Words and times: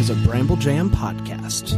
is 0.00 0.08
a 0.08 0.14
Bramble 0.26 0.56
Jam 0.56 0.88
podcast. 0.88 1.72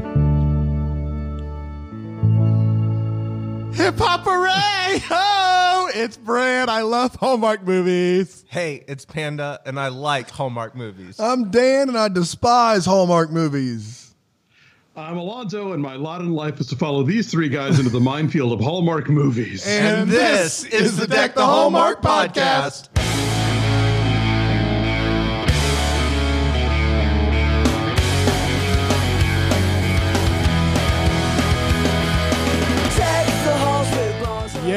Hip 3.74 3.98
hop 3.98 4.20
hooray! 4.24 5.02
Oh, 5.10 5.90
it's 5.92 6.16
Brad. 6.16 6.68
I 6.68 6.82
love 6.82 7.16
Hallmark 7.16 7.64
movies. 7.64 8.44
Hey, 8.48 8.84
it's 8.86 9.04
Panda, 9.04 9.60
and 9.66 9.80
I 9.80 9.88
like 9.88 10.30
Hallmark 10.30 10.76
movies. 10.76 11.18
I'm 11.18 11.50
Dan, 11.50 11.88
and 11.88 11.98
I 11.98 12.08
despise 12.08 12.84
Hallmark 12.84 13.30
movies. 13.32 14.14
I'm 14.94 15.16
Alonso, 15.16 15.72
and 15.72 15.82
my 15.82 15.96
lot 15.96 16.20
in 16.20 16.32
life 16.32 16.60
is 16.60 16.66
to 16.68 16.76
follow 16.76 17.02
these 17.02 17.30
three 17.30 17.48
guys 17.48 17.78
into 17.78 17.90
the 17.90 17.98
minefield 18.00 18.52
of 18.52 18.60
Hallmark 18.60 19.08
movies. 19.08 19.66
and 19.66 20.08
this 20.08 20.64
is 20.64 20.96
the 20.98 21.06
Deck 21.08 21.34
the 21.34 21.44
Hallmark 21.44 22.02
podcast. 22.02 22.91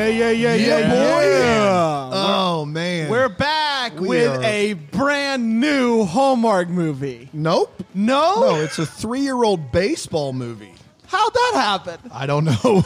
Yeah, 0.06 0.30
yeah, 0.30 0.30
yeah, 0.30 0.54
yeah, 0.54 0.78
Yeah, 0.78 0.90
boy. 0.90 1.30
yeah. 1.30 2.10
Oh 2.14 2.66
man, 2.66 3.10
We're 3.10 3.28
back 3.28 4.00
We 4.00 4.08
with 4.10 4.36
are- 4.40 4.44
a 4.44 4.74
brand 4.74 5.60
new 5.60 6.04
Hallmark 6.06 6.70
movie. 6.70 7.28
nope. 7.34 7.72
No? 7.96 8.40
No, 8.42 8.56
it's 8.62 8.78
a 8.78 8.86
three-year-old 8.86 9.72
baseball 9.72 10.32
movie. 10.32 10.74
How'd 11.08 11.34
that 11.34 11.52
happen? 11.56 12.12
I 12.14 12.28
don't 12.28 12.46
know. 12.46 12.84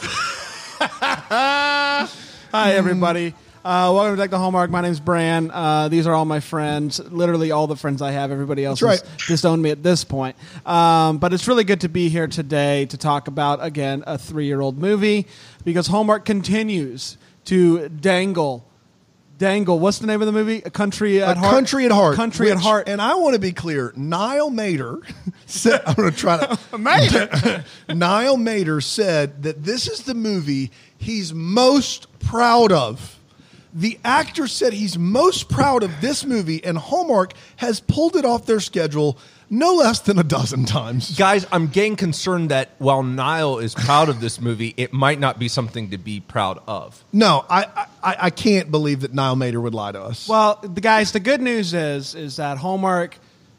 Hi, 0.80 2.08
everybody. 2.72 3.34
Uh, 3.62 3.92
welcome 3.94 4.16
to 4.16 4.22
Deck 4.22 4.30
the 4.30 4.38
Hallmark. 4.38 4.70
My 4.70 4.80
name's 4.80 5.00
Bran. 5.00 5.50
Uh, 5.50 5.88
these 5.88 6.06
are 6.06 6.14
all 6.14 6.24
my 6.24 6.40
friends. 6.40 6.98
Literally 6.98 7.50
all 7.50 7.66
the 7.66 7.76
friends 7.76 8.00
I 8.00 8.12
have. 8.12 8.30
Everybody 8.32 8.64
else 8.64 8.80
That's 8.80 9.02
has 9.02 9.26
disowned 9.26 9.60
me 9.60 9.68
at 9.68 9.82
this 9.82 10.02
point. 10.02 10.34
Um, 10.64 11.18
but 11.18 11.34
it's 11.34 11.46
really 11.46 11.64
good 11.64 11.82
to 11.82 11.90
be 11.90 12.08
here 12.08 12.26
today 12.26 12.86
to 12.86 12.96
talk 12.96 13.28
about, 13.28 13.62
again, 13.62 14.02
a 14.06 14.16
three 14.16 14.46
year 14.46 14.62
old 14.62 14.78
movie 14.78 15.26
because 15.64 15.86
Hallmark 15.86 16.24
continues 16.24 17.16
to 17.46 17.88
dangle. 17.88 18.66
Dangle. 19.38 19.78
What's 19.78 19.98
the 20.00 20.06
name 20.06 20.20
of 20.20 20.26
the 20.26 20.32
movie? 20.32 20.60
A 20.66 20.70
Country 20.70 21.22
at 21.22 21.38
a 21.38 21.40
Heart. 21.40 21.54
country 21.54 21.86
at 21.86 21.92
heart. 21.92 22.14
Country 22.16 22.50
at 22.50 22.58
Heart. 22.58 22.90
And 22.90 23.00
I 23.00 23.14
want 23.14 23.32
to 23.32 23.40
be 23.40 23.52
clear. 23.52 23.90
Niall 23.96 24.50
Matter 24.50 24.98
said, 25.46 25.80
"I'm 25.86 25.94
going 25.94 26.10
to 26.10 26.16
try 26.16 26.36
to." 26.36 26.58
Matter. 26.78 27.64
Niall 27.88 28.36
Matter 28.36 28.82
said 28.82 29.42
that 29.44 29.64
this 29.64 29.88
is 29.88 30.02
the 30.02 30.12
movie 30.14 30.70
he's 30.98 31.32
most 31.32 32.06
proud 32.20 32.70
of. 32.70 33.18
The 33.72 33.98
actor 34.04 34.46
said 34.46 34.74
he's 34.74 34.98
most 34.98 35.48
proud 35.48 35.84
of 35.84 36.00
this 36.02 36.26
movie, 36.26 36.62
and 36.62 36.76
Hallmark 36.76 37.32
has 37.56 37.80
pulled 37.80 38.16
it 38.16 38.26
off 38.26 38.44
their 38.44 38.60
schedule 38.60 39.16
no 39.50 39.74
less 39.74 39.98
than 40.00 40.18
a 40.18 40.22
dozen 40.22 40.64
times. 40.64 41.16
Guys, 41.18 41.44
I'm 41.50 41.66
getting 41.66 41.96
concerned 41.96 42.50
that 42.50 42.70
while 42.78 43.02
Niall 43.02 43.58
is 43.58 43.74
proud 43.74 44.08
of 44.08 44.20
this 44.20 44.40
movie, 44.40 44.72
it 44.76 44.92
might 44.92 45.18
not 45.18 45.38
be 45.38 45.48
something 45.48 45.90
to 45.90 45.98
be 45.98 46.20
proud 46.20 46.62
of. 46.66 47.04
No, 47.12 47.44
I, 47.50 47.66
I, 48.02 48.16
I 48.20 48.30
can't 48.30 48.70
believe 48.70 49.00
that 49.00 49.12
Niall 49.12 49.36
Matter 49.36 49.60
would 49.60 49.74
lie 49.74 49.92
to 49.92 50.00
us. 50.00 50.28
Well, 50.28 50.60
the 50.62 50.80
guys, 50.80 51.12
the 51.12 51.20
good 51.20 51.40
news 51.42 51.74
is 51.74 52.14
is 52.14 52.36
that 52.36 52.58
Hallmark 52.58 53.18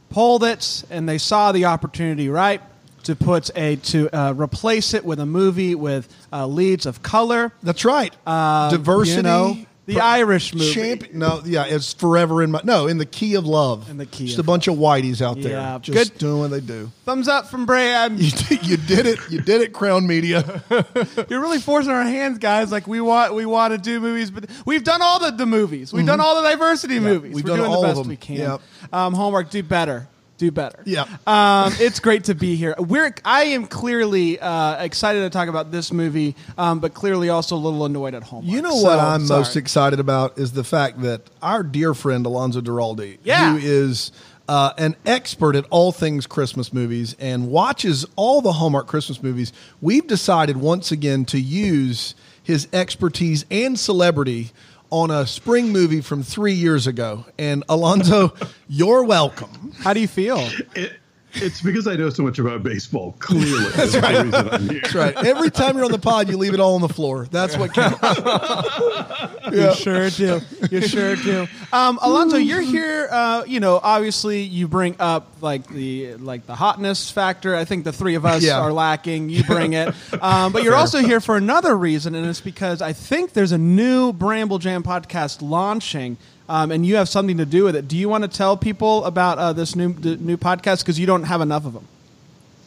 pulled 0.09 0.43
it 0.43 0.83
and 0.89 1.07
they 1.07 1.17
saw 1.17 1.51
the 1.51 1.65
opportunity, 1.65 2.29
right, 2.29 2.61
to 3.03 3.15
put 3.15 3.49
a 3.57 3.75
to 3.77 4.09
uh, 4.15 4.33
replace 4.33 4.93
it 4.93 5.03
with 5.03 5.19
a 5.19 5.25
movie 5.25 5.75
with 5.75 6.07
uh, 6.31 6.47
leads 6.47 6.85
of 6.85 7.03
color. 7.03 7.51
That's 7.63 7.83
right. 7.83 8.13
Uh, 8.25 8.69
Diversity. 8.69 9.17
you 9.17 9.23
know, 9.23 9.57
the 9.87 9.99
Irish 9.99 10.53
movie. 10.53 10.71
Champion, 10.71 11.19
no, 11.19 11.41
yeah, 11.43 11.65
it's 11.65 11.93
forever 11.93 12.41
in 12.43 12.51
my 12.51 12.61
no 12.63 12.87
in 12.87 12.97
the 12.97 13.05
key 13.05 13.35
of 13.35 13.45
love. 13.45 13.89
In 13.89 13.97
the 13.97 14.05
key 14.05 14.27
just 14.27 14.39
a 14.39 14.43
bunch 14.43 14.67
of 14.67 14.75
whiteys 14.75 15.21
out 15.21 15.41
there, 15.41 15.53
Yeah, 15.53 15.79
just 15.81 16.11
good. 16.13 16.17
doing 16.19 16.39
what 16.39 16.51
they 16.51 16.59
do. 16.59 16.91
Thumbs 17.05 17.27
up 17.27 17.47
from 17.47 17.65
Brad. 17.65 18.17
You 18.19 18.31
did, 18.31 18.65
you 18.65 18.77
did 18.77 19.05
it. 19.07 19.19
You 19.29 19.41
did 19.41 19.61
it, 19.61 19.73
Crown 19.73 20.05
Media. 20.07 20.63
You're 21.29 21.41
really 21.41 21.59
forcing 21.59 21.91
our 21.91 22.03
hands, 22.03 22.37
guys. 22.37 22.71
Like 22.71 22.87
we 22.87 23.01
want, 23.01 23.33
we 23.33 23.45
want 23.45 23.73
to 23.73 23.77
do 23.77 23.99
movies, 23.99 24.29
but 24.31 24.49
we've 24.65 24.83
done 24.83 25.01
all 25.01 25.19
the, 25.19 25.31
the 25.31 25.45
movies. 25.45 25.91
We've 25.91 26.05
done 26.05 26.19
all 26.19 26.41
the 26.41 26.49
diversity 26.49 26.99
movies. 26.99 27.29
Mm-hmm. 27.29 27.35
we've 27.35 27.43
We're 27.43 27.49
done 27.49 27.57
doing 27.59 27.71
all 27.71 27.81
the 27.81 27.89
of 27.89 27.95
them. 27.97 28.07
we 28.07 28.17
can. 28.17 28.35
Yep. 28.35 28.61
Um, 28.93 29.13
Hallmark, 29.13 29.49
do 29.49 29.63
better. 29.63 30.07
Do 30.41 30.49
better. 30.49 30.81
Yeah. 30.87 31.05
Um, 31.27 31.71
it's 31.79 31.99
great 31.99 32.23
to 32.23 32.33
be 32.33 32.55
here. 32.55 32.73
We're 32.79 33.13
I 33.23 33.43
am 33.43 33.67
clearly 33.67 34.39
uh, 34.39 34.83
excited 34.83 35.19
to 35.19 35.29
talk 35.29 35.49
about 35.49 35.71
this 35.71 35.93
movie, 35.93 36.35
um, 36.57 36.79
but 36.79 36.95
clearly 36.95 37.29
also 37.29 37.55
a 37.55 37.57
little 37.57 37.85
annoyed 37.85 38.15
at 38.15 38.23
Hallmark. 38.23 38.51
You 38.51 38.63
know 38.63 38.71
So, 38.75 38.83
what 38.85 38.97
I'm 38.97 39.27
most 39.27 39.55
excited 39.55 39.99
about 39.99 40.39
is 40.39 40.53
the 40.53 40.63
fact 40.63 40.99
that 41.03 41.21
our 41.43 41.61
dear 41.61 41.93
friend 41.93 42.25
Alonso 42.25 42.59
Duralde, 42.59 43.19
Yeah. 43.23 43.51
who 43.51 43.59
is 43.61 44.11
uh, 44.49 44.73
an 44.79 44.95
expert 45.05 45.55
at 45.55 45.65
all 45.69 45.91
things 45.91 46.25
Christmas 46.25 46.73
movies 46.73 47.15
and 47.19 47.47
watches 47.51 48.03
all 48.15 48.41
the 48.41 48.53
Hallmark 48.53 48.87
Christmas 48.87 49.21
movies, 49.21 49.53
we've 49.79 50.07
decided 50.07 50.57
once 50.57 50.91
again 50.91 51.23
to 51.25 51.39
use 51.39 52.15
his 52.41 52.67
expertise 52.73 53.45
and 53.51 53.77
celebrity 53.79 54.49
on 54.91 55.09
a 55.09 55.25
spring 55.25 55.71
movie 55.71 56.01
from 56.01 56.21
three 56.21 56.53
years 56.53 56.85
ago. 56.85 57.25
And 57.39 57.63
Alonso, 57.67 58.33
you're 58.67 59.03
welcome. 59.03 59.73
How 59.79 59.93
do 59.93 59.99
you 59.99 60.07
feel? 60.07 60.37
It, 60.75 60.93
it's 61.35 61.61
because 61.61 61.87
I 61.87 61.95
know 61.95 62.09
so 62.09 62.23
much 62.23 62.39
about 62.39 62.63
baseball. 62.63 63.15
Clearly, 63.19 63.69
that's 63.75 63.93
the 63.93 64.01
reason 64.01 64.33
I'm 64.49 64.69
here. 64.69 64.79
That's 64.81 64.95
right. 64.95 65.15
Every 65.25 65.49
time 65.51 65.75
you're 65.75 65.85
on 65.85 65.91
the 65.91 65.99
pod, 65.99 66.29
you 66.29 66.37
leave 66.37 66.53
it 66.53 66.59
all 66.59 66.75
on 66.75 66.81
the 66.81 66.89
floor. 66.89 67.27
That's 67.31 67.57
what 67.57 67.73
counts. 67.73 67.99
You 69.51 69.73
sure 69.75 70.09
do. 70.11 70.39
You 70.69 70.81
sure 70.81 71.15
do. 71.15 71.47
Um, 71.73 71.99
Alonso, 72.01 72.37
you're 72.37 72.61
here. 72.61 73.09
Uh, 73.11 73.43
you 73.45 73.59
know, 73.59 73.79
obviously, 73.83 74.43
you 74.43 74.67
bring 74.67 74.95
up 74.99 75.27
like 75.41 75.67
the 75.67 76.15
like 76.15 76.45
the 76.45 76.55
hotness 76.55 77.11
factor. 77.11 77.55
I 77.55 77.65
think 77.65 77.83
the 77.83 77.91
three 77.91 78.15
of 78.15 78.25
us 78.25 78.43
Yeah. 78.43 78.59
are 78.61 78.71
lacking. 78.71 79.29
You 79.29 79.43
bring 79.43 79.73
it, 79.73 79.93
um, 80.21 80.53
but 80.53 80.63
you're 80.63 80.75
also 80.75 80.99
here 80.99 81.19
for 81.19 81.35
another 81.35 81.75
reason, 81.77 82.15
and 82.15 82.25
it's 82.27 82.39
because 82.39 82.81
I 82.81 82.93
think 82.93 83.33
there's 83.33 83.51
a 83.51 83.57
new 83.57 84.13
Bramble 84.13 84.59
Jam 84.59 84.83
podcast 84.83 85.41
launching. 85.41 86.17
Um, 86.51 86.69
and 86.69 86.85
you 86.85 86.97
have 86.97 87.07
something 87.07 87.37
to 87.37 87.45
do 87.45 87.63
with 87.63 87.77
it. 87.77 87.87
Do 87.87 87.95
you 87.95 88.09
want 88.09 88.25
to 88.25 88.27
tell 88.27 88.57
people 88.57 89.05
about 89.05 89.37
uh, 89.37 89.53
this 89.53 89.73
new 89.73 89.93
new 89.93 90.35
podcast 90.35 90.79
because 90.79 90.99
you 90.99 91.05
don't 91.05 91.23
have 91.23 91.39
enough 91.39 91.65
of 91.65 91.71
them? 91.71 91.87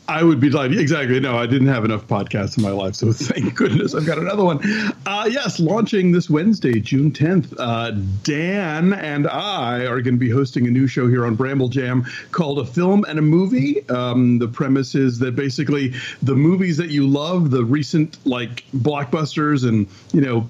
I 0.08 0.22
would 0.22 0.40
be 0.40 0.48
like, 0.48 0.70
exactly. 0.70 1.20
No, 1.20 1.36
I 1.36 1.44
didn't 1.46 1.68
have 1.68 1.84
enough 1.84 2.06
podcasts 2.06 2.56
in 2.56 2.62
my 2.62 2.70
life, 2.70 2.94
so 2.94 3.12
thank 3.12 3.54
goodness 3.54 3.94
I've 3.94 4.06
got 4.06 4.16
another 4.16 4.42
one. 4.42 4.60
Uh, 5.04 5.28
yes, 5.30 5.60
launching 5.60 6.12
this 6.12 6.30
Wednesday, 6.30 6.80
June 6.80 7.10
10th. 7.10 7.54
Uh, 7.58 7.90
Dan 8.22 8.94
and 8.94 9.28
I 9.28 9.80
are 9.84 10.00
going 10.00 10.14
to 10.14 10.20
be 10.20 10.30
hosting 10.30 10.66
a 10.66 10.70
new 10.70 10.86
show 10.86 11.06
here 11.06 11.26
on 11.26 11.34
Bramble 11.34 11.68
Jam 11.68 12.06
called 12.32 12.60
A 12.60 12.64
Film 12.64 13.04
and 13.06 13.18
a 13.18 13.22
Movie. 13.22 13.86
Um, 13.90 14.38
the 14.38 14.48
premise 14.48 14.94
is 14.94 15.18
that 15.18 15.36
basically 15.36 15.92
the 16.22 16.34
movies 16.34 16.78
that 16.78 16.88
you 16.88 17.06
love, 17.06 17.50
the 17.50 17.64
recent 17.64 18.16
like 18.26 18.64
blockbusters 18.74 19.68
and, 19.68 19.86
you 20.14 20.22
know, 20.22 20.48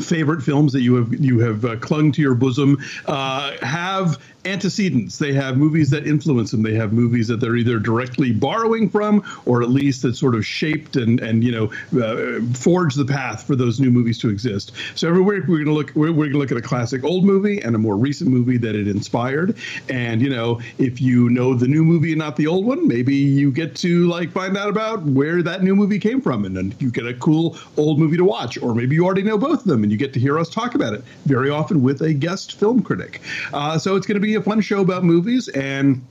favorite 0.00 0.42
films 0.42 0.72
that 0.72 0.82
you 0.82 0.94
have 0.94 1.12
you 1.14 1.38
have 1.38 1.64
uh, 1.64 1.76
clung 1.76 2.12
to 2.12 2.22
your 2.22 2.34
bosom 2.34 2.78
uh, 3.06 3.56
have 3.62 4.20
antecedents. 4.46 5.18
They 5.18 5.32
have 5.32 5.56
movies 5.56 5.90
that 5.90 6.06
influence 6.06 6.50
them. 6.50 6.62
They 6.62 6.74
have 6.74 6.92
movies 6.92 7.28
that 7.28 7.40
they're 7.40 7.56
either 7.56 7.78
directly 7.78 8.32
borrowing 8.32 8.88
from, 8.88 9.22
or 9.44 9.62
at 9.62 9.68
least 9.68 10.02
that 10.02 10.16
sort 10.16 10.34
of 10.34 10.46
shaped 10.46 10.96
and 10.96 11.20
and 11.20 11.42
you 11.42 11.52
know 11.52 12.00
uh, 12.00 12.40
forged 12.54 12.96
the 12.96 13.04
path 13.04 13.46
for 13.46 13.56
those 13.56 13.80
new 13.80 13.90
movies 13.90 14.18
to 14.20 14.30
exist. 14.30 14.72
So 14.94 15.08
every 15.08 15.22
week 15.22 15.44
we're 15.48 15.64
going 15.64 15.66
to 15.66 15.72
look 15.72 15.92
we're, 15.94 16.12
we're 16.12 16.26
going 16.26 16.32
to 16.32 16.38
look 16.38 16.52
at 16.52 16.56
a 16.56 16.62
classic 16.62 17.04
old 17.04 17.24
movie 17.24 17.60
and 17.60 17.74
a 17.74 17.78
more 17.78 17.96
recent 17.96 18.30
movie 18.30 18.56
that 18.58 18.74
it 18.74 18.88
inspired. 18.88 19.56
And 19.88 20.22
you 20.22 20.30
know 20.30 20.60
if 20.78 21.00
you 21.00 21.28
know 21.30 21.54
the 21.54 21.68
new 21.68 21.84
movie 21.84 22.12
and 22.12 22.18
not 22.18 22.36
the 22.36 22.46
old 22.46 22.64
one, 22.64 22.86
maybe 22.86 23.14
you 23.14 23.50
get 23.50 23.74
to 23.76 24.06
like 24.06 24.30
find 24.30 24.56
out 24.56 24.68
about 24.68 25.02
where 25.02 25.42
that 25.42 25.62
new 25.62 25.74
movie 25.74 25.98
came 25.98 26.20
from, 26.20 26.44
and 26.44 26.56
then 26.56 26.74
you 26.78 26.90
get 26.90 27.06
a 27.06 27.14
cool 27.14 27.56
old 27.76 27.98
movie 27.98 28.16
to 28.16 28.24
watch. 28.24 28.56
Or 28.58 28.74
maybe 28.74 28.94
you 28.94 29.04
already 29.04 29.22
know 29.22 29.38
both 29.38 29.60
of 29.60 29.66
them 29.66 29.82
and 29.82 29.90
you 29.90 29.98
get 29.98 30.12
to 30.14 30.20
hear 30.20 30.38
us 30.38 30.48
talk 30.48 30.74
about 30.74 30.94
it 30.94 31.02
very 31.24 31.50
often 31.50 31.82
with 31.82 32.02
a 32.02 32.12
guest 32.12 32.58
film 32.58 32.82
critic. 32.82 33.20
Uh, 33.52 33.78
so 33.78 33.96
it's 33.96 34.06
going 34.06 34.16
to 34.16 34.20
be 34.20 34.35
a 34.36 34.42
fun 34.42 34.60
show 34.60 34.80
about 34.80 35.04
movies 35.04 35.48
and. 35.48 36.04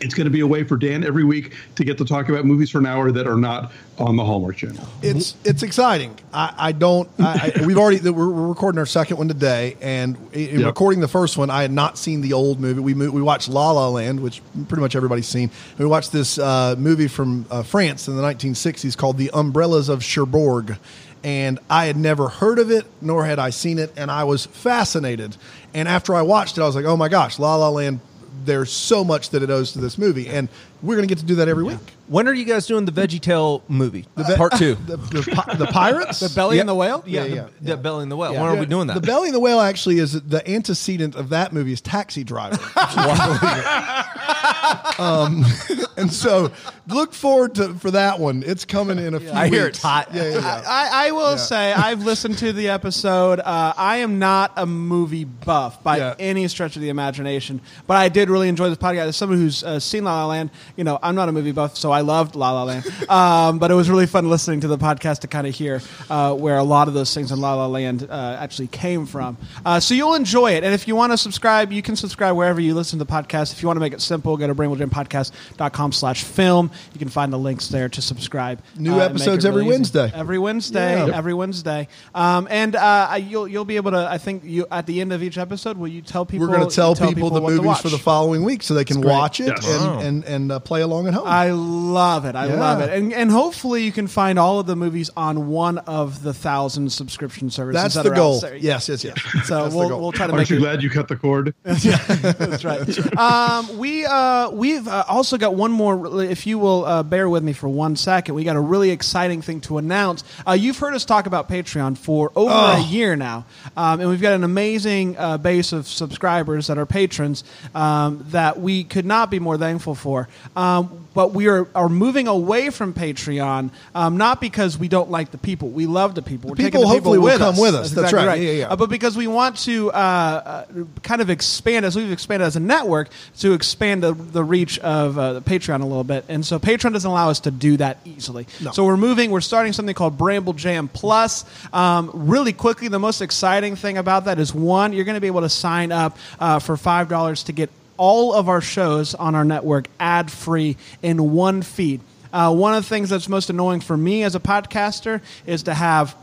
It's 0.00 0.14
going 0.14 0.24
to 0.24 0.30
be 0.30 0.40
a 0.40 0.46
way 0.46 0.64
for 0.64 0.76
Dan 0.76 1.04
every 1.04 1.22
week 1.22 1.52
to 1.76 1.84
get 1.84 1.96
to 1.98 2.04
talk 2.04 2.28
about 2.28 2.44
movies 2.44 2.70
for 2.70 2.78
an 2.78 2.86
hour 2.86 3.12
that 3.12 3.28
are 3.28 3.36
not 3.36 3.70
on 3.98 4.16
the 4.16 4.24
Hallmark 4.24 4.56
Channel. 4.56 4.84
It's 5.00 5.36
it's 5.44 5.62
exciting. 5.62 6.18
I, 6.32 6.52
I 6.58 6.72
don't. 6.72 7.08
I, 7.20 7.52
I, 7.60 7.66
we've 7.66 7.76
already 7.76 8.00
we're, 8.10 8.28
we're 8.30 8.48
recording 8.48 8.80
our 8.80 8.86
second 8.86 9.18
one 9.18 9.28
today, 9.28 9.76
and 9.80 10.16
in 10.32 10.60
Yep. 10.60 10.66
recording 10.66 11.00
the 11.00 11.08
first 11.08 11.36
one, 11.38 11.50
I 11.50 11.62
had 11.62 11.70
not 11.70 11.98
seen 11.98 12.20
the 12.20 12.32
old 12.32 12.58
movie. 12.58 12.80
We 12.80 12.94
we 12.94 13.22
watched 13.22 13.48
La 13.48 13.70
La 13.70 13.90
Land, 13.90 14.20
which 14.20 14.42
pretty 14.66 14.80
much 14.80 14.96
everybody's 14.96 15.28
seen. 15.28 15.50
We 15.78 15.86
watched 15.86 16.10
this 16.10 16.36
uh, 16.36 16.74
movie 16.78 17.06
from 17.06 17.46
uh, 17.48 17.62
France 17.62 18.08
in 18.08 18.16
the 18.16 18.22
1960s 18.22 18.96
called 18.96 19.18
The 19.18 19.30
Umbrellas 19.32 19.88
of 19.88 20.02
Cherbourg, 20.02 20.78
and 21.22 21.60
I 21.70 21.84
had 21.84 21.96
never 21.98 22.28
heard 22.28 22.58
of 22.58 22.72
it, 22.72 22.86
nor 23.00 23.24
had 23.24 23.38
I 23.38 23.50
seen 23.50 23.78
it, 23.78 23.92
and 23.96 24.10
I 24.10 24.24
was 24.24 24.46
fascinated. 24.46 25.36
And 25.74 25.88
after 25.88 26.14
I 26.14 26.22
watched 26.22 26.58
it, 26.58 26.62
I 26.62 26.66
was 26.66 26.74
like, 26.76 26.84
oh 26.84 26.96
my 26.96 27.08
gosh, 27.08 27.38
La 27.38 27.56
La 27.56 27.68
Land. 27.68 28.00
There's 28.44 28.72
so 28.72 29.04
much 29.04 29.30
that 29.30 29.42
it 29.42 29.50
owes 29.50 29.72
to 29.72 29.78
this 29.78 29.96
movie, 29.98 30.28
and 30.28 30.48
we're 30.82 30.96
going 30.96 31.08
to 31.08 31.14
get 31.14 31.20
to 31.20 31.24
do 31.26 31.36
that 31.36 31.48
every 31.48 31.64
week. 31.64 31.78
When 32.08 32.28
are 32.28 32.32
you 32.34 32.44
guys 32.44 32.66
doing 32.66 32.84
the 32.84 32.92
Veggie 32.92 33.20
Tale 33.20 33.62
movie? 33.68 34.06
ve- 34.16 34.34
Part 34.36 34.52
two. 34.56 34.74
The, 34.86 34.96
the, 34.96 35.22
pi- 35.34 35.54
the 35.54 35.66
pirates? 35.66 36.20
The 36.20 36.28
Belly 36.34 36.58
and 36.58 36.68
the 36.68 36.74
Whale? 36.74 37.02
Yeah, 37.06 37.22
Yeah, 37.24 37.28
the, 37.28 37.34
yeah, 37.36 37.46
the 37.62 37.76
Belly 37.78 38.02
and 38.02 38.12
the 38.12 38.16
Whale. 38.16 38.32
Yeah. 38.34 38.42
When 38.42 38.56
are 38.56 38.60
we 38.60 38.66
doing 38.66 38.88
that? 38.88 38.94
The 38.94 39.00
Belly 39.00 39.28
and 39.28 39.34
the 39.34 39.40
Whale 39.40 39.60
actually 39.60 39.98
is 39.98 40.20
the 40.20 40.46
antecedent 40.50 41.14
of 41.14 41.30
that 41.30 41.52
movie 41.52 41.72
is 41.72 41.80
Taxi 41.80 42.24
Driver. 42.24 42.58
um, 44.98 45.44
and 45.96 46.12
so 46.12 46.50
look 46.88 47.12
forward 47.14 47.54
to 47.56 47.74
for 47.74 47.90
that 47.92 48.18
one. 48.18 48.42
It's 48.44 48.64
coming 48.64 48.98
in 48.98 49.14
a 49.14 49.20
few 49.20 49.30
I 49.32 49.48
hear 49.48 49.64
weeks. 49.64 49.78
it's 49.78 49.82
hot. 49.84 50.08
Yeah, 50.12 50.24
yeah, 50.28 50.38
yeah. 50.40 50.62
I, 50.66 51.08
I 51.08 51.10
will 51.12 51.38
say 51.38 51.72
I've 51.72 52.04
listened 52.04 52.38
to 52.38 52.52
the 52.52 52.68
episode. 52.68 53.40
Uh, 53.40 53.72
I 53.76 53.98
am 53.98 54.18
not 54.18 54.52
a 54.56 54.66
movie 54.66 55.24
buff 55.24 55.82
by 55.82 55.98
Yeah. 55.98 56.14
any 56.18 56.48
stretch 56.48 56.76
of 56.76 56.82
the 56.82 56.88
imagination, 56.88 57.60
but 57.86 57.96
I 57.96 58.08
did 58.08 58.30
really 58.30 58.48
enjoy 58.48 58.68
this 58.68 58.78
podcast. 58.78 59.08
As 59.08 59.16
someone 59.16 59.38
who's 59.38 59.62
uh, 59.64 59.80
seen 59.80 60.04
La 60.04 60.24
La 60.24 60.26
Land, 60.26 60.50
you 60.76 60.84
know, 60.84 60.98
I'm 61.02 61.14
not 61.14 61.28
a 61.28 61.32
movie 61.32 61.52
buff, 61.52 61.76
so 61.76 61.90
I 61.92 62.00
loved 62.02 62.34
La 62.34 62.52
La 62.52 62.64
Land. 62.64 62.84
Um, 63.12 63.58
but 63.58 63.70
it 63.70 63.74
was 63.74 63.90
really 63.90 64.06
fun 64.06 64.30
listening 64.30 64.60
to 64.60 64.68
the 64.68 64.78
podcast 64.78 65.20
to 65.20 65.26
kind 65.28 65.46
of 65.46 65.54
hear 65.54 65.80
uh, 66.08 66.34
where 66.34 66.56
a 66.56 66.62
lot 66.62 66.88
of 66.88 66.94
those 66.94 67.12
things 67.12 67.30
in 67.30 67.40
La 67.40 67.54
La 67.54 67.66
Land 67.66 68.06
uh, 68.08 68.36
actually 68.40 68.68
came 68.68 69.04
from. 69.06 69.36
Uh, 69.66 69.80
so 69.80 69.92
you'll 69.94 70.14
enjoy 70.14 70.52
it, 70.52 70.64
and 70.64 70.72
if 70.72 70.88
you 70.88 70.96
want 70.96 71.12
to 71.12 71.18
subscribe, 71.18 71.72
you 71.72 71.82
can 71.82 71.94
subscribe 71.96 72.34
wherever 72.36 72.60
you 72.60 72.74
listen 72.74 72.98
to 72.98 73.04
the 73.04 73.10
podcast. 73.12 73.52
If 73.52 73.62
you 73.62 73.66
want 73.66 73.76
to 73.76 73.80
make 73.80 73.92
it 73.92 74.00
simple, 74.00 74.36
go 74.36 74.46
to 74.46 74.54
bramblejampodcast.com 74.54 75.92
slash 75.92 76.22
film. 76.24 76.70
You 76.92 76.98
can 76.98 77.08
find 77.08 77.32
the 77.32 77.38
links 77.38 77.68
there 77.68 77.88
to 77.88 78.02
subscribe. 78.02 78.60
New 78.76 78.94
uh, 78.94 79.04
episodes 79.06 79.44
it 79.44 79.48
every 79.48 79.62
really 79.62 79.74
easy. 79.74 79.78
Wednesday. 79.98 80.12
Every 80.14 80.38
Wednesday, 80.38 81.06
Yeah. 81.06 81.16
every 81.16 81.34
Wednesday, 81.34 81.88
um, 82.14 82.48
and 82.50 82.76
uh, 82.76 83.18
you'll 83.20 83.48
you'll 83.48 83.64
be 83.64 83.76
able 83.76 83.90
to. 83.92 84.08
I 84.10 84.18
think 84.18 84.44
you 84.44 84.66
at 84.70 84.86
the 84.86 85.00
end 85.00 85.12
of 85.12 85.22
each 85.22 85.38
episode, 85.38 85.76
will 85.76 85.88
you 85.88 86.02
tell 86.02 86.24
people? 86.24 86.46
We're 86.46 86.56
going 86.56 86.68
to 86.68 86.74
tell, 86.74 86.94
people, 86.94 87.30
the 87.30 87.40
movies 87.40 87.78
for 87.78 87.88
the 87.88 87.98
following 87.98 88.42
week 88.44 88.62
so 88.62 88.74
they 88.74 88.84
can 88.84 89.00
watch 89.00 89.40
it 89.40 89.48
Yes. 89.48 89.66
and 89.82 90.02
and, 90.02 90.24
and 90.24 90.52
uh, 90.52 90.58
play 90.64 90.80
along 90.82 91.08
at 91.08 91.14
home. 91.14 91.24
I 91.26 91.50
love 91.50 92.24
it. 92.24 92.34
I 92.36 92.46
Yeah. 92.46 92.54
love 92.60 92.80
it, 92.80 92.90
and 92.90 93.12
and 93.12 93.30
hopefully 93.30 93.84
you 93.84 93.92
can 93.92 94.06
find 94.06 94.38
all 94.38 94.60
of 94.60 94.66
the 94.66 94.76
movies 94.76 95.10
on 95.16 95.48
one 95.48 95.78
of 95.78 96.22
the 96.22 96.32
thousand 96.34 96.90
subscription 96.92 97.50
services. 97.50 97.82
That's 97.82 97.94
that 97.94 98.04
the 98.04 98.12
are 98.12 98.14
goal. 98.14 98.36
out 98.36 98.42
there. 98.42 98.56
Yes, 98.56 98.88
yes, 98.88 99.04
yes. 99.04 99.18
So 99.44 99.62
That's 99.64 99.74
we'll 99.74 99.88
goal. 99.88 100.00
we'll 100.00 100.12
try 100.12 100.26
to 100.26 100.32
Aren't 100.32 100.42
make 100.42 100.50
you 100.50 100.56
it. 100.56 100.60
glad 100.60 100.82
you 100.82 100.90
cut 100.90 101.08
the 101.08 101.16
cord? 101.16 101.54
That's 101.64 102.64
right. 102.64 103.16
Um, 103.18 103.78
we 103.78 104.04
uh, 104.04 104.50
we've 104.50 104.86
uh, 104.86 105.04
also 105.08 105.36
got 105.38 105.54
one 105.54 105.72
more. 105.72 106.22
If 106.22 106.46
you 106.46 106.58
will 106.58 106.84
uh, 106.84 107.02
bear 107.02 107.28
with 107.28 107.42
me 107.42 107.52
for 107.52 107.68
one 107.68 107.96
second, 107.96 108.34
we 108.34 108.44
got 108.44 108.56
a 108.56 108.60
really 108.60 108.90
exciting 108.90 109.42
thing 109.42 109.60
to 109.62 109.78
announce. 109.78 110.24
Uh, 110.46 110.52
you've 110.52 110.78
heard 110.78 110.94
us 110.94 111.04
talk 111.04 111.26
about 111.26 111.48
Patreon 111.48 111.96
for 111.98 112.30
over 112.36 112.52
a 112.52 112.80
year 112.82 113.16
now, 113.16 113.44
um, 113.76 114.00
and 114.00 114.08
we've 114.08 114.20
got 114.22 114.32
an 114.32 114.44
amazing 114.44 115.16
uh, 115.18 115.38
base 115.38 115.72
of 115.72 115.86
subscribers 115.88 116.66
that 116.68 116.78
are 116.78 116.86
patrons 116.86 117.44
um, 117.74 118.24
that 118.30 118.60
we 118.60 118.84
could 118.84 119.04
not 119.06 119.30
be 119.30 119.38
more 119.38 119.58
thankful 119.58 119.94
for. 119.94 120.28
Um, 120.56 120.98
but 121.14 121.32
we 121.32 121.48
are, 121.48 121.68
are 121.74 121.90
moving 121.90 122.26
away 122.26 122.70
from 122.70 122.94
Patreon, 122.94 123.70
um, 123.94 124.16
not 124.16 124.40
because 124.40 124.78
we 124.78 124.88
don't 124.88 125.10
like 125.10 125.30
the 125.30 125.36
people. 125.38 125.68
We 125.68 125.84
love 125.84 126.14
the 126.14 126.22
people. 126.22 126.48
We're 126.50 126.56
The 126.56 126.62
taking 126.64 126.80
people 126.80 126.82
the 126.82 126.94
hopefully 126.94 127.18
will 127.18 127.24
with 127.24 127.38
come 127.38 127.54
us. 127.54 127.60
with 127.60 127.74
us. 127.74 127.90
That's 127.90 128.10
exactly 128.12 128.26
right. 128.28 128.40
Yeah, 128.40 128.50
yeah, 128.50 128.58
yeah. 128.60 128.68
Uh, 128.68 128.76
but 128.76 128.88
because 128.88 129.14
we 129.16 129.26
want 129.26 129.58
to 129.58 129.90
uh, 129.92 129.94
uh, 129.94 130.64
kind 131.02 131.20
of 131.20 131.28
expand 131.28 131.84
as 131.84 131.94
we've 131.96 132.10
expanded 132.10 132.46
as 132.46 132.56
a 132.56 132.60
network 132.60 133.10
to 133.40 133.52
expand 133.52 134.02
the, 134.02 134.12
the 134.14 134.42
reach 134.42 134.78
of 134.78 135.18
uh, 135.18 135.40
Patreon 135.44 135.82
a 135.82 135.84
little 135.84 136.02
bit, 136.04 136.24
and 136.28 136.46
so 136.46 136.58
Patreon 136.58 136.94
doesn't 136.94 137.10
allow 137.10 137.28
us 137.28 137.40
to 137.40 137.50
do 137.50 137.76
that 137.76 137.98
easily. 138.06 138.46
So 138.72 138.84
we're 138.86 138.96
moving. 138.96 139.30
We're 139.30 139.42
starting 139.42 139.74
something 139.74 139.94
called 139.94 140.16
Bramble 140.16 140.54
Jam 140.54 140.88
Plus. 140.88 141.44
Um, 141.74 142.10
really 142.14 142.54
quickly, 142.54 142.88
the 142.88 142.98
most 142.98 143.20
exciting 143.20 143.76
thing 143.76 143.98
about 143.98 144.24
that 144.24 144.38
is 144.38 144.54
one, 144.54 144.94
you're 144.94 145.04
going 145.04 145.16
to 145.16 145.20
be 145.20 145.26
able 145.26 145.42
to 145.42 145.50
sign 145.50 145.92
up 145.92 146.16
uh, 146.40 146.58
for 146.58 146.78
five 146.78 147.10
dollars 147.10 147.42
to 147.44 147.52
get 147.52 147.68
all 148.02 148.34
of 148.34 148.48
our 148.48 148.60
shows 148.60 149.14
on 149.14 149.36
our 149.36 149.44
network 149.44 149.86
ad 150.00 150.28
free 150.28 150.76
in 151.02 151.30
one 151.30 151.62
feed. 151.62 152.00
Uh, 152.32 152.52
one 152.52 152.74
of 152.74 152.82
the 152.82 152.88
things 152.88 153.08
that's 153.08 153.28
most 153.28 153.48
annoying 153.48 153.80
for 153.80 153.96
me 153.96 154.24
as 154.24 154.34
a 154.34 154.40
podcaster 154.40 155.20
is 155.46 155.62
to 155.62 155.72
have 155.72 156.16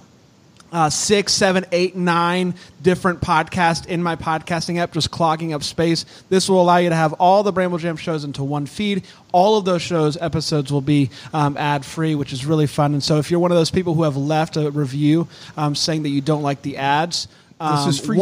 uh, 0.74 0.90
six, 0.90 1.32
seven, 1.32 1.66
eight, 1.72 1.96
nine 1.96 2.54
different 2.82 3.22
podcasts 3.22 3.86
in 3.86 4.04
my 4.04 4.18
podcasting 4.18 4.78
app, 4.78 4.92
just 4.92 5.10
clogging 5.10 5.54
up 5.54 5.64
space. 5.64 6.04
This 6.28 6.50
will 6.50 6.62
allow 6.62 6.78
you 6.78 6.90
to 6.90 6.96
have 6.96 7.14
all 7.14 7.44
the 7.44 7.54
Bramble 7.54 7.78
Jam 7.78 7.96
shows 7.96 8.26
into 8.26 8.44
one 8.44 8.66
feed. 8.66 9.06
All 9.32 9.58
of 9.58 9.64
those 9.64 9.82
shows 9.82 10.18
episodes 10.18 10.74
will 10.74 10.82
be 10.82 11.10
um, 11.34 11.56
ad 11.56 11.86
free, 11.86 12.14
which 12.14 12.34
is 12.34 12.46
really 12.46 12.68
fun. 12.68 12.92
And 12.92 13.02
so, 13.02 13.20
if 13.20 13.32
you're 13.32 13.40
one 13.40 13.52
of 13.52 13.58
those 13.58 13.72
people 13.72 13.94
who 13.94 14.04
have 14.04 14.18
left 14.18 14.58
a 14.58 14.70
review 14.70 15.30
um, 15.56 15.76
saying 15.76 16.04
that 16.04 16.10
you 16.10 16.20
don't 16.20 16.44
like 16.44 16.62
the 16.62 16.76
ads, 16.76 17.30
um, 17.62 17.88
is 17.88 18.02
for 18.02 18.14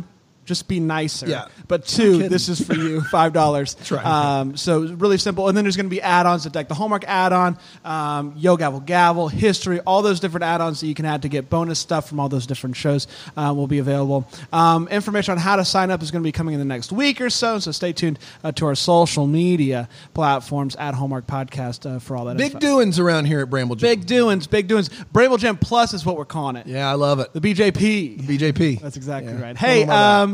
you. 0.00 0.04
Just 0.44 0.68
be 0.68 0.78
nicer. 0.80 1.26
Yeah. 1.26 1.46
But 1.68 1.86
two, 1.86 2.28
this 2.28 2.48
is 2.48 2.60
for 2.64 2.74
you, 2.74 3.00
five 3.10 3.32
dollars. 3.32 3.74
That's 3.74 3.90
right. 3.90 4.04
Um, 4.04 4.56
so 4.56 4.80
really 4.94 5.18
simple. 5.18 5.48
And 5.48 5.56
then 5.56 5.64
there's 5.64 5.76
going 5.76 5.86
to 5.86 5.90
be 5.90 6.02
add-ons 6.02 6.44
that 6.44 6.54
like 6.54 6.68
the 6.68 6.74
Hallmark 6.74 7.04
add-on, 7.06 7.58
um, 7.84 8.34
Yo 8.36 8.56
Gavel 8.56 8.80
Gavel, 8.80 9.28
History, 9.28 9.80
all 9.80 10.02
those 10.02 10.20
different 10.20 10.44
add-ons 10.44 10.80
that 10.80 10.86
you 10.86 10.94
can 10.94 11.04
add 11.06 11.22
to 11.22 11.28
get 11.28 11.48
bonus 11.48 11.78
stuff 11.78 12.08
from 12.08 12.20
all 12.20 12.28
those 12.28 12.46
different 12.46 12.76
shows 12.76 13.06
uh, 13.36 13.52
will 13.56 13.66
be 13.66 13.78
available. 13.78 14.28
Um, 14.52 14.86
information 14.88 15.32
on 15.32 15.38
how 15.38 15.56
to 15.56 15.64
sign 15.64 15.90
up 15.90 16.02
is 16.02 16.10
going 16.10 16.22
to 16.22 16.26
be 16.26 16.32
coming 16.32 16.54
in 16.54 16.60
the 16.60 16.66
next 16.66 16.92
week 16.92 17.20
or 17.20 17.30
so. 17.30 17.58
So 17.58 17.72
stay 17.72 17.92
tuned 17.92 18.18
uh, 18.42 18.52
to 18.52 18.66
our 18.66 18.74
social 18.74 19.26
media 19.26 19.88
platforms 20.12 20.76
at 20.76 20.94
Hallmark 20.94 21.26
Podcast 21.26 21.90
uh, 21.90 21.98
for 21.98 22.16
all 22.16 22.26
that. 22.26 22.36
Big 22.36 22.46
info. 22.54 22.58
doings 22.58 22.98
around 22.98 23.24
here 23.24 23.40
at 23.40 23.50
Bramble 23.50 23.76
Jam. 23.76 23.88
big 23.88 24.06
doings, 24.06 24.46
big 24.46 24.68
doings. 24.68 24.88
Bramble 25.12 25.38
Jam 25.38 25.56
Plus 25.56 25.94
is 25.94 26.04
what 26.04 26.16
we're 26.16 26.24
calling 26.24 26.56
it. 26.56 26.66
Yeah, 26.66 26.90
I 26.90 26.94
love 26.94 27.20
it. 27.20 27.32
The 27.32 27.40
BJP. 27.40 28.20
BJP. 28.22 28.80
That's 28.80 28.96
exactly 28.96 29.32
Yeah. 29.32 29.40
right. 29.42 29.56
Hey, 29.56 29.84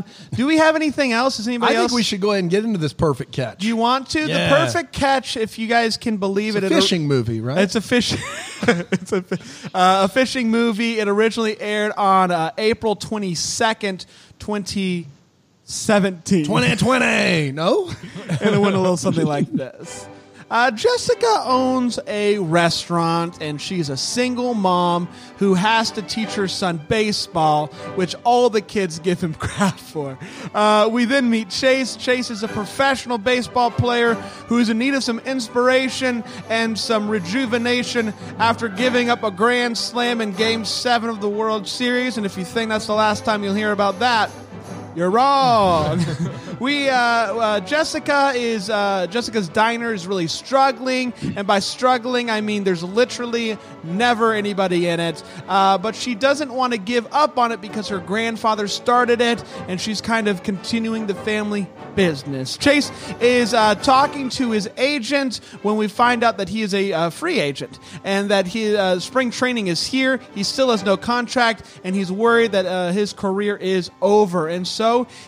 um, 0.03 0.11
do 0.33 0.47
we 0.47 0.57
have 0.57 0.75
anything 0.75 1.11
else? 1.11 1.39
Is 1.39 1.47
anybody 1.47 1.73
I 1.73 1.75
think 1.77 1.83
else? 1.83 1.93
we 1.93 2.03
should 2.03 2.21
go 2.21 2.31
ahead 2.31 2.43
and 2.43 2.51
get 2.51 2.63
into 2.63 2.77
this 2.79 2.93
perfect 2.93 3.31
catch. 3.31 3.59
Do 3.59 3.67
you 3.67 3.75
want 3.75 4.09
to? 4.11 4.27
Yeah. 4.27 4.49
The 4.49 4.55
perfect 4.55 4.93
catch, 4.93 5.37
if 5.37 5.57
you 5.59 5.67
guys 5.67 5.97
can 5.97 6.17
believe 6.17 6.55
it's 6.55 6.65
it, 6.65 6.71
a 6.71 6.75
it- 6.75 6.81
fishing 6.81 7.07
movie, 7.07 7.41
right? 7.41 7.57
It's 7.59 7.75
a 7.75 7.81
fish. 7.81 8.13
it's 8.63 9.11
a, 9.11 9.23
uh, 9.73 10.03
a 10.03 10.07
fishing 10.07 10.49
movie. 10.51 10.99
It 10.99 11.07
originally 11.07 11.59
aired 11.59 11.93
on 11.97 12.31
uh, 12.31 12.51
April 12.57 12.95
twenty 12.95 13.35
second, 13.35 14.05
twenty 14.39 15.07
seventeen. 15.63 16.45
2020. 16.45 17.51
No? 17.53 17.89
and 18.29 18.55
it 18.55 18.59
went 18.59 18.75
a 18.75 18.79
little 18.79 18.97
something 18.97 19.25
like 19.25 19.51
this. 19.51 20.07
Uh, 20.51 20.69
Jessica 20.69 21.43
owns 21.45 21.97
a 22.07 22.37
restaurant, 22.39 23.41
and 23.41 23.61
she's 23.61 23.87
a 23.87 23.95
single 23.95 24.53
mom 24.53 25.07
who 25.37 25.53
has 25.53 25.91
to 25.91 26.01
teach 26.01 26.33
her 26.33 26.49
son 26.49 26.77
baseball, 26.89 27.67
which 27.95 28.15
all 28.25 28.49
the 28.49 28.59
kids 28.59 28.99
give 28.99 29.21
him 29.21 29.33
crap 29.39 29.79
for. 29.79 30.19
Uh, 30.53 30.89
we 30.91 31.05
then 31.05 31.29
meet 31.29 31.49
Chase. 31.49 31.95
Chase 31.95 32.29
is 32.29 32.43
a 32.43 32.49
professional 32.49 33.17
baseball 33.17 33.71
player 33.71 34.15
who 34.49 34.57
is 34.57 34.67
in 34.67 34.77
need 34.77 34.93
of 34.93 35.05
some 35.05 35.19
inspiration 35.19 36.21
and 36.49 36.77
some 36.77 37.07
rejuvenation 37.07 38.13
after 38.37 38.67
giving 38.67 39.09
up 39.09 39.23
a 39.23 39.31
grand 39.31 39.77
slam 39.77 40.19
in 40.19 40.33
Game 40.33 40.65
7 40.65 41.09
of 41.09 41.21
the 41.21 41.29
World 41.29 41.65
Series. 41.65 42.17
And 42.17 42.25
if 42.25 42.37
you 42.37 42.43
think 42.43 42.67
that's 42.67 42.87
the 42.87 42.93
last 42.93 43.23
time 43.23 43.41
you'll 43.41 43.55
hear 43.55 43.71
about 43.71 43.99
that, 43.99 44.29
you're 44.95 45.09
wrong. 45.09 46.03
we 46.59 46.89
uh, 46.89 46.95
uh, 46.95 47.59
Jessica 47.61 48.33
is 48.35 48.69
uh, 48.69 49.07
Jessica's 49.07 49.47
diner 49.47 49.93
is 49.93 50.05
really 50.05 50.27
struggling, 50.27 51.13
and 51.35 51.47
by 51.47 51.59
struggling 51.59 52.29
I 52.29 52.41
mean 52.41 52.63
there's 52.63 52.83
literally 52.83 53.57
never 53.83 54.33
anybody 54.33 54.87
in 54.87 54.99
it. 54.99 55.23
Uh, 55.47 55.77
but 55.77 55.95
she 55.95 56.13
doesn't 56.13 56.53
want 56.53 56.73
to 56.73 56.79
give 56.79 57.07
up 57.13 57.37
on 57.37 57.51
it 57.51 57.61
because 57.61 57.87
her 57.87 57.99
grandfather 57.99 58.67
started 58.67 59.21
it, 59.21 59.43
and 59.67 59.79
she's 59.79 60.01
kind 60.01 60.27
of 60.27 60.43
continuing 60.43 61.07
the 61.07 61.15
family 61.15 61.67
business. 61.95 62.57
Chase 62.57 62.91
is 63.21 63.53
uh, 63.53 63.75
talking 63.75 64.29
to 64.29 64.51
his 64.51 64.69
agent 64.77 65.37
when 65.61 65.77
we 65.77 65.87
find 65.87 66.23
out 66.23 66.37
that 66.37 66.49
he 66.49 66.61
is 66.63 66.73
a 66.73 66.91
uh, 66.91 67.09
free 67.09 67.39
agent 67.39 67.79
and 68.03 68.29
that 68.29 68.53
uh, 68.55 68.99
spring 68.99 69.31
training 69.31 69.67
is 69.67 69.85
here. 69.85 70.19
He 70.35 70.43
still 70.43 70.71
has 70.71 70.83
no 70.83 70.97
contract, 70.97 71.63
and 71.83 71.95
he's 71.95 72.11
worried 72.11 72.51
that 72.51 72.93
his 72.93 73.13
career 73.13 73.55
is 73.55 73.89
over. 74.01 74.47
And 74.47 74.67
so 74.67 74.80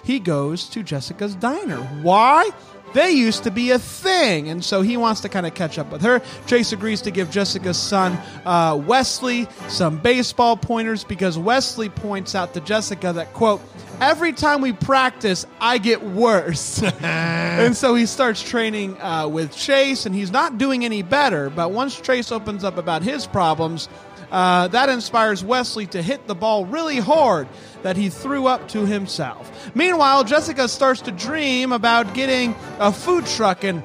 he 0.03 0.19
goes 0.19 0.67
to 0.69 0.83
Jessica's 0.83 1.35
diner. 1.35 1.77
Why? 1.77 2.49
They 2.93 3.11
used 3.11 3.43
to 3.43 3.51
be 3.51 3.71
a 3.71 3.79
thing, 3.79 4.49
and 4.49 4.63
so 4.63 4.81
he 4.83 4.97
wants 4.97 5.21
to 5.21 5.29
kind 5.29 5.47
of 5.47 5.55
catch 5.55 5.79
up 5.79 5.91
with 5.91 6.03
her. 6.03 6.21
Chase 6.45 6.71
agrees 6.73 7.01
to 7.01 7.11
give 7.11 7.31
Jessica's 7.31 7.77
son, 7.77 8.19
uh, 8.45 8.79
Wesley, 8.85 9.47
some 9.67 9.97
baseball 9.97 10.55
pointers 10.55 11.03
because 11.03 11.37
Wesley 11.37 11.89
points 11.89 12.35
out 12.35 12.53
to 12.53 12.61
Jessica 12.61 13.11
that, 13.13 13.33
quote, 13.33 13.61
every 13.99 14.31
time 14.31 14.61
we 14.61 14.73
practice, 14.73 15.45
I 15.59 15.79
get 15.79 16.03
worse. 16.03 16.83
and 17.01 17.75
so 17.75 17.95
he 17.95 18.05
starts 18.05 18.43
training 18.43 19.01
uh, 19.01 19.27
with 19.27 19.55
Chase, 19.55 20.05
and 20.05 20.13
he's 20.13 20.31
not 20.31 20.59
doing 20.59 20.85
any 20.85 21.01
better. 21.01 21.49
But 21.49 21.71
once 21.71 21.99
Chase 21.99 22.31
opens 22.31 22.63
up 22.63 22.77
about 22.77 23.01
his 23.01 23.25
problems, 23.25 23.89
uh, 24.33 24.67
that 24.69 24.89
inspires 24.89 25.43
Wesley 25.43 25.85
to 25.85 26.01
hit 26.01 26.25
the 26.25 26.33
ball 26.33 26.65
really 26.65 26.97
hard 26.97 27.47
that 27.83 27.95
he 27.95 28.09
threw 28.09 28.47
up 28.47 28.67
to 28.69 28.85
himself. 28.85 29.71
Meanwhile, 29.75 30.23
Jessica 30.23 30.67
starts 30.67 31.01
to 31.01 31.11
dream 31.11 31.71
about 31.71 32.15
getting 32.15 32.55
a 32.79 32.91
food 32.91 33.27
truck 33.27 33.63
and 33.63 33.83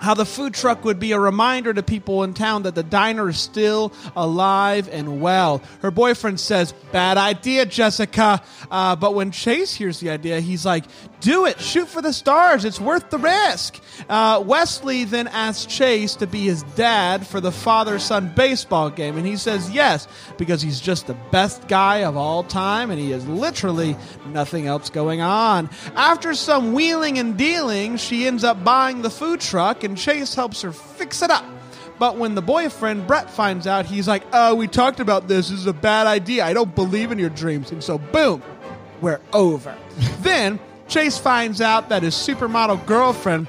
how 0.00 0.14
the 0.14 0.24
food 0.24 0.54
truck 0.54 0.84
would 0.84 0.98
be 0.98 1.12
a 1.12 1.18
reminder 1.18 1.72
to 1.72 1.82
people 1.82 2.22
in 2.22 2.34
town 2.34 2.62
that 2.62 2.74
the 2.74 2.82
diner 2.82 3.28
is 3.28 3.38
still 3.38 3.92
alive 4.16 4.88
and 4.90 5.20
well. 5.20 5.62
Her 5.82 5.90
boyfriend 5.90 6.40
says, 6.40 6.72
Bad 6.90 7.18
idea, 7.18 7.66
Jessica. 7.66 8.42
Uh, 8.70 8.96
but 8.96 9.14
when 9.14 9.30
Chase 9.30 9.74
hears 9.74 10.00
the 10.00 10.10
idea, 10.10 10.40
he's 10.40 10.64
like, 10.64 10.84
Do 11.20 11.46
it, 11.46 11.60
shoot 11.60 11.88
for 11.88 12.02
the 12.02 12.12
stars, 12.12 12.64
it's 12.64 12.80
worth 12.80 13.10
the 13.10 13.18
risk. 13.18 13.80
Uh, 14.08 14.42
Wesley 14.44 15.04
then 15.04 15.28
asks 15.28 15.66
Chase 15.66 16.16
to 16.16 16.26
be 16.26 16.40
his 16.40 16.62
dad 16.74 17.26
for 17.26 17.40
the 17.40 17.52
father 17.52 17.98
son 17.98 18.32
baseball 18.34 18.90
game, 18.90 19.16
and 19.16 19.26
he 19.26 19.36
says 19.36 19.70
yes, 19.70 20.08
because 20.38 20.62
he's 20.62 20.80
just 20.80 21.06
the 21.06 21.16
best 21.30 21.68
guy 21.68 21.98
of 22.04 22.16
all 22.16 22.42
time, 22.42 22.90
and 22.90 22.98
he 22.98 23.10
has 23.10 23.26
literally 23.28 23.96
nothing 24.26 24.66
else 24.66 24.88
going 24.88 25.20
on. 25.20 25.68
After 25.94 26.34
some 26.34 26.72
wheeling 26.72 27.18
and 27.18 27.36
dealing, 27.36 27.96
she 27.96 28.26
ends 28.26 28.44
up 28.44 28.64
buying 28.64 29.02
the 29.02 29.10
food 29.10 29.40
truck, 29.40 29.84
and 29.84 29.89
Chase 29.96 30.34
helps 30.34 30.62
her 30.62 30.72
fix 30.72 31.22
it 31.22 31.30
up. 31.30 31.44
But 31.98 32.16
when 32.16 32.34
the 32.34 32.42
boyfriend, 32.42 33.06
Brett, 33.06 33.30
finds 33.30 33.66
out, 33.66 33.84
he's 33.84 34.08
like, 34.08 34.22
Oh, 34.32 34.54
we 34.54 34.66
talked 34.66 35.00
about 35.00 35.28
this. 35.28 35.50
This 35.50 35.60
is 35.60 35.66
a 35.66 35.72
bad 35.72 36.06
idea. 36.06 36.44
I 36.44 36.54
don't 36.54 36.74
believe 36.74 37.12
in 37.12 37.18
your 37.18 37.30
dreams. 37.30 37.72
And 37.72 37.84
so, 37.84 37.98
boom, 37.98 38.42
we're 39.00 39.20
over. 39.32 39.76
then 40.20 40.58
Chase 40.88 41.18
finds 41.18 41.60
out 41.60 41.90
that 41.90 42.02
his 42.02 42.14
supermodel 42.14 42.84
girlfriend 42.86 43.48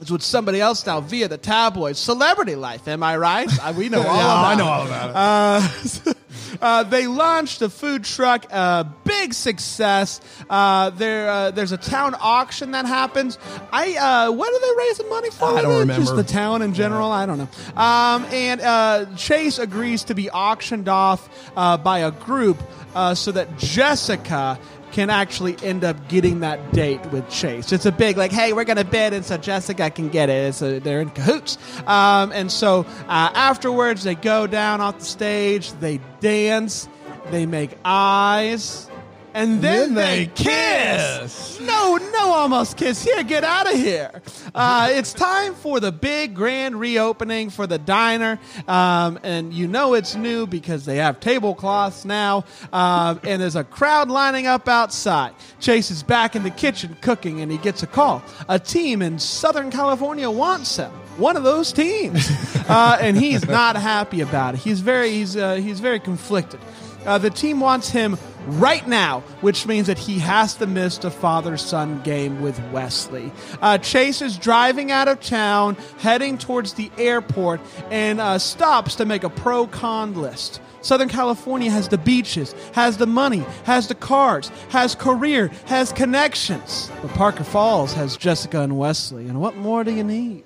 is 0.00 0.10
with 0.10 0.22
somebody 0.22 0.60
else 0.60 0.84
now 0.86 1.00
via 1.00 1.28
the 1.28 1.38
tabloids. 1.38 1.98
Celebrity 1.98 2.54
life, 2.54 2.86
am 2.88 3.02
I 3.02 3.16
right? 3.16 3.48
Uh, 3.62 3.72
we 3.76 3.88
know 3.88 4.00
all 4.06 4.14
about 4.14 4.42
it. 4.42 4.46
I 4.46 4.54
know 4.54 4.66
all 4.66 4.86
about 4.86 5.70
it. 6.06 6.16
Uh, 6.60 6.82
they 6.84 7.06
launched 7.06 7.62
a 7.62 7.68
food 7.68 8.04
truck, 8.04 8.46
uh, 8.50 8.84
big 9.04 9.34
success. 9.34 10.20
Uh, 10.48 10.90
there, 10.90 11.28
uh, 11.28 11.50
there's 11.50 11.72
a 11.72 11.76
town 11.76 12.16
auction 12.20 12.70
that 12.72 12.86
happens. 12.86 13.38
I, 13.72 13.94
uh, 13.96 14.32
what 14.32 14.52
are 14.52 14.60
they 14.60 14.86
raising 14.86 15.08
money 15.08 15.30
for? 15.30 15.44
I 15.46 15.62
don't 15.62 15.72
it? 15.72 15.78
remember. 15.80 16.02
Just 16.02 16.16
the 16.16 16.24
town 16.24 16.62
in 16.62 16.74
general. 16.74 17.10
I 17.10 17.26
don't 17.26 17.38
know. 17.38 17.48
Um, 17.76 18.24
and 18.32 18.60
uh, 18.60 19.06
Chase 19.16 19.58
agrees 19.58 20.04
to 20.04 20.14
be 20.14 20.30
auctioned 20.30 20.88
off 20.88 21.28
uh, 21.56 21.76
by 21.76 22.00
a 22.00 22.10
group 22.10 22.62
uh, 22.94 23.14
so 23.14 23.32
that 23.32 23.58
Jessica 23.58 24.58
can 24.92 25.10
actually 25.10 25.56
end 25.62 25.84
up 25.84 26.08
getting 26.08 26.40
that 26.40 26.72
date 26.72 27.04
with 27.06 27.28
Chase. 27.28 27.72
It's 27.72 27.86
a 27.86 27.92
big 27.92 28.16
like, 28.16 28.32
hey, 28.32 28.52
we're 28.52 28.64
gonna 28.64 28.84
bid, 28.84 29.12
and 29.12 29.24
so 29.24 29.36
Jessica 29.36 29.90
can 29.90 30.08
get 30.08 30.28
it. 30.28 30.54
So 30.54 30.78
they're 30.78 31.00
in 31.00 31.10
cahoots. 31.10 31.58
Um, 31.86 32.32
and 32.32 32.50
so 32.50 32.86
uh, 33.08 33.30
afterwards, 33.34 34.04
they 34.04 34.14
go 34.14 34.46
down 34.46 34.80
off 34.80 34.98
the 34.98 35.04
stage, 35.04 35.72
they 35.74 36.00
dance, 36.20 36.88
they 37.30 37.46
make 37.46 37.76
eyes. 37.84 38.88
And 39.36 39.60
then, 39.60 39.92
Then 39.92 39.94
they, 39.94 40.24
they 40.24 40.32
kiss. 40.34 41.60
No, 41.60 41.98
no, 41.98 42.32
almost 42.32 42.78
kiss. 42.78 43.04
Here, 43.04 43.22
get 43.22 43.44
out 43.44 43.70
of 43.70 43.78
here. 43.78 44.22
Uh, 44.54 44.88
it's 44.92 45.12
time 45.12 45.54
for 45.54 45.78
the 45.78 45.92
big 45.92 46.34
grand 46.34 46.80
reopening 46.80 47.50
for 47.50 47.66
the 47.66 47.76
diner, 47.76 48.38
um, 48.66 49.18
and 49.22 49.52
you 49.52 49.68
know 49.68 49.92
it's 49.92 50.16
new 50.16 50.46
because 50.46 50.86
they 50.86 50.96
have 50.96 51.20
tablecloths 51.20 52.06
now, 52.06 52.46
um, 52.72 53.20
and 53.24 53.42
there's 53.42 53.56
a 53.56 53.64
crowd 53.64 54.08
lining 54.08 54.46
up 54.46 54.68
outside. 54.68 55.34
Chase 55.60 55.90
is 55.90 56.02
back 56.02 56.34
in 56.34 56.42
the 56.42 56.50
kitchen 56.50 56.96
cooking, 57.02 57.42
and 57.42 57.52
he 57.52 57.58
gets 57.58 57.82
a 57.82 57.86
call. 57.86 58.22
A 58.48 58.58
team 58.58 59.02
in 59.02 59.18
Southern 59.18 59.70
California 59.70 60.30
wants 60.30 60.78
him. 60.78 60.90
One 61.18 61.36
of 61.36 61.42
those 61.42 61.74
teams, 61.74 62.26
uh, 62.70 62.96
and 63.02 63.18
he's 63.18 63.46
not 63.46 63.76
happy 63.76 64.22
about 64.22 64.54
it. 64.54 64.60
He's 64.60 64.80
very, 64.80 65.10
he's, 65.10 65.36
uh, 65.36 65.56
he's 65.56 65.80
very 65.80 66.00
conflicted. 66.00 66.60
Uh, 67.04 67.18
the 67.18 67.30
team 67.30 67.60
wants 67.60 67.90
him 67.90 68.16
right 68.46 68.86
now, 68.86 69.20
which 69.40 69.66
means 69.66 69.86
that 69.86 69.98
he 69.98 70.18
has 70.18 70.54
to 70.54 70.66
miss 70.66 70.98
the 70.98 71.10
father 71.10 71.56
son 71.56 72.02
game 72.02 72.40
with 72.40 72.58
Wesley. 72.70 73.32
Uh, 73.60 73.78
Chase 73.78 74.22
is 74.22 74.38
driving 74.38 74.90
out 74.90 75.08
of 75.08 75.20
town, 75.20 75.76
heading 75.98 76.38
towards 76.38 76.74
the 76.74 76.90
airport, 76.98 77.60
and 77.90 78.20
uh, 78.20 78.38
stops 78.38 78.94
to 78.96 79.04
make 79.04 79.24
a 79.24 79.30
pro 79.30 79.66
con 79.66 80.14
list. 80.14 80.60
Southern 80.86 81.08
California 81.08 81.68
has 81.68 81.88
the 81.88 81.98
beaches, 81.98 82.54
has 82.72 82.96
the 82.96 83.08
money, 83.08 83.44
has 83.64 83.88
the 83.88 83.94
cars, 83.94 84.52
has 84.68 84.94
career, 84.94 85.50
has 85.66 85.90
connections. 85.92 86.90
But 87.02 87.10
Parker 87.10 87.42
Falls 87.42 87.92
has 87.94 88.16
Jessica 88.16 88.60
and 88.60 88.78
Wesley, 88.78 89.26
and 89.26 89.40
what 89.40 89.56
more 89.56 89.82
do 89.82 89.92
you 89.92 90.04
need? 90.04 90.45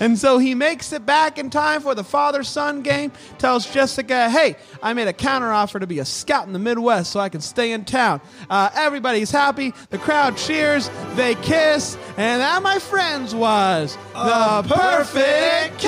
And 0.00 0.18
so 0.18 0.38
he 0.38 0.54
makes 0.54 0.92
it 0.92 1.06
back 1.06 1.38
in 1.38 1.50
time 1.50 1.80
for 1.80 1.94
the 1.94 2.04
father 2.04 2.42
son 2.42 2.82
game. 2.82 3.12
Tells 3.38 3.66
Jessica, 3.66 4.28
hey, 4.30 4.56
I 4.82 4.92
made 4.94 5.08
a 5.08 5.12
counteroffer 5.12 5.80
to 5.80 5.86
be 5.86 5.98
a 5.98 6.04
scout 6.04 6.46
in 6.46 6.52
the 6.52 6.58
Midwest 6.58 7.10
so 7.12 7.20
I 7.20 7.28
can 7.28 7.40
stay 7.40 7.72
in 7.72 7.84
town. 7.84 8.20
Uh, 8.48 8.70
everybody's 8.74 9.30
happy. 9.30 9.72
The 9.90 9.98
crowd 9.98 10.36
cheers. 10.36 10.90
They 11.14 11.34
kiss. 11.36 11.96
And 12.16 12.40
that, 12.40 12.62
my 12.62 12.78
friends, 12.78 13.34
was 13.34 13.96
the 14.12 14.64
perfect 14.68 15.78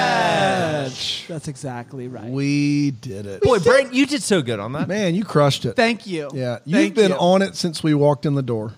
catch. 0.00 1.26
That's 1.28 1.48
exactly 1.48 2.08
right. 2.08 2.30
We 2.30 2.90
did 2.92 3.26
it. 3.26 3.42
Boy, 3.42 3.58
Brent, 3.60 3.94
you 3.94 4.06
did 4.06 4.22
so 4.22 4.42
good 4.42 4.58
on 4.60 4.72
that. 4.72 4.88
Man, 4.88 5.14
you 5.14 5.24
crushed 5.24 5.64
it. 5.64 5.76
Thank 5.76 6.06
you. 6.06 6.30
yeah, 6.34 6.58
you've 6.64 6.78
Thank 6.80 6.94
been 6.94 7.10
you. 7.12 7.16
on 7.16 7.42
it 7.42 7.56
since 7.56 7.82
we 7.82 7.94
walked 7.94 8.26
in 8.26 8.34
the 8.34 8.42
door. 8.42 8.74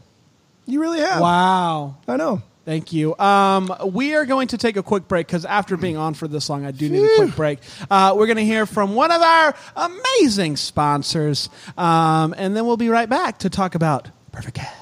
You 0.67 0.81
really 0.81 1.01
have. 1.01 1.21
Wow. 1.21 1.97
I 2.07 2.17
know. 2.17 2.43
Thank 2.65 2.93
you. 2.93 3.17
Um, 3.19 3.75
we 3.87 4.15
are 4.15 4.25
going 4.25 4.49
to 4.49 4.59
take 4.59 4.77
a 4.77 4.85
quick 4.85 5.09
break 5.09 5.27
because 5.27 5.45
after 5.45 5.77
being 5.77 5.97
on 5.97 6.15
for 6.15 6.29
this 6.29 6.49
long, 6.49 6.65
I 6.65 6.71
do 6.71 6.89
need 6.89 7.05
a 7.05 7.17
quick 7.17 7.35
break. 7.35 7.59
Uh, 7.91 8.15
we're 8.17 8.27
going 8.27 8.37
to 8.37 8.45
hear 8.45 8.67
from 8.67 8.95
one 8.95 9.11
of 9.11 9.21
our 9.21 9.55
amazing 9.77 10.57
sponsors, 10.57 11.49
um, 11.77 12.35
and 12.39 12.57
then 12.57 12.65
we'll 12.65 12.77
be 12.77 12.89
right 12.89 13.09
back 13.09 13.39
to 13.39 13.51
talk 13.51 13.75
about 13.75 14.09
Perfect 14.31 14.57
Catch. 14.59 14.77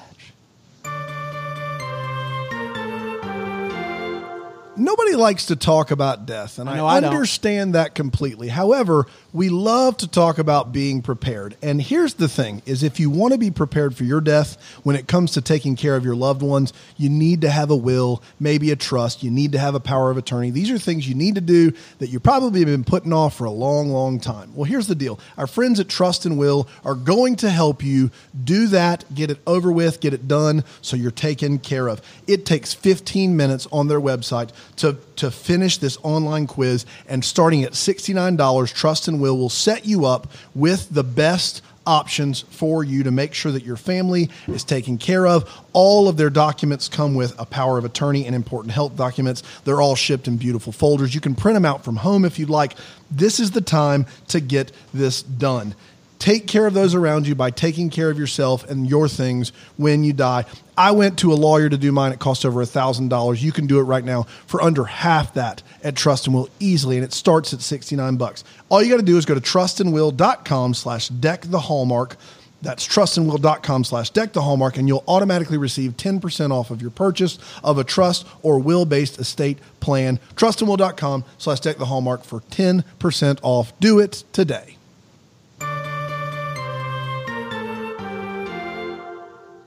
Nobody 4.77 5.15
likes 5.15 5.47
to 5.47 5.55
talk 5.55 5.91
about 5.91 6.25
death, 6.25 6.57
and 6.57 6.69
I 6.69 6.73
I, 6.73 6.77
know 6.77 6.87
I 6.87 6.99
don't. 7.01 7.13
understand 7.13 7.75
that 7.75 7.93
completely. 7.93 8.47
However, 8.47 9.05
we 9.33 9.49
love 9.49 9.95
to 9.97 10.07
talk 10.07 10.37
about 10.37 10.73
being 10.73 11.01
prepared. 11.01 11.55
And 11.61 11.81
here's 11.81 12.15
the 12.15 12.27
thing 12.27 12.61
is 12.65 12.83
if 12.83 12.99
you 12.99 13.09
want 13.09 13.33
to 13.33 13.37
be 13.37 13.51
prepared 13.51 13.95
for 13.95 14.03
your 14.03 14.19
death 14.19 14.57
when 14.83 14.95
it 14.95 15.07
comes 15.07 15.31
to 15.33 15.41
taking 15.41 15.75
care 15.75 15.95
of 15.95 16.03
your 16.03 16.15
loved 16.15 16.41
ones, 16.41 16.73
you 16.97 17.09
need 17.09 17.41
to 17.41 17.49
have 17.49 17.69
a 17.69 17.75
will, 17.75 18.21
maybe 18.39 18.71
a 18.71 18.75
trust, 18.75 19.23
you 19.23 19.31
need 19.31 19.53
to 19.53 19.59
have 19.59 19.75
a 19.75 19.79
power 19.79 20.11
of 20.11 20.17
attorney. 20.17 20.49
These 20.49 20.69
are 20.69 20.77
things 20.77 21.07
you 21.07 21.15
need 21.15 21.35
to 21.35 21.41
do 21.41 21.71
that 21.99 22.09
you 22.09 22.19
probably 22.19 22.59
have 22.59 22.67
been 22.67 22.83
putting 22.83 23.13
off 23.13 23.37
for 23.37 23.45
a 23.45 23.51
long, 23.51 23.89
long 23.89 24.19
time. 24.19 24.53
Well, 24.53 24.65
here's 24.65 24.87
the 24.87 24.95
deal. 24.95 25.19
Our 25.37 25.47
friends 25.47 25.79
at 25.79 25.87
Trust 25.87 26.25
and 26.25 26.37
Will 26.37 26.67
are 26.83 26.95
going 26.95 27.37
to 27.37 27.49
help 27.49 27.83
you 27.83 28.11
do 28.43 28.67
that, 28.67 29.05
get 29.13 29.31
it 29.31 29.39
over 29.47 29.71
with, 29.71 30.01
get 30.01 30.13
it 30.13 30.27
done 30.27 30.63
so 30.81 30.97
you're 30.97 31.11
taken 31.11 31.57
care 31.59 31.87
of. 31.87 32.01
It 32.27 32.45
takes 32.45 32.73
15 32.73 33.37
minutes 33.37 33.67
on 33.71 33.87
their 33.87 34.01
website 34.01 34.51
to, 34.77 34.97
to 35.15 35.31
finish 35.31 35.77
this 35.77 35.97
online 36.03 36.47
quiz. 36.47 36.85
And 37.07 37.23
starting 37.23 37.63
at 37.63 37.73
$69, 37.73 38.73
Trust 38.73 39.07
and 39.07 39.20
Will 39.21 39.37
will 39.37 39.49
set 39.49 39.85
you 39.85 40.05
up 40.05 40.27
with 40.53 40.89
the 40.89 41.03
best 41.03 41.61
options 41.85 42.41
for 42.41 42.83
you 42.83 43.03
to 43.03 43.11
make 43.11 43.33
sure 43.33 43.51
that 43.51 43.63
your 43.63 43.75
family 43.75 44.29
is 44.47 44.63
taken 44.63 44.97
care 44.97 45.25
of. 45.25 45.49
All 45.73 46.07
of 46.07 46.17
their 46.17 46.29
documents 46.29 46.87
come 46.87 47.15
with 47.15 47.33
a 47.39 47.45
power 47.45 47.77
of 47.77 47.85
attorney 47.85 48.25
and 48.25 48.35
important 48.35 48.73
health 48.73 48.95
documents. 48.95 49.41
They're 49.63 49.81
all 49.81 49.95
shipped 49.95 50.27
in 50.27 50.37
beautiful 50.37 50.73
folders. 50.73 51.15
You 51.15 51.21
can 51.21 51.35
print 51.35 51.55
them 51.55 51.65
out 51.65 51.83
from 51.83 51.95
home 51.97 52.25
if 52.25 52.37
you'd 52.37 52.49
like. 52.49 52.75
This 53.09 53.39
is 53.39 53.51
the 53.51 53.61
time 53.61 54.05
to 54.27 54.39
get 54.39 54.71
this 54.93 55.23
done. 55.23 55.75
Take 56.21 56.45
care 56.45 56.67
of 56.67 56.75
those 56.75 56.93
around 56.93 57.25
you 57.25 57.33
by 57.33 57.49
taking 57.49 57.89
care 57.89 58.11
of 58.11 58.19
yourself 58.19 58.69
and 58.69 58.87
your 58.87 59.07
things 59.07 59.51
when 59.77 60.03
you 60.03 60.13
die. 60.13 60.45
I 60.77 60.91
went 60.91 61.17
to 61.19 61.33
a 61.33 61.35
lawyer 61.35 61.67
to 61.67 61.79
do 61.79 61.91
mine. 61.91 62.11
It 62.11 62.19
cost 62.19 62.45
over 62.45 62.63
$1,000. 62.63 63.41
You 63.41 63.51
can 63.51 63.65
do 63.65 63.79
it 63.79 63.85
right 63.85 64.05
now 64.05 64.27
for 64.45 64.61
under 64.61 64.83
half 64.83 65.33
that 65.33 65.63
at 65.83 65.95
Trust 65.95 66.27
and 66.27 66.35
Will 66.35 66.47
easily, 66.59 66.95
and 66.97 67.03
it 67.03 67.11
starts 67.11 67.55
at 67.55 67.61
69 67.61 68.17
bucks. 68.17 68.43
All 68.69 68.83
you 68.83 68.91
got 68.91 68.97
to 68.97 69.03
do 69.03 69.17
is 69.17 69.25
go 69.25 69.33
to 69.33 69.41
trustandwill.com 69.41 70.75
slash 70.75 71.07
deck 71.07 71.41
the 71.41 71.61
hallmark. 71.61 72.17
That's 72.61 72.87
trustandwill.com 72.87 73.83
slash 73.83 74.11
deck 74.11 74.33
the 74.33 74.43
hallmark, 74.43 74.77
and 74.77 74.87
you'll 74.87 75.03
automatically 75.07 75.57
receive 75.57 75.97
10% 75.97 76.51
off 76.51 76.69
of 76.69 76.83
your 76.83 76.91
purchase 76.91 77.39
of 77.63 77.79
a 77.79 77.83
trust 77.83 78.27
or 78.43 78.59
will 78.59 78.85
based 78.85 79.19
estate 79.19 79.57
plan. 79.79 80.19
Trustandwill.com 80.35 81.25
slash 81.39 81.61
deck 81.61 81.77
the 81.77 81.85
hallmark 81.85 82.23
for 82.23 82.41
10% 82.41 83.39
off. 83.41 83.79
Do 83.79 83.97
it 83.97 84.23
today. 84.33 84.77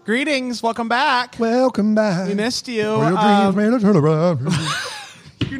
Greetings. 0.05 0.63
Welcome 0.63 0.87
back. 0.87 1.37
Welcome 1.39 1.95
back. 1.95 2.29
We 2.29 2.35
missed 2.35 2.69
you. 2.69 2.91
Um, 2.93 3.55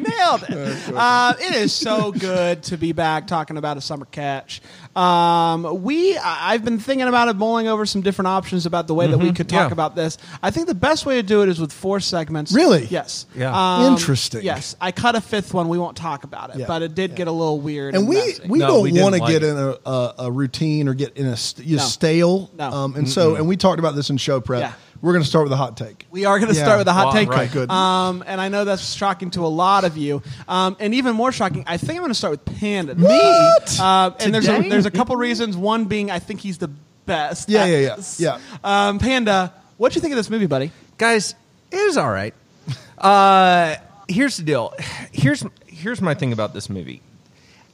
nailed 0.09 0.43
it. 0.49 0.75
Uh, 0.95 1.33
it 1.39 1.55
is 1.55 1.73
so 1.73 2.11
good 2.11 2.63
to 2.63 2.77
be 2.77 2.91
back 2.93 3.27
talking 3.27 3.57
about 3.57 3.75
a 3.77 3.81
summer 3.81 4.05
catch. 4.05 4.61
Um, 4.95 5.83
we, 5.83 6.17
I- 6.17 6.53
I've 6.53 6.63
been 6.63 6.79
thinking 6.79 7.07
about 7.07 7.27
it, 7.27 7.35
mulling 7.35 7.67
over 7.67 7.85
some 7.85 8.01
different 8.01 8.27
options 8.27 8.65
about 8.65 8.87
the 8.87 8.93
way 8.93 9.07
that 9.07 9.17
we 9.17 9.33
could 9.33 9.49
talk 9.49 9.69
yeah. 9.69 9.73
about 9.73 9.95
this. 9.95 10.17
I 10.41 10.51
think 10.51 10.67
the 10.67 10.75
best 10.75 11.05
way 11.05 11.15
to 11.15 11.23
do 11.23 11.41
it 11.41 11.49
is 11.49 11.59
with 11.59 11.73
four 11.73 11.99
segments. 11.99 12.53
Really? 12.53 12.85
Yes. 12.85 13.25
Yeah. 13.35 13.87
Interesting. 13.91 14.43
Yes. 14.43 14.75
I 14.79 14.91
cut 14.91 15.15
a 15.15 15.21
fifth 15.21 15.53
one. 15.53 15.67
We 15.67 15.77
won't 15.77 15.97
talk 15.97 16.23
about 16.23 16.51
it, 16.51 16.59
Yeah. 16.59 16.67
but 16.67 16.81
it 16.81 16.95
did 16.95 17.15
get 17.15 17.27
a 17.27 17.31
little 17.31 17.59
weird. 17.59 17.93
and 17.95 18.01
And, 18.03 18.09
we 18.09 18.15
messy. 18.15 18.47
we 18.47 18.59
No, 18.59 18.67
don't 18.67 18.85
didn't 18.85 19.01
want 19.03 19.15
to 19.15 19.21
like 19.21 19.31
get 19.31 19.43
it. 19.43 19.49
in 19.49 19.57
a, 19.57 19.77
a, 19.89 20.13
a 20.19 20.31
routine 20.31 20.87
or 20.87 20.93
get 20.93 21.17
in 21.17 21.25
a 21.25 21.35
st- 21.35 21.67
you 21.67 21.75
know, 21.77 21.83
No. 21.83 21.87
stale. 21.89 22.51
No. 22.57 22.69
Um, 22.71 22.95
and 22.95 23.09
so, 23.09 23.35
and 23.35 23.47
we 23.47 23.57
talked 23.57 23.79
about 23.79 23.95
this 23.95 24.09
in 24.09 24.17
show 24.17 24.39
prep. 24.39 24.61
Yeah. 24.61 24.73
We're 25.05 25.11
going 25.13 25.21
to 25.23 25.29
start 25.29 25.43
with 25.45 25.51
a 25.51 25.55
hot 25.55 25.77
take. 25.77 26.07
We 26.09 26.25
are 26.25 26.39
going 26.39 26.51
to 26.51 26.57
Yeah. 26.57 26.63
start 26.63 26.79
with 26.79 26.87
a 26.87 26.93
hot 26.93 27.05
Well, 27.05 27.13
take. 27.13 27.29
right. 27.29 27.51
Good. 27.51 27.69
Um, 27.69 28.23
and 28.25 28.41
I 28.41 28.49
know 28.49 28.65
that's 28.65 28.91
shocking 28.95 29.29
to 29.31 29.45
a 29.45 29.47
lot 29.47 29.83
of 29.83 29.97
you. 29.97 30.23
Um, 30.47 30.75
and 30.79 30.95
even 30.95 31.15
more 31.15 31.31
shocking, 31.31 31.63
I 31.67 31.77
think 31.77 31.91
I'm 31.91 31.97
going 31.99 32.09
to 32.09 32.15
start 32.15 32.31
with 32.31 32.43
Panda. 32.59 32.95
What? 32.95 33.79
Uh, 33.79 34.11
and 34.19 34.33
there's 34.33 34.47
a, 34.47 34.55
Today? 34.57 34.69
there's 34.69 34.87
a 34.87 34.91
couple 34.91 35.15
reasons. 35.15 35.55
One 35.55 35.85
being 35.85 36.09
I 36.09 36.17
think 36.17 36.39
he's 36.39 36.57
the 36.57 36.69
best. 37.05 37.49
Yeah, 37.49 37.61
at 37.65 37.69
yeah, 37.69 37.77
yeah. 37.77 37.95
this. 37.97 38.19
Yeah. 38.19 38.39
Um, 38.63 38.97
Panda, 38.97 39.53
what'd 39.77 39.93
you 39.95 40.01
think 40.01 40.11
of 40.13 40.17
this 40.17 40.31
movie, 40.31 40.47
buddy? 40.47 40.71
guys, 40.97 41.35
it 41.71 41.85
was 41.85 41.97
all 41.97 42.09
right. 42.09 42.33
Uh, 42.97 43.75
here's 44.07 44.37
the 44.37 44.43
deal. 44.43 44.73
Here's 45.11 45.43
here's 45.67 46.01
my 46.01 46.15
thing 46.15 46.33
about 46.33 46.55
this 46.55 46.67
movie. 46.67 47.01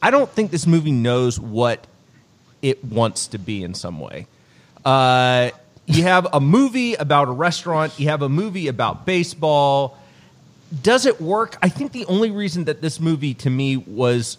I 0.02 0.12
don't 0.12 0.30
think 0.30 0.52
this 0.52 0.68
movie 0.68 0.92
knows 0.92 1.40
what 1.40 1.88
it 2.62 2.84
wants 2.84 3.28
to 3.28 3.38
be 3.38 3.64
in 3.64 3.74
some 3.74 4.00
way. 4.02 4.28
Uh, 4.84 5.52
you 5.86 6.04
have 6.04 6.28
a 6.32 6.40
movie 6.40 6.94
about 6.96 7.28
a 7.28 7.32
restaurant. 7.32 8.00
You 8.00 8.10
have 8.10 8.22
a 8.22 8.30
movie 8.30 8.68
about 8.68 9.06
baseball. 9.06 9.98
Does 10.82 11.06
it 11.06 11.20
work? 11.20 11.58
I 11.62 11.70
think 11.70 11.92
the 11.92 12.06
only 12.06 12.32
reason 12.32 12.66
that 12.66 12.82
this 12.82 13.00
movie 13.00 13.34
to 13.36 13.50
me 13.50 13.78
was 13.78 14.38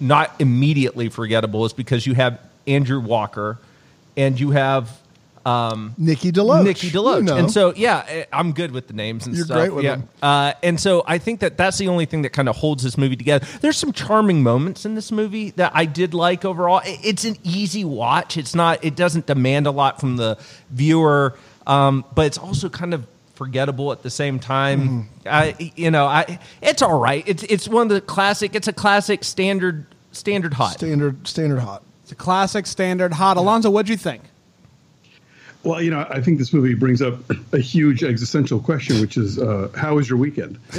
not 0.00 0.34
immediately 0.40 1.08
forgettable 1.08 1.64
is 1.64 1.72
because 1.72 2.06
you 2.06 2.14
have 2.14 2.40
Andrew 2.66 3.00
Walker 3.00 3.58
and 4.16 4.38
you 4.38 4.50
have 4.50 4.98
Nikki 5.44 6.32
DeLoach. 6.32 6.64
Nikki 6.64 6.90
DeLoach. 6.90 7.16
You 7.18 7.22
know. 7.22 7.36
And 7.36 7.50
so, 7.50 7.74
yeah, 7.74 8.04
eh, 8.08 8.24
I'm 8.32 8.52
good 8.52 8.72
with 8.72 8.86
the 8.86 8.94
names 8.94 9.26
and 9.26 9.36
You're 9.36 9.44
stuff. 9.44 9.58
great 9.58 9.74
with 9.74 9.84
yeah. 9.84 9.96
them. 9.96 10.08
Uh, 10.22 10.52
and 10.62 10.80
so 10.80 11.04
I 11.06 11.18
think 11.18 11.40
that 11.40 11.56
that's 11.56 11.78
the 11.78 11.88
only 11.88 12.06
thing 12.06 12.22
that 12.22 12.30
kind 12.30 12.48
of 12.48 12.56
holds 12.56 12.82
this 12.82 12.96
movie 12.96 13.16
together. 13.16 13.46
There's 13.60 13.76
some 13.76 13.92
charming 13.92 14.42
moments 14.42 14.84
in 14.86 14.94
this 14.94 15.12
movie 15.12 15.50
that 15.52 15.72
I 15.74 15.84
did 15.84 16.14
like 16.14 16.44
overall. 16.44 16.80
It's 16.84 17.24
an 17.24 17.36
easy 17.42 17.84
watch. 17.84 18.36
It's 18.36 18.54
not. 18.54 18.84
It 18.84 18.96
doesn't 18.96 19.26
demand 19.26 19.66
a 19.66 19.70
lot 19.70 20.00
from 20.00 20.16
the 20.16 20.38
viewer, 20.70 21.36
um, 21.66 22.04
but 22.14 22.26
it's 22.26 22.38
also 22.38 22.68
kind 22.68 22.94
of 22.94 23.06
forgettable 23.34 23.92
at 23.92 24.02
the 24.02 24.10
same 24.10 24.38
time. 24.38 24.80
Mm-hmm. 24.80 25.28
I, 25.28 25.72
you 25.76 25.90
know, 25.90 26.06
I 26.06 26.38
it's 26.62 26.82
all 26.82 26.98
right. 26.98 27.22
It's 27.26 27.42
it's 27.44 27.68
one 27.68 27.88
of 27.88 27.88
the 27.90 28.00
classic. 28.00 28.54
It's 28.54 28.68
a 28.68 28.72
classic 28.72 29.24
standard 29.24 29.86
standard 30.12 30.54
hot. 30.54 30.74
standard 30.74 31.26
standard 31.26 31.60
hot. 31.60 31.82
It's 32.02 32.12
a 32.12 32.14
classic, 32.14 32.66
standard, 32.66 33.14
hot. 33.14 33.38
Alonso, 33.38 33.70
what'd 33.70 33.88
you 33.88 33.96
think? 33.96 34.22
Well, 35.64 35.80
you 35.82 35.90
know, 35.90 36.06
I 36.10 36.20
think 36.20 36.38
this 36.38 36.52
movie 36.52 36.74
brings 36.74 37.00
up 37.00 37.14
a 37.52 37.58
huge 37.58 38.04
existential 38.04 38.60
question, 38.60 39.00
which 39.00 39.16
is, 39.16 39.38
uh, 39.38 39.70
how 39.74 39.94
was 39.94 40.08
your 40.10 40.18
weekend? 40.18 40.58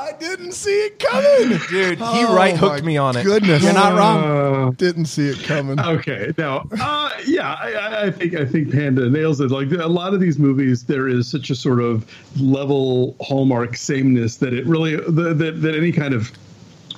I 0.00 0.12
didn't 0.20 0.52
see 0.52 0.70
it 0.86 0.98
coming, 0.98 1.58
Dude, 1.68 1.98
he 1.98 2.04
Oh, 2.04 2.34
right 2.34 2.56
hooked 2.56 2.84
me 2.84 2.96
on 2.96 3.16
it. 3.16 3.24
Goodness, 3.24 3.62
You're 3.62 3.72
not 3.72 3.96
wrong. 3.98 4.72
Didn't 4.74 5.06
see 5.06 5.28
it 5.28 5.38
coming. 5.44 5.78
Okay, 5.80 6.32
now, 6.38 6.64
uh, 6.80 7.10
yeah, 7.26 7.54
I- 7.54 7.72
I, 7.72 8.02
I 8.06 8.10
think 8.10 8.34
I 8.34 8.44
think 8.44 8.70
Panda 8.72 9.08
nails 9.10 9.40
it. 9.40 9.50
Like 9.50 9.70
a 9.72 9.86
lot 9.88 10.14
of 10.14 10.20
these 10.20 10.38
movies, 10.38 10.84
there 10.84 11.08
is 11.08 11.28
such 11.28 11.50
a 11.50 11.54
sort 11.54 11.80
of 11.80 12.06
level 12.40 13.16
hallmark 13.20 13.76
sameness 13.76 14.36
that 14.36 14.52
it 14.54 14.66
really 14.66 14.96
that 14.96 15.38
that, 15.38 15.62
that 15.62 15.74
any 15.74 15.92
kind 15.92 16.14
of 16.14 16.30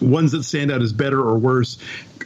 ones 0.01 0.33
that 0.33 0.43
stand 0.43 0.71
out 0.71 0.83
as 0.83 0.93
better 0.93 1.21
or 1.21 1.39
worse. 1.39 1.79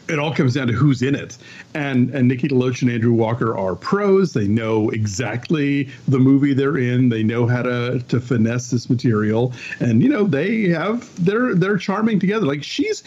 It 0.08 0.18
all 0.18 0.34
comes 0.34 0.54
down 0.54 0.66
to 0.66 0.72
who's 0.74 1.00
in 1.00 1.14
it, 1.14 1.38
and 1.72 2.10
and 2.10 2.28
Nikki 2.28 2.48
DeLoach 2.48 2.82
and 2.82 2.90
Andrew 2.90 3.12
Walker 3.12 3.56
are 3.56 3.74
pros. 3.74 4.34
They 4.34 4.46
know 4.46 4.90
exactly 4.90 5.88
the 6.08 6.18
movie 6.18 6.52
they're 6.52 6.76
in. 6.76 7.08
They 7.08 7.22
know 7.22 7.46
how 7.46 7.62
to 7.62 8.04
to 8.08 8.20
finesse 8.20 8.70
this 8.70 8.90
material, 8.90 9.54
and 9.80 10.02
you 10.02 10.08
know 10.10 10.24
they 10.24 10.68
have 10.68 11.24
they're 11.24 11.54
they're 11.54 11.78
charming 11.78 12.18
together. 12.20 12.44
Like 12.44 12.62
she's 12.62 13.02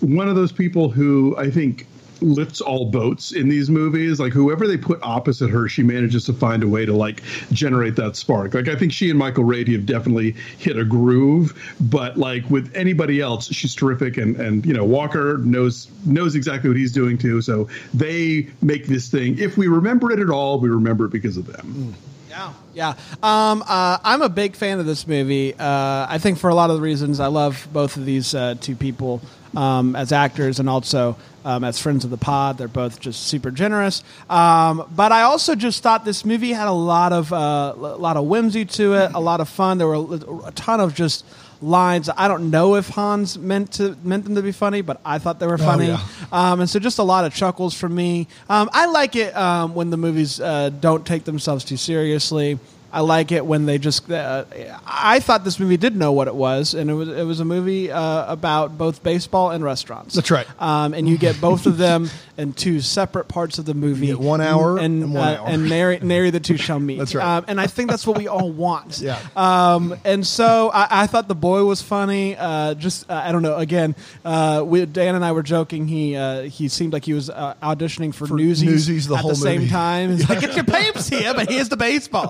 one 0.00 0.28
of 0.28 0.36
those 0.36 0.52
people 0.52 0.88
who 0.90 1.36
I 1.36 1.50
think 1.50 1.86
lifts 2.20 2.60
all 2.60 2.86
boats 2.86 3.32
in 3.32 3.48
these 3.48 3.70
movies. 3.70 4.20
Like 4.20 4.32
whoever 4.32 4.66
they 4.66 4.76
put 4.76 4.98
opposite 5.02 5.50
her, 5.50 5.68
she 5.68 5.82
manages 5.82 6.24
to 6.26 6.32
find 6.32 6.62
a 6.62 6.68
way 6.68 6.86
to 6.86 6.92
like 6.92 7.22
generate 7.52 7.96
that 7.96 8.16
spark. 8.16 8.54
Like 8.54 8.68
I 8.68 8.76
think 8.76 8.92
she 8.92 9.10
and 9.10 9.18
Michael 9.18 9.44
Rady 9.44 9.72
have 9.72 9.86
definitely 9.86 10.32
hit 10.58 10.78
a 10.78 10.84
groove, 10.84 11.54
but 11.80 12.16
like 12.16 12.48
with 12.50 12.74
anybody 12.74 13.20
else, 13.20 13.52
she's 13.52 13.74
terrific. 13.74 14.16
And 14.16 14.36
and 14.36 14.64
you 14.64 14.72
know 14.72 14.84
Walker 14.84 15.38
knows 15.38 15.88
knows 16.06 16.34
exactly 16.34 16.70
what 16.70 16.76
he's 16.76 16.92
doing 16.92 17.18
too. 17.18 17.42
So 17.42 17.68
they 17.94 18.48
make 18.62 18.86
this 18.86 19.08
thing. 19.08 19.38
If 19.38 19.56
we 19.56 19.68
remember 19.68 20.10
it 20.12 20.20
at 20.20 20.30
all, 20.30 20.58
we 20.60 20.68
remember 20.68 21.06
it 21.06 21.10
because 21.10 21.36
of 21.36 21.46
them. 21.46 21.94
Yeah, 22.28 22.52
yeah. 22.74 22.94
Um, 23.22 23.64
uh, 23.66 23.98
I'm 24.04 24.22
a 24.22 24.28
big 24.28 24.54
fan 24.54 24.78
of 24.78 24.86
this 24.86 25.06
movie. 25.06 25.54
Uh, 25.54 26.06
I 26.08 26.18
think 26.18 26.38
for 26.38 26.50
a 26.50 26.54
lot 26.54 26.70
of 26.70 26.76
the 26.76 26.82
reasons 26.82 27.20
I 27.20 27.26
love 27.26 27.66
both 27.72 27.96
of 27.96 28.04
these 28.04 28.34
uh, 28.34 28.54
two 28.60 28.76
people 28.76 29.20
um, 29.56 29.96
as 29.96 30.12
actors 30.12 30.60
and 30.60 30.68
also 30.68 31.16
um, 31.44 31.64
as 31.64 31.78
friends 31.78 32.04
of 32.04 32.10
the 32.10 32.16
pod. 32.16 32.58
They're 32.58 32.68
both 32.68 33.00
just 33.00 33.26
super 33.26 33.50
generous. 33.50 34.02
Um, 34.28 34.86
but 34.94 35.12
I 35.12 35.22
also 35.22 35.54
just 35.54 35.82
thought 35.82 36.04
this 36.04 36.24
movie 36.24 36.52
had 36.52 36.68
a 36.68 36.72
lot 36.72 37.12
of 37.12 37.32
uh, 37.32 37.72
a 37.76 37.96
lot 37.96 38.16
of 38.16 38.26
whimsy 38.26 38.64
to 38.64 38.94
it, 38.94 39.12
a 39.14 39.20
lot 39.20 39.40
of 39.40 39.48
fun. 39.48 39.78
There 39.78 39.88
were 39.88 40.16
a 40.46 40.52
ton 40.52 40.80
of 40.80 40.94
just 40.94 41.24
lines. 41.60 42.08
I 42.16 42.28
don't 42.28 42.50
know 42.50 42.76
if 42.76 42.88
Hans 42.88 43.38
meant 43.38 43.72
to 43.74 43.96
meant 44.02 44.24
them 44.24 44.34
to 44.34 44.42
be 44.42 44.52
funny, 44.52 44.80
but 44.80 45.00
I 45.04 45.18
thought 45.18 45.40
they 45.40 45.46
were 45.46 45.58
funny. 45.58 45.88
yeah. 45.88 46.00
Um, 46.30 46.60
and 46.60 46.70
so 46.70 46.78
just 46.78 46.98
a 46.98 47.02
lot 47.02 47.24
of 47.24 47.34
chuckles 47.34 47.74
from 47.74 47.94
me. 47.94 48.28
Um, 48.48 48.68
I 48.72 48.86
like 48.86 49.16
it 49.16 49.36
um, 49.36 49.74
when 49.74 49.90
the 49.90 49.96
movies 49.96 50.40
uh, 50.40 50.70
don't 50.70 51.06
take 51.06 51.24
themselves 51.24 51.64
too 51.64 51.76
seriously. 51.76 52.58
I 52.92 53.00
like 53.00 53.32
it 53.32 53.44
when 53.44 53.66
they 53.66 53.78
just. 53.78 54.10
Uh, 54.10 54.44
I 54.86 55.20
thought 55.20 55.44
this 55.44 55.60
movie 55.60 55.76
did 55.76 55.94
know 55.96 56.12
what 56.12 56.26
it 56.28 56.34
was, 56.34 56.74
and 56.74 56.88
it 56.90 56.94
was 56.94 57.08
it 57.08 57.24
was 57.24 57.40
a 57.40 57.44
movie 57.44 57.90
uh, 57.90 58.32
about 58.32 58.78
both 58.78 59.02
baseball 59.02 59.50
and 59.50 59.62
restaurants. 59.62 60.14
That's 60.14 60.30
right. 60.30 60.46
Um, 60.60 60.94
and 60.94 61.08
you 61.08 61.18
get 61.18 61.40
both 61.40 61.66
of 61.66 61.76
them 61.76 62.08
in 62.38 62.52
two 62.54 62.80
separate 62.80 63.28
parts 63.28 63.58
of 63.58 63.66
the 63.66 63.74
movie. 63.74 64.14
One 64.14 64.40
hour 64.40 64.78
and 64.78 65.02
and 65.02 65.14
one 65.14 65.28
uh, 65.28 65.36
hour. 65.40 65.48
and 65.48 65.68
nary, 65.68 65.98
nary 66.00 66.30
the 66.38 66.40
two 66.40 66.56
shall 66.56 66.80
meet. 66.80 66.98
That's 66.98 67.14
right. 67.14 67.36
Um, 67.38 67.44
and 67.48 67.60
I 67.60 67.66
think 67.66 67.90
that's 67.90 68.06
what 68.06 68.16
we 68.16 68.26
all 68.28 68.50
want. 68.50 69.00
Yeah. 69.08 69.18
Um, 69.36 69.94
and 70.04 70.26
so 70.26 70.70
I, 70.70 71.02
I 71.02 71.06
thought 71.06 71.28
the 71.28 71.34
boy 71.34 71.64
was 71.64 71.80
funny. 71.82 72.36
Uh, 72.36 72.74
just 72.74 73.08
uh, 73.10 73.22
I 73.24 73.32
don't 73.32 73.42
know. 73.42 73.56
Again, 73.56 73.94
uh, 74.24 74.62
we, 74.66 74.84
Dan 74.86 75.14
and 75.14 75.24
I 75.24 75.32
were 75.32 75.42
joking. 75.42 75.86
He 75.88 76.16
uh, 76.16 76.42
he 76.42 76.68
seemed 76.68 76.92
like 76.92 77.04
he 77.04 77.12
was 77.14 77.30
uh, 77.30 77.54
auditioning 77.62 78.14
for, 78.14 78.26
Newsies, 78.28 78.68
Newsies 78.68 79.06
the 79.08 79.14
at 79.14 79.20
whole 79.20 79.30
the 79.30 79.36
same 79.36 79.60
movie. 79.62 79.70
time. 79.70 80.10
He's 80.10 80.28
like, 80.28 80.40
"Get 80.40 80.54
your 80.56 80.64
papes 80.64 81.08
here," 81.08 81.32
but 81.34 81.48
here's 81.48 81.68
the 81.68 81.76
baseball. 81.76 82.28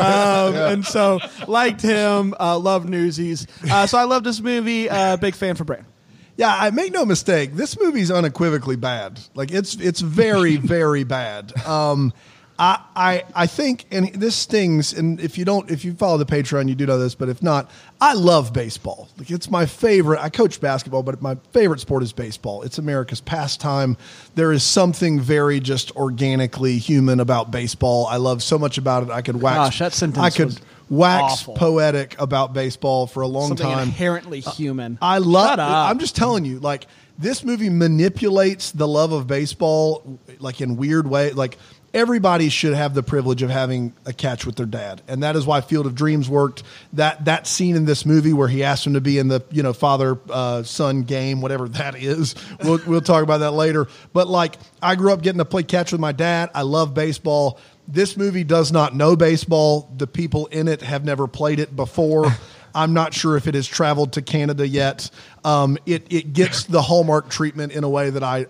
Um, 0.00 0.54
And 0.54 0.84
so 0.84 1.20
liked 1.46 1.82
him. 1.82 2.34
Uh, 2.38 2.58
loved 2.58 2.88
Newsies. 2.88 3.46
Uh, 3.70 3.86
so 3.86 3.98
I 3.98 4.04
love 4.04 4.24
this 4.24 4.40
movie. 4.40 4.88
Uh, 4.88 5.16
big 5.16 5.34
fan 5.34 5.54
for 5.54 5.64
Brand. 5.64 5.84
Yeah, 6.36 6.56
I 6.56 6.70
make 6.70 6.92
no 6.92 7.04
mistake. 7.04 7.54
This 7.54 7.78
movie's 7.80 8.10
unequivocally 8.12 8.76
bad. 8.76 9.18
Like 9.34 9.50
it's 9.50 9.74
it's 9.74 10.00
very 10.00 10.56
very 10.74 11.02
bad. 11.02 11.52
Um, 11.66 12.12
I 12.60 12.80
I 12.94 13.24
I 13.34 13.46
think, 13.48 13.86
and 13.90 14.12
this 14.14 14.36
stings. 14.36 14.92
And 14.92 15.20
if 15.20 15.36
you 15.36 15.44
don't, 15.44 15.68
if 15.70 15.84
you 15.84 15.94
follow 15.94 16.16
the 16.16 16.26
Patreon, 16.26 16.68
you 16.68 16.76
do 16.76 16.86
know 16.86 16.98
this. 16.98 17.16
But 17.16 17.28
if 17.28 17.42
not, 17.42 17.70
I 18.00 18.12
love 18.12 18.52
baseball. 18.52 19.08
Like 19.18 19.30
it's 19.30 19.50
my 19.50 19.66
favorite. 19.66 20.20
I 20.20 20.28
coach 20.28 20.60
basketball, 20.60 21.02
but 21.02 21.20
my 21.20 21.36
favorite 21.52 21.80
sport 21.80 22.02
is 22.04 22.12
baseball. 22.12 22.62
It's 22.62 22.78
America's 22.78 23.20
pastime. 23.20 23.96
There 24.36 24.52
is 24.52 24.62
something 24.62 25.20
very 25.20 25.58
just 25.58 25.94
organically 25.96 26.78
human 26.78 27.18
about 27.18 27.50
baseball. 27.50 28.06
I 28.06 28.16
love 28.16 28.42
so 28.42 28.56
much 28.58 28.78
about 28.78 29.02
it. 29.02 29.10
I 29.10 29.22
could 29.22 29.42
wax. 29.42 29.56
Gosh, 29.56 29.78
that 29.80 29.92
sentence 29.92 30.24
I 30.24 30.30
could 30.30 30.60
wax 30.88 31.32
awful. 31.32 31.54
poetic 31.54 32.18
about 32.20 32.54
baseball 32.54 33.06
for 33.08 33.22
a 33.22 33.26
long 33.26 33.48
Something 33.48 33.66
time. 33.66 33.88
inherently 33.88 34.44
uh, 34.46 34.50
human. 34.52 34.98
I 35.02 35.18
love. 35.18 35.58
I'm 35.58 35.98
just 35.98 36.14
telling 36.14 36.44
you, 36.44 36.60
like 36.60 36.86
this 37.18 37.42
movie 37.42 37.68
manipulates 37.68 38.70
the 38.70 38.86
love 38.86 39.10
of 39.10 39.26
baseball, 39.26 40.20
like 40.38 40.60
in 40.60 40.76
weird 40.76 41.08
way. 41.08 41.32
Like 41.32 41.58
everybody 41.98 42.48
should 42.48 42.74
have 42.74 42.94
the 42.94 43.02
privilege 43.02 43.42
of 43.42 43.50
having 43.50 43.92
a 44.06 44.12
catch 44.12 44.46
with 44.46 44.54
their 44.54 44.66
dad, 44.66 45.02
and 45.08 45.22
that 45.24 45.34
is 45.34 45.44
why 45.44 45.60
Field 45.60 45.84
of 45.84 45.96
Dreams 45.96 46.28
worked. 46.28 46.62
That 46.92 47.24
that 47.24 47.46
scene 47.46 47.74
in 47.74 47.84
this 47.84 48.06
movie 48.06 48.32
where 48.32 48.46
he 48.46 48.62
asked 48.62 48.86
him 48.86 48.94
to 48.94 49.00
be 49.00 49.18
in 49.18 49.26
the 49.26 49.42
you 49.50 49.62
know 49.64 49.72
father 49.72 50.16
uh, 50.30 50.62
son 50.62 51.02
game, 51.02 51.40
whatever 51.40 51.68
that 51.68 51.96
is. 51.96 52.34
We'll 52.62 52.80
we'll 52.86 53.00
talk 53.00 53.22
about 53.22 53.38
that 53.38 53.52
later. 53.52 53.86
But 54.12 54.26
like 54.28 54.56
I 54.82 54.96
grew 54.96 55.12
up 55.12 55.22
getting 55.22 55.38
to 55.38 55.44
play 55.44 55.62
catch 55.62 55.92
with 55.92 56.00
my 56.00 56.12
dad. 56.12 56.50
I 56.54 56.62
love 56.62 56.92
baseball. 56.92 57.58
This 57.86 58.16
movie 58.16 58.44
does 58.44 58.72
not 58.72 58.94
know 58.94 59.16
baseball. 59.16 59.90
The 59.96 60.06
people 60.06 60.46
in 60.46 60.68
it 60.68 60.82
have 60.82 61.04
never 61.04 61.26
played 61.26 61.60
it 61.60 61.74
before. 61.74 62.26
I'm 62.74 62.92
not 62.92 63.14
sure 63.14 63.36
if 63.36 63.46
it 63.46 63.54
has 63.54 63.66
traveled 63.66 64.12
to 64.14 64.22
Canada 64.22 64.66
yet. 64.66 65.10
Um, 65.44 65.78
it 65.86 66.06
it 66.10 66.32
gets 66.32 66.64
the 66.64 66.82
hallmark 66.82 67.28
treatment 67.28 67.72
in 67.72 67.84
a 67.84 67.88
way 67.88 68.10
that 68.10 68.22
I 68.22 68.46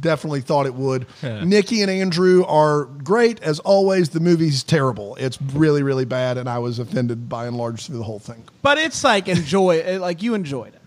definitely 0.00 0.40
thought 0.40 0.66
it 0.66 0.74
would. 0.74 1.06
Nikki 1.22 1.82
and 1.82 1.90
Andrew 1.90 2.44
are 2.44 2.84
great 2.84 3.42
as 3.42 3.60
always. 3.60 4.10
The 4.10 4.20
movie's 4.20 4.62
terrible. 4.62 5.16
It's 5.16 5.40
really 5.40 5.82
really 5.82 6.04
bad, 6.04 6.38
and 6.38 6.48
I 6.48 6.58
was 6.58 6.78
offended 6.78 7.28
by 7.28 7.46
and 7.46 7.56
large 7.56 7.86
through 7.86 7.98
the 7.98 8.04
whole 8.04 8.18
thing. 8.18 8.44
But 8.62 8.78
it's 8.78 9.04
like 9.04 9.28
enjoy 9.28 9.76
it. 9.76 10.00
Like 10.00 10.22
you 10.22 10.34
enjoyed 10.34 10.74
it. 10.74 10.80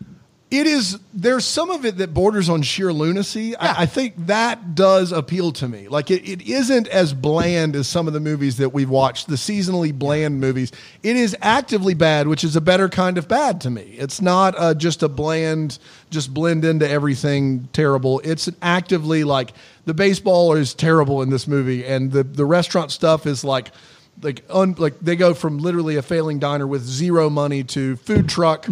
It 0.49 0.65
is. 0.65 0.97
There's 1.13 1.43
some 1.43 1.69
of 1.71 1.86
it 1.86 1.97
that 1.97 2.13
borders 2.13 2.47
on 2.47 2.62
sheer 2.62 2.93
lunacy. 2.93 3.53
I, 3.57 3.81
I 3.81 3.86
think 3.86 4.13
that 4.27 4.75
does 4.75 5.12
appeal 5.12 5.51
to 5.53 5.67
me. 5.67 5.89
Like 5.89 6.10
it, 6.10 6.25
it 6.25 6.47
isn't 6.47 6.88
as 6.88 7.13
bland 7.13 7.75
as 7.75 7.89
some 7.89 8.07
of 8.07 8.13
the 8.13 8.21
movies 8.21 8.55
that 8.57 8.69
we've 8.69 8.89
watched, 8.89 9.27
the 9.27 9.36
seasonally 9.36 9.93
bland 9.93 10.39
movies. 10.39 10.71
It 11.03 11.17
is 11.17 11.36
actively 11.41 11.95
bad, 11.95 12.29
which 12.29 12.45
is 12.45 12.55
a 12.55 12.62
better 12.62 12.88
kind 12.88 13.17
of 13.17 13.27
bad 13.27 13.60
to 13.62 13.69
me. 13.69 13.95
It's 13.97 14.21
not 14.21 14.57
uh, 14.57 14.73
just 14.73 15.03
a 15.03 15.10
bland, 15.10 15.79
just 16.12 16.33
blend 16.33 16.63
into 16.63 16.88
everything 16.89 17.67
terrible. 17.73 18.21
It's 18.23 18.49
actively 18.62 19.25
like 19.25 19.51
the 19.83 19.93
baseball 19.93 20.53
is 20.53 20.73
terrible 20.73 21.21
in 21.23 21.29
this 21.29 21.45
movie, 21.45 21.86
and 21.86 22.10
the 22.10 22.23
the 22.23 22.45
restaurant 22.45 22.91
stuff 22.91 23.25
is 23.25 23.43
like 23.43 23.71
like 24.21 24.45
un, 24.49 24.75
like 24.77 24.97
they 25.01 25.17
go 25.17 25.33
from 25.33 25.57
literally 25.57 25.97
a 25.97 26.01
failing 26.01 26.39
diner 26.39 26.65
with 26.65 26.83
zero 26.83 27.29
money 27.29 27.65
to 27.65 27.97
food 27.97 28.29
truck 28.29 28.65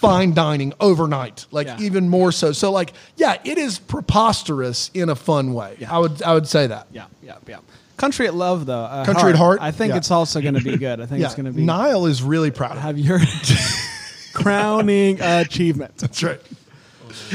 fine 0.00 0.34
dining 0.34 0.72
overnight 0.80 1.46
like 1.50 1.66
Yeah. 1.66 1.80
even 1.80 2.08
more 2.08 2.30
so 2.32 2.52
so 2.52 2.70
like 2.70 2.92
yeah 3.16 3.36
it 3.44 3.58
is 3.58 3.78
preposterous 3.78 4.90
in 4.94 5.08
a 5.08 5.14
fun 5.16 5.52
way 5.54 5.76
i 5.88 5.98
would 5.98 6.22
i 6.22 6.34
would 6.34 6.46
say 6.46 6.66
that 6.66 6.86
Yeah, 6.92 7.06
yeah, 7.22 7.36
yeah. 7.48 7.58
Country 7.96 8.26
at 8.26 8.34
Love, 8.34 8.66
though. 8.66 8.80
Uh, 8.84 9.06
Country 9.06 9.30
at 9.30 9.36
Heart? 9.36 9.60
I 9.62 9.70
think 9.70 9.92
Yeah. 9.92 9.96
it's 9.96 10.10
also 10.10 10.42
going 10.42 10.52
to 10.52 10.60
be 10.62 10.76
good. 10.76 11.00
I 11.00 11.06
think 11.06 11.20
yeah 11.20 11.26
it's 11.28 11.34
going 11.34 11.46
to 11.46 11.52
be. 11.52 11.64
niall 11.64 12.04
is 12.04 12.22
really 12.22 12.50
proud 12.50 12.72
of 12.76 12.82
Have 12.82 12.98
your 12.98 13.18
crowning 14.34 15.20
achievement. 15.20 15.96
that's 15.96 16.22
right 16.22 16.40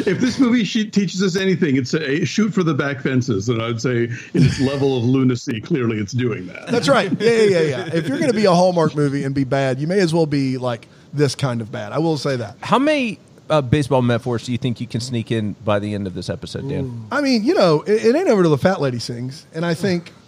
If 0.08 0.20
this 0.20 0.40
movie 0.40 0.64
she 0.64 0.90
teaches 0.90 1.22
us 1.22 1.36
anything, 1.36 1.76
it's 1.76 1.94
a 1.94 2.24
shoot 2.26 2.54
for 2.54 2.64
the 2.64 2.74
back 2.74 3.02
fences, 3.02 3.50
and 3.50 3.62
I'd 3.62 3.82
say 3.82 4.04
in 4.06 4.44
its 4.44 4.60
level 4.60 4.98
of 4.98 5.04
lunacy, 5.04 5.60
clearly 5.60 5.98
it's 5.98 6.14
doing 6.14 6.48
that. 6.48 6.68
that's 6.68 6.88
right 6.88 7.12
yeah 7.22 7.30
yeah 7.32 7.44
yeah, 7.44 7.62
yeah. 7.62 7.94
if 7.94 8.08
you're 8.08 8.18
going 8.20 8.32
to 8.32 8.36
be 8.36 8.46
a 8.46 8.54
hallmark 8.54 8.96
movie 8.96 9.24
and 9.24 9.36
be 9.36 9.44
bad 9.44 9.80
you 9.80 9.88
may 9.88 10.00
as 10.00 10.14
well 10.14 10.26
be 10.26 10.58
like 10.58 10.88
this 11.14 11.36
kind 11.36 11.60
of 11.62 11.72
bad 11.72 11.92
i 11.92 11.98
will 11.98 12.18
say 12.18 12.36
that 12.38 12.56
How 12.62 12.80
many 12.80 13.20
uh, 13.50 13.62
baseball 13.62 14.02
metaphors 14.02 14.46
do 14.46 14.52
you 14.54 14.58
think 14.58 14.80
you 14.80 14.88
can 14.88 15.02
sneak 15.02 15.30
in 15.32 15.54
by 15.66 15.78
the 15.80 15.94
end 15.94 16.08
of 16.08 16.14
this 16.14 16.30
episode, 16.30 16.70
Dan? 16.70 17.06
I 17.12 17.20
mean, 17.20 17.44
you 17.44 17.54
know, 17.54 17.82
it, 17.82 18.06
it 18.06 18.16
ain't 18.16 18.30
over 18.30 18.44
till 18.44 18.52
the 18.52 18.58
fat 18.58 18.80
lady 18.80 18.98
sings, 19.00 19.46
and 19.54 19.66
I 19.66 19.74
think, 19.74 20.14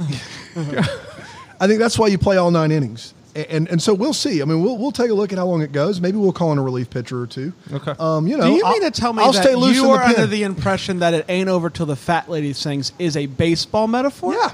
I 0.57 1.67
think 1.67 1.79
that's 1.79 1.97
why 1.97 2.07
you 2.07 2.17
play 2.17 2.35
all 2.35 2.51
nine 2.51 2.71
innings, 2.71 3.13
and, 3.35 3.45
and 3.49 3.67
and 3.69 3.81
so 3.81 3.93
we'll 3.93 4.13
see. 4.13 4.41
I 4.41 4.45
mean, 4.45 4.61
we'll 4.61 4.77
we'll 4.77 4.91
take 4.91 5.09
a 5.09 5.13
look 5.13 5.31
at 5.31 5.37
how 5.39 5.45
long 5.47 5.61
it 5.61 5.71
goes. 5.71 5.99
Maybe 6.01 6.17
we'll 6.17 6.33
call 6.33 6.51
in 6.51 6.57
a 6.57 6.61
relief 6.63 6.89
pitcher 6.89 7.21
or 7.21 7.27
two. 7.27 7.53
Okay. 7.71 7.93
Um, 7.99 8.27
you 8.27 8.37
know, 8.37 8.45
Do 8.45 8.51
you 8.53 8.63
I'll- 8.65 8.73
mean 8.73 8.81
to 8.83 8.91
tell 8.91 9.13
me 9.13 9.23
I'll 9.23 9.31
that 9.31 9.43
stay 9.43 9.55
loose 9.55 9.75
you 9.75 9.83
in 9.85 9.91
the 9.91 9.95
are 9.97 10.03
under 10.03 10.27
the 10.27 10.43
impression 10.43 10.99
that 10.99 11.13
it 11.13 11.25
ain't 11.29 11.49
over 11.49 11.69
till 11.69 11.85
the 11.85 11.95
fat 11.95 12.29
lady 12.29 12.53
sings 12.53 12.91
is 12.99 13.17
a 13.17 13.25
baseball 13.25 13.87
metaphor? 13.87 14.33
Yeah, 14.33 14.53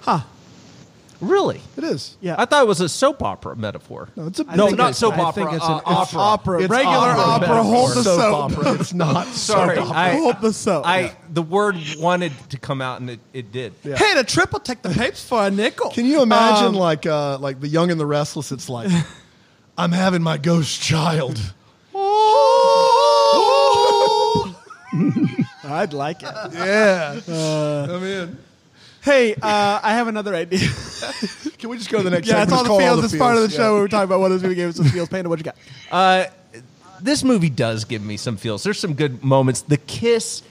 Huh. 0.00 0.20
Really? 1.20 1.60
it 1.76 1.84
is. 1.84 2.16
Yeah. 2.20 2.34
I 2.38 2.44
thought 2.44 2.62
it 2.62 2.66
was 2.68 2.80
a 2.80 2.88
soap 2.88 3.22
opera 3.22 3.56
metaphor. 3.56 4.08
No, 4.16 4.26
it's 4.26 4.38
a 4.40 4.44
I 4.48 4.56
No, 4.56 4.66
think 4.66 4.78
not 4.78 4.84
it's- 4.90 4.98
soap 4.98 5.14
I 5.16 5.20
opera, 5.22 5.44
think 5.44 5.54
it's 5.56 5.64
uh, 5.64 5.72
an 5.74 5.78
it's 5.78 5.86
opera. 5.90 6.18
opera. 6.20 6.60
It's 6.62 6.68
Regular 6.70 6.96
opera 6.96 7.22
opera. 7.24 7.62
Hold 7.62 7.90
the 7.90 8.02
soap 8.02 8.20
soap. 8.20 8.34
opera. 8.58 8.72
It's 8.80 8.92
not 8.94 9.26
Sorry, 9.28 9.76
soap 9.76 9.86
opera. 9.86 9.98
I, 9.98 10.10
Hold 10.16 10.40
the 10.40 10.52
soap. 10.52 10.86
I 10.86 11.16
the 11.32 11.42
word 11.42 11.76
wanted 11.98 12.32
to 12.50 12.58
come 12.58 12.80
out 12.82 13.00
and 13.00 13.10
it, 13.10 13.20
it 13.32 13.50
did. 13.52 13.72
Hey, 13.82 14.14
the 14.14 14.24
triple 14.24 14.60
take 14.60 14.82
the 14.82 14.90
papes 14.90 15.24
for 15.26 15.44
a 15.46 15.50
nickel. 15.50 15.90
Can 15.90 16.04
you 16.06 16.22
imagine 16.22 16.66
Um, 16.68 16.74
like 16.74 17.06
uh, 17.06 17.38
like 17.38 17.60
the 17.60 17.68
Young 17.68 17.90
and 17.90 17.98
the 17.98 18.06
Restless? 18.06 18.52
It's 18.52 18.68
like 18.68 18.90
I'm 19.78 19.92
having 19.92 20.22
my 20.22 20.38
ghost 20.38 20.80
child. 20.82 21.40
oh! 23.26 24.56
I'd 25.64 25.92
like 25.92 26.22
it. 26.22 26.28
Yeah, 26.52 27.20
I'm 27.28 28.02
in. 28.04 28.38
Hey, 29.06 29.34
uh, 29.36 29.80
I 29.82 29.92
have 29.94 30.08
another 30.08 30.34
idea. 30.34 30.58
Can 31.58 31.70
we 31.70 31.78
just 31.78 31.88
go 31.90 31.98
to 31.98 32.02
the 32.04 32.10
next? 32.10 32.26
yeah, 32.26 32.42
it's 32.42 32.50
segment? 32.52 32.52
all 32.52 32.66
Just 32.66 32.66
the 32.66 32.68
call 32.68 32.78
feels. 32.80 33.04
It's 33.04 33.16
part 33.16 33.36
of 33.36 33.42
the 33.42 33.48
feels. 33.48 33.56
show 33.56 33.62
Yeah. 33.68 33.72
where 33.74 33.82
we 33.84 33.88
talk 33.88 34.04
about 34.04 34.18
what 34.18 34.30
this 34.30 34.42
movie 34.42 34.56
gave 34.56 34.68
us 34.70 34.76
some 34.76 34.86
feels. 34.86 35.08
Panda, 35.08 35.28
what 35.28 35.38
you 35.38 35.44
got? 35.44 35.56
Uh, 35.92 36.24
this 37.00 37.22
movie 37.22 37.48
does 37.50 37.84
give 37.84 38.02
me 38.02 38.16
some 38.16 38.36
feels. 38.36 38.64
There's 38.64 38.80
some 38.80 38.94
good 38.94 39.22
moments. 39.22 39.60
The 39.62 39.76
kiss 39.76 40.42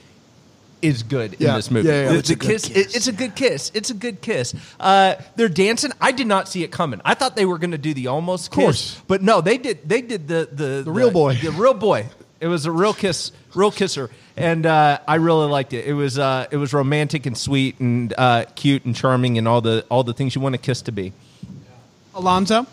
is 0.80 1.02
good 1.02 1.34
in 1.34 1.42
Yeah. 1.42 1.56
this 1.56 1.70
movie. 1.70 1.88
Yeah, 1.88 2.04
yeah, 2.04 2.08
the 2.12 2.18
it's 2.18 2.30
a 2.30 2.32
the 2.32 2.38
good 2.38 2.48
kiss, 2.50 2.70
it- 2.70 2.96
it's 2.96 3.06
a 3.08 3.12
good 3.12 3.34
kiss. 3.34 3.70
It's 3.74 3.90
a 3.90 3.94
good 3.94 4.20
kiss. 4.22 4.54
Uh, 4.80 5.16
they're 5.36 5.48
dancing. 5.50 5.92
I 6.00 6.12
did 6.12 6.26
not 6.26 6.48
see 6.48 6.62
it 6.64 6.70
coming. 6.72 7.00
I 7.04 7.12
thought 7.14 7.36
they 7.36 7.44
were 7.44 7.58
going 7.58 7.72
to 7.72 7.78
do 7.78 7.92
the 7.92 8.06
almost 8.06 8.50
course. 8.52 8.98
but 9.06 9.22
no, 9.22 9.40
they 9.42 9.58
did. 9.58 9.86
They 9.86 10.00
did 10.00 10.28
the 10.28 10.48
the 10.50 10.82
the, 10.84 10.90
real 10.90 11.10
boy. 11.10 11.34
the 11.34 11.50
real 11.50 11.74
boy. 11.74 12.06
It 12.40 12.48
was 12.48 12.66
a 12.66 12.70
real 12.70 12.92
kiss, 12.92 13.32
real 13.54 13.70
kisser, 13.70 14.10
and 14.36 14.66
uh, 14.66 14.98
I 15.08 15.14
really 15.14 15.48
liked 15.48 15.72
it. 15.72 15.86
It 15.86 15.94
was 15.94 16.18
uh, 16.18 16.46
it 16.50 16.58
was 16.58 16.74
romantic 16.74 17.24
and 17.26 17.36
sweet 17.36 17.80
and 17.80 18.12
uh, 18.16 18.44
cute 18.54 18.84
and 18.84 18.94
charming 18.94 19.38
and 19.38 19.48
all 19.48 19.60
the 19.60 19.84
all 19.90 20.04
the 20.04 20.12
things 20.12 20.34
you 20.34 20.40
want 20.40 20.54
a 20.54 20.58
kiss 20.58 20.82
to 20.82 20.92
be. 20.92 21.12
Alonso? 22.14 22.66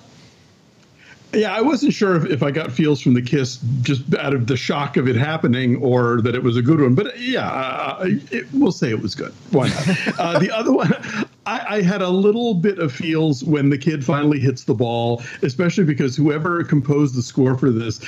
Yeah, 1.33 1.53
I 1.53 1.61
wasn't 1.61 1.93
sure 1.93 2.15
if, 2.15 2.25
if 2.25 2.43
I 2.43 2.51
got 2.51 2.71
feels 2.71 3.01
from 3.01 3.15
the 3.15 3.21
kiss 3.21 3.57
just 3.81 4.13
out 4.15 4.33
of 4.33 4.45
the 4.45 4.55
shock 4.55 4.97
of 4.97 5.07
it 5.07 5.15
happening 5.15 5.77
or 5.77 6.21
that 6.21 6.35
it 6.35 6.43
was 6.43 6.57
a 6.57 6.61
good 6.61 6.79
one. 6.79 6.93
But 6.93 7.19
yeah, 7.19 7.49
uh, 7.49 8.05
it, 8.31 8.45
we'll 8.53 8.71
say 8.71 8.89
it 8.91 9.01
was 9.01 9.15
good. 9.15 9.33
Why 9.49 9.69
not? 9.69 9.87
uh, 10.19 10.39
the 10.39 10.51
other 10.51 10.71
one, 10.71 10.93
I, 11.45 11.77
I 11.77 11.81
had 11.81 12.01
a 12.01 12.09
little 12.09 12.53
bit 12.53 12.79
of 12.79 12.91
feels 12.91 13.43
when 13.43 13.69
the 13.69 13.77
kid 13.77 14.05
finally 14.05 14.39
hits 14.39 14.63
the 14.63 14.73
ball, 14.73 15.21
especially 15.41 15.83
because 15.83 16.15
whoever 16.15 16.63
composed 16.63 17.15
the 17.15 17.21
score 17.21 17.57
for 17.57 17.69
this 17.69 17.99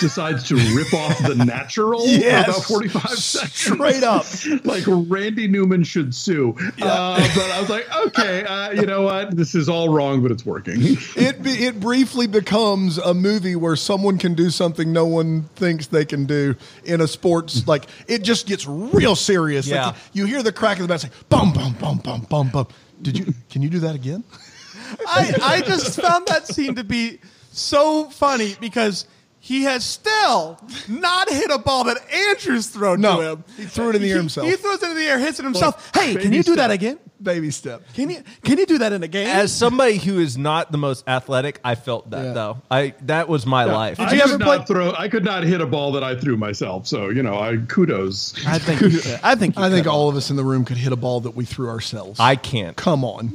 decides 0.00 0.44
to 0.48 0.54
rip 0.74 0.92
off 0.94 1.18
the 1.26 1.34
natural 1.44 2.06
Yes. 2.06 2.46
for 2.46 2.50
about 2.52 2.64
45 2.64 3.02
seconds. 3.18 3.52
Straight 3.54 4.02
up. 4.02 4.24
like 4.64 4.84
Randy 4.86 5.48
Newman 5.48 5.82
should 5.84 6.14
sue. 6.14 6.54
Uh, 6.80 7.16
but 7.34 7.50
I 7.50 7.60
was 7.60 7.68
like, 7.68 7.86
okay, 8.06 8.44
uh, 8.44 8.70
you 8.72 8.86
know 8.86 9.02
what? 9.02 9.36
This 9.36 9.54
is 9.54 9.68
all 9.68 9.88
wrong, 9.90 10.22
but 10.22 10.30
it's 10.30 10.46
working. 10.46 10.76
it 11.16 11.42
be, 11.42 11.50
it 11.66 11.80
briefly 11.80 12.26
becomes 12.26 12.98
a 12.98 13.12
movie 13.14 13.56
where 13.56 13.76
someone 13.76 14.18
can 14.18 14.34
do 14.34 14.50
something 14.50 14.92
no 14.92 15.04
one 15.06 15.42
thinks 15.56 15.86
they 15.88 16.04
can 16.04 16.24
do 16.26 16.54
in 16.84 17.00
a 17.00 17.08
sports 17.08 17.66
like 17.66 17.84
it 18.06 18.22
just 18.22 18.46
gets 18.46 18.66
real 18.66 19.14
serious. 19.16 19.66
Like, 19.70 19.74
Yeah. 19.76 19.94
you 20.12 20.26
hear 20.26 20.42
the 20.42 20.52
crack 20.52 20.78
of 20.78 20.82
the 20.82 20.88
bat 20.92 21.00
say 21.02 21.10
bum 21.28 21.52
bum 21.52 21.74
bum 21.74 21.98
bum 21.98 22.26
bum 22.28 22.48
bum. 22.50 22.66
Did 23.02 23.18
you 23.18 23.34
can 23.50 23.62
you 23.62 23.70
do 23.70 23.78
that 23.80 23.94
again? 23.94 24.24
I, 25.06 25.34
I 25.42 25.60
just 25.60 26.00
found 26.00 26.26
that 26.28 26.46
scene 26.46 26.74
to 26.76 26.84
be 26.84 27.18
so 27.50 28.04
funny 28.10 28.56
because 28.60 29.06
he 29.40 29.62
has 29.64 29.84
still 29.84 30.58
not 30.88 31.28
hit 31.30 31.50
a 31.50 31.58
ball 31.58 31.84
that 31.84 31.96
Andrew's 32.12 32.66
thrown 32.66 33.00
No, 33.00 33.20
to 33.20 33.30
him. 33.32 33.44
he 33.56 33.64
threw 33.64 33.90
it 33.90 33.96
in 33.96 34.02
the 34.02 34.08
air 34.08 34.14
He- 34.16 34.20
himself. 34.20 34.46
He 34.48 34.56
throws 34.56 34.82
it 34.82 34.90
in 34.90 34.96
the 34.96 35.04
air, 35.04 35.18
hits 35.18 35.38
it 35.38 35.44
himself. 35.44 35.90
hey, 35.94 36.12
can 36.14 36.22
baby 36.24 36.36
you 36.36 36.42
do 36.42 36.56
that 36.56 36.64
step. 36.66 36.74
again? 36.74 36.98
Baby 37.20 37.50
step. 37.50 37.82
Can 37.94 38.10
you 38.10 38.22
can 38.44 38.58
you 38.58 38.66
do 38.66 38.78
that 38.78 38.92
in 38.92 39.02
a 39.02 39.08
game? 39.08 39.26
As 39.26 39.52
somebody 39.52 39.96
who 39.98 40.20
is 40.20 40.38
not 40.38 40.70
the 40.70 40.78
most 40.78 41.02
athletic, 41.08 41.58
I 41.64 41.74
felt 41.74 42.10
that 42.10 42.26
Yeah. 42.26 42.32
though. 42.32 42.58
I 42.70 42.94
that 43.02 43.28
was 43.28 43.44
my 43.44 43.64
life. 43.64 43.98
I 43.98 44.04
you 44.04 44.08
could 44.10 44.20
ever 44.20 44.38
not 44.38 44.44
play- 44.58 44.64
throw. 44.66 44.92
I 44.96 45.08
could 45.08 45.24
not 45.24 45.42
hit 45.42 45.60
a 45.60 45.66
ball 45.66 45.90
that 45.92 46.04
I 46.04 46.14
threw 46.14 46.36
myself. 46.36 46.86
So 46.86 47.08
you 47.08 47.24
know, 47.24 47.36
I 47.36 47.56
kudos. 47.66 48.34
I 48.46 48.58
think 48.60 48.80
you, 48.82 49.00
I 49.24 49.34
think 49.34 49.56
you 49.56 49.62
I 49.64 49.68
think 49.68 49.86
could. 49.86 49.90
all 49.90 50.08
of 50.08 50.14
us 50.14 50.30
in 50.30 50.36
the 50.36 50.44
room 50.44 50.64
could 50.64 50.76
hit 50.76 50.92
a 50.92 50.96
ball 50.96 51.18
that 51.22 51.32
we 51.34 51.44
threw 51.44 51.68
ourselves. 51.68 52.20
I 52.20 52.36
can't. 52.36 52.76
come 52.76 53.04
on. 53.04 53.32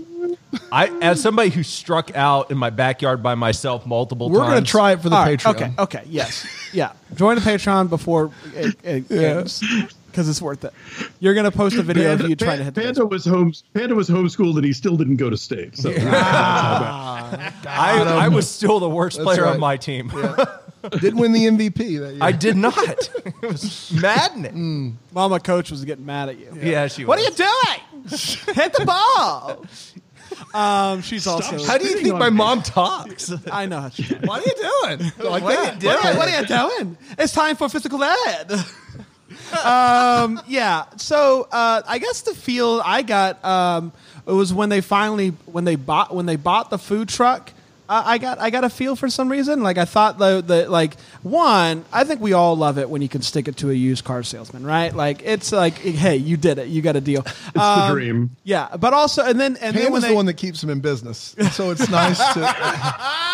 I 0.72 0.88
as 1.02 1.22
somebody 1.22 1.50
who 1.50 1.64
struck 1.64 2.16
out 2.16 2.52
in 2.52 2.58
my 2.58 2.70
backyard 2.70 3.24
by 3.24 3.36
myself 3.36 3.86
multiple 3.86 4.28
times. 4.28 4.38
We're 4.38 4.44
times. 4.44 4.54
going 4.54 4.64
to 4.64 4.72
try 4.72 4.92
it 4.94 5.02
for 5.02 5.10
the 5.10 5.16
All 5.16 5.26
right, 5.26 5.40
Patreon. 5.40 5.56
Okay, 5.56 5.74
okay, 5.80 6.04
yes, 6.08 6.46
yeah. 6.74 6.94
Join 7.16 7.36
the 7.36 7.42
Patreon 7.42 7.90
before 7.90 8.32
it, 8.54 8.76
it 8.84 9.12
ends 9.12 9.64
because 10.08 10.30
it's 10.30 10.42
worth 10.42 10.64
it. 10.64 10.74
You're 11.20 11.34
gonna 11.34 11.52
post 11.52 11.76
a 11.78 11.84
video 11.84 12.14
of 12.14 12.22
you 12.22 12.36
trying 12.36 12.60
to 12.60 12.64
hit 12.64 12.76
the 12.76 12.82
Panda 12.82 13.06
baseball. 13.06 13.10
was 13.10 13.26
home. 13.26 13.54
Panda 13.74 13.96
was 13.96 14.10
homeschooled, 14.10 14.56
and 14.56 14.66
he 14.66 14.74
still 14.74 14.96
didn't 14.96 15.18
go 15.18 15.30
to 15.30 15.38
state. 15.38 15.78
So 15.78 15.92
I, 15.98 17.52
I 17.66 18.28
was 18.28 18.50
still 18.50 18.80
the 18.80 18.90
worst 18.90 19.18
That's 19.18 19.26
player 19.26 19.44
right. 19.44 19.54
on 19.54 19.60
my 19.60 19.78
team. 19.78 20.12
Didn't 20.92 21.18
win 21.18 21.32
the 21.32 21.46
MVP 21.46 21.78
that 22.00 22.14
year. 22.14 22.18
I 22.20 22.34
did 22.34 22.58
not. 22.58 23.10
It 23.26 23.42
was 23.42 23.92
maddening. 24.02 24.54
Mm. 24.54 24.94
Mama 25.14 25.40
coach 25.40 25.72
was 25.72 25.86
getting 25.86 26.06
mad 26.06 26.30
at 26.30 26.38
you. 26.38 26.54
Yeah, 26.62 26.88
she. 26.88 27.06
Was. 27.06 27.08
What 27.08 27.20
are 27.20 27.24
you 27.24 27.32
doing? 27.32 28.56
Hit 28.56 28.74
the 28.74 28.86
ball. 28.86 29.66
Um, 30.54 31.02
she's 31.02 31.26
also. 31.28 31.64
How 31.66 31.78
do 31.78 31.86
you 31.88 31.98
think 32.00 32.16
my 32.18 32.30
mom 32.30 32.62
talks? 32.62 33.32
I 33.52 33.66
know 33.66 33.82
how 33.82 33.90
she. 33.96 34.04
what 34.16 34.42
are 34.42 34.48
you 34.48 34.98
doing? 34.98 35.12
Like 35.32 35.44
What 35.44 35.58
are 35.58 35.66
that? 35.66 35.82
you 35.82 35.90
What 35.90 35.98
are, 35.98 36.04
doing? 36.04 36.18
what 36.18 36.28
are 36.30 36.42
you 36.42 36.48
doing? 36.48 36.98
It's 37.18 37.34
time 37.34 37.56
for 37.56 37.70
physical 37.70 38.04
ed. 38.04 38.52
um, 39.66 40.42
yeah. 40.48 40.86
So 40.98 41.48
uh, 41.52 41.82
I 41.88 41.98
guess 42.00 42.22
the 42.22 42.34
feel 42.34 42.82
I 42.84 43.02
got 43.02 43.44
um, 43.44 43.92
it 44.28 44.32
was 44.32 44.54
when 44.54 44.70
they 44.70 44.82
finally 44.82 45.30
when 45.46 45.66
they 45.66 45.76
bought 45.76 46.14
when 46.14 46.26
they 46.26 46.36
bought 46.36 46.70
the 46.70 46.78
food 46.78 47.10
truck. 47.10 47.52
Uh, 47.90 48.02
I 48.06 48.18
got 48.18 48.40
I 48.40 48.50
got 48.50 48.64
a 48.64 48.70
feel 48.70 48.96
for 48.96 49.10
some 49.10 49.30
reason. 49.30 49.62
Like 49.62 49.78
I 49.78 49.86
thought 49.86 50.18
the 50.18 50.42
the 50.42 50.70
like 50.70 51.00
one. 51.22 51.84
I 51.92 52.04
think 52.06 52.22
we 52.22 52.32
all 52.34 52.56
love 52.56 52.78
it 52.78 52.90
when 52.90 53.02
you 53.02 53.10
can 53.10 53.22
stick 53.22 53.48
it 53.48 53.58
to 53.58 53.70
a 53.70 53.74
used 53.74 54.06
car 54.06 54.24
salesman, 54.24 54.66
right? 54.66 54.96
Like 54.96 55.22
it's 55.24 55.52
like 55.52 55.78
hey, 55.80 56.16
you 56.16 56.38
did 56.38 56.58
it, 56.60 56.70
you 56.70 56.82
got 56.82 56.96
a 56.96 57.02
deal. 57.02 57.26
It's 57.46 57.54
the 57.54 57.90
dream. 57.92 58.32
Yeah, 58.44 58.76
but 58.78 58.94
also 58.94 59.24
and 59.24 59.40
then 59.40 59.58
and 59.58 59.76
then 59.76 59.92
was 59.92 60.04
they, 60.04 60.10
the 60.10 60.16
one 60.16 60.26
that 60.28 60.36
keeps 60.36 60.64
him 60.64 60.70
in 60.70 60.80
business, 60.80 61.36
so 61.52 61.72
it's 61.72 61.90
nice 61.90 62.18
to. 62.34 63.08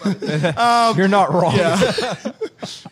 You're 0.96 1.08
not 1.08 1.32
wrong. 1.32 1.56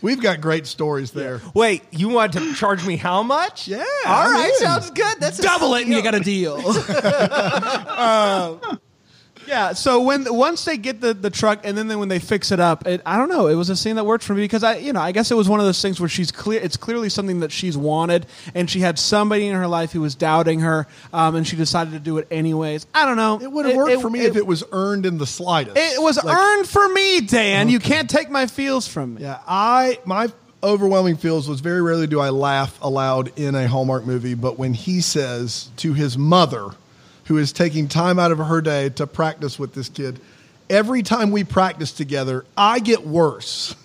We've 0.02 0.20
got 0.20 0.40
great 0.40 0.66
stories 0.66 1.10
there. 1.10 1.40
Wait, 1.54 1.82
you 1.90 2.08
want 2.08 2.34
to 2.34 2.54
charge 2.54 2.86
me 2.86 2.96
how 2.96 3.22
much? 3.22 3.66
Yeah, 3.66 3.78
All 4.06 4.26
I'm 4.28 4.32
right, 4.32 4.48
in. 4.48 4.54
sounds 4.56 4.90
good. 4.90 5.16
That's 5.20 5.38
a 5.38 5.42
double 5.42 5.74
it 5.74 5.84
and 5.84 5.92
you 5.92 6.02
got 6.02 6.14
a 6.14 6.20
deal. 6.20 6.60
Yeah. 9.48 9.72
So 9.72 10.02
when 10.02 10.26
once 10.32 10.64
they 10.64 10.76
get 10.76 11.00
the, 11.00 11.14
the 11.14 11.30
truck 11.30 11.60
and 11.64 11.76
then, 11.76 11.88
then 11.88 11.98
when 11.98 12.08
they 12.08 12.18
fix 12.18 12.52
it 12.52 12.60
up, 12.60 12.86
it, 12.86 13.00
I 13.06 13.16
don't 13.16 13.30
know. 13.30 13.46
It 13.46 13.54
was 13.54 13.70
a 13.70 13.76
scene 13.76 13.96
that 13.96 14.04
worked 14.04 14.22
for 14.22 14.34
me 14.34 14.42
because 14.42 14.62
I 14.62 14.76
you 14.76 14.92
know 14.92 15.00
I 15.00 15.12
guess 15.12 15.30
it 15.30 15.34
was 15.36 15.48
one 15.48 15.58
of 15.58 15.66
those 15.66 15.80
things 15.80 15.98
where 15.98 16.08
she's 16.08 16.30
clear. 16.30 16.60
It's 16.60 16.76
clearly 16.76 17.08
something 17.08 17.40
that 17.40 17.50
she's 17.50 17.76
wanted, 17.76 18.26
and 18.54 18.68
she 18.70 18.80
had 18.80 18.98
somebody 18.98 19.46
in 19.48 19.54
her 19.54 19.66
life 19.66 19.90
who 19.92 20.02
was 20.02 20.14
doubting 20.14 20.60
her, 20.60 20.86
um, 21.12 21.34
and 21.34 21.46
she 21.46 21.56
decided 21.56 21.94
to 21.94 21.98
do 21.98 22.18
it 22.18 22.28
anyways. 22.30 22.86
I 22.94 23.06
don't 23.06 23.16
know. 23.16 23.40
It 23.40 23.50
would 23.50 23.64
have 23.64 23.76
worked 23.76 24.02
for 24.02 24.10
me 24.10 24.20
if 24.20 24.36
it 24.36 24.46
was 24.46 24.62
earned 24.70 25.06
in 25.06 25.18
the 25.18 25.26
slightest. 25.26 25.76
It 25.78 26.00
was 26.00 26.22
Like, 26.22 26.36
earned 26.36 26.68
for 26.68 26.86
me, 26.90 27.22
Dan. 27.22 27.68
You 27.70 27.78
can't 27.78 28.10
take 28.10 28.30
my 28.30 28.46
feels 28.46 28.86
from 28.86 29.14
me. 29.14 29.22
Yeah, 29.22 29.38
I 29.46 29.98
my 30.04 30.30
overwhelming 30.62 31.16
feels 31.16 31.48
was 31.48 31.60
very 31.60 31.80
rarely 31.80 32.06
do 32.06 32.20
I 32.20 32.30
laugh 32.30 32.78
aloud 32.82 33.32
in 33.38 33.54
a 33.54 33.66
Hallmark 33.68 34.04
movie, 34.04 34.34
but 34.34 34.58
when 34.58 34.74
he 34.74 35.00
says 35.00 35.70
to 35.78 35.94
his 35.94 36.18
mother, 36.18 36.70
who 37.28 37.36
is 37.36 37.52
taking 37.52 37.86
time 37.88 38.18
out 38.18 38.32
of 38.32 38.38
her 38.38 38.60
day 38.60 38.88
to 38.88 39.06
practice 39.06 39.58
with 39.58 39.74
this 39.74 39.88
kid, 39.88 40.18
every 40.68 41.02
time 41.02 41.30
we 41.30 41.44
practice 41.44 41.92
together, 41.92 42.44
I 42.56 42.80
get 42.80 43.06
worse. 43.06 43.76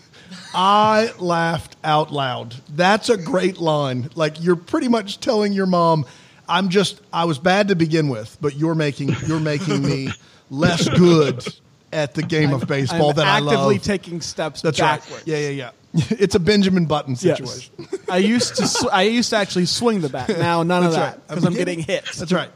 I 0.56 1.12
laughed 1.20 1.76
out 1.84 2.12
loud. 2.12 2.56
That's 2.70 3.10
a 3.10 3.18
great 3.18 3.58
line. 3.58 4.10
Like 4.16 4.42
you're 4.42 4.56
pretty 4.56 4.88
much 4.88 5.20
telling 5.20 5.52
your 5.52 5.66
mom, 5.66 6.06
"I'm 6.48 6.70
just 6.70 7.02
I 7.12 7.26
was 7.26 7.38
bad 7.38 7.68
to 7.68 7.76
begin 7.76 8.10
with, 8.10 8.38
but 8.40 8.56
you're 8.56 8.76
making 8.76 9.16
you're 9.28 9.40
making 9.40 9.82
me 9.84 10.10
less 10.50 10.88
good 10.90 11.46
at 11.92 12.14
the 12.14 12.24
game 12.24 12.54
of 12.54 12.68
baseball 12.68 13.10
I'm 13.10 13.16
that 13.18 13.28
I 13.28 13.40
love. 13.40 13.54
actively 13.54 13.80
taking 13.80 14.22
steps 14.22 14.62
That's 14.62 14.80
backwards. 14.80 15.12
right. 15.12 15.28
Yeah, 15.28 15.38
yeah, 15.38 15.50
yeah. 15.50 15.70
It's 16.10 16.34
a 16.36 16.40
Benjamin 16.40 16.86
Button 16.88 17.16
Yes. 17.20 17.38
situation. 17.38 17.88
I 18.10 18.18
used 18.18 18.56
to 18.56 18.68
sw- 18.68 18.88
I 18.92 19.04
used 19.04 19.30
to 19.30 19.36
actually 19.38 19.66
swing 19.68 20.02
the 20.02 20.10
bat. 20.10 20.28
Now 20.30 20.64
none 20.64 20.84
of 20.84 20.92
That's 20.94 20.96
that 20.96 21.18
right. 21.20 21.28
because 21.28 21.46
I'm 21.46 21.54
getting 21.54 21.80
hits. 21.80 22.18
That's 22.18 22.32
right. 22.32 22.50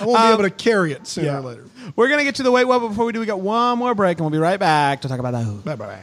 I 0.00 0.04
won't 0.04 0.18
be 0.18 0.22
Um, 0.24 0.32
able 0.34 0.42
to 0.44 0.50
carry 0.50 0.92
it 0.92 1.06
sooner 1.06 1.28
yeah. 1.28 1.38
or 1.38 1.40
later. 1.40 1.64
We're 1.96 2.08
gonna 2.08 2.24
get 2.24 2.34
to 2.36 2.42
the 2.42 2.52
weight 2.52 2.66
well, 2.66 2.80
but 2.80 2.88
before 2.88 3.06
we 3.06 3.12
do, 3.12 3.20
we 3.20 3.26
got 3.26 3.40
one 3.40 3.78
more 3.78 3.94
break, 3.94 4.18
and 4.18 4.24
we'll 4.24 4.30
be 4.30 4.38
right 4.38 4.60
back 4.60 5.00
to 5.02 5.08
talk 5.08 5.18
about 5.18 5.32
that. 5.32 5.44
Hoop. 5.44 5.64
Bye 5.64 5.76
bye. 5.76 5.98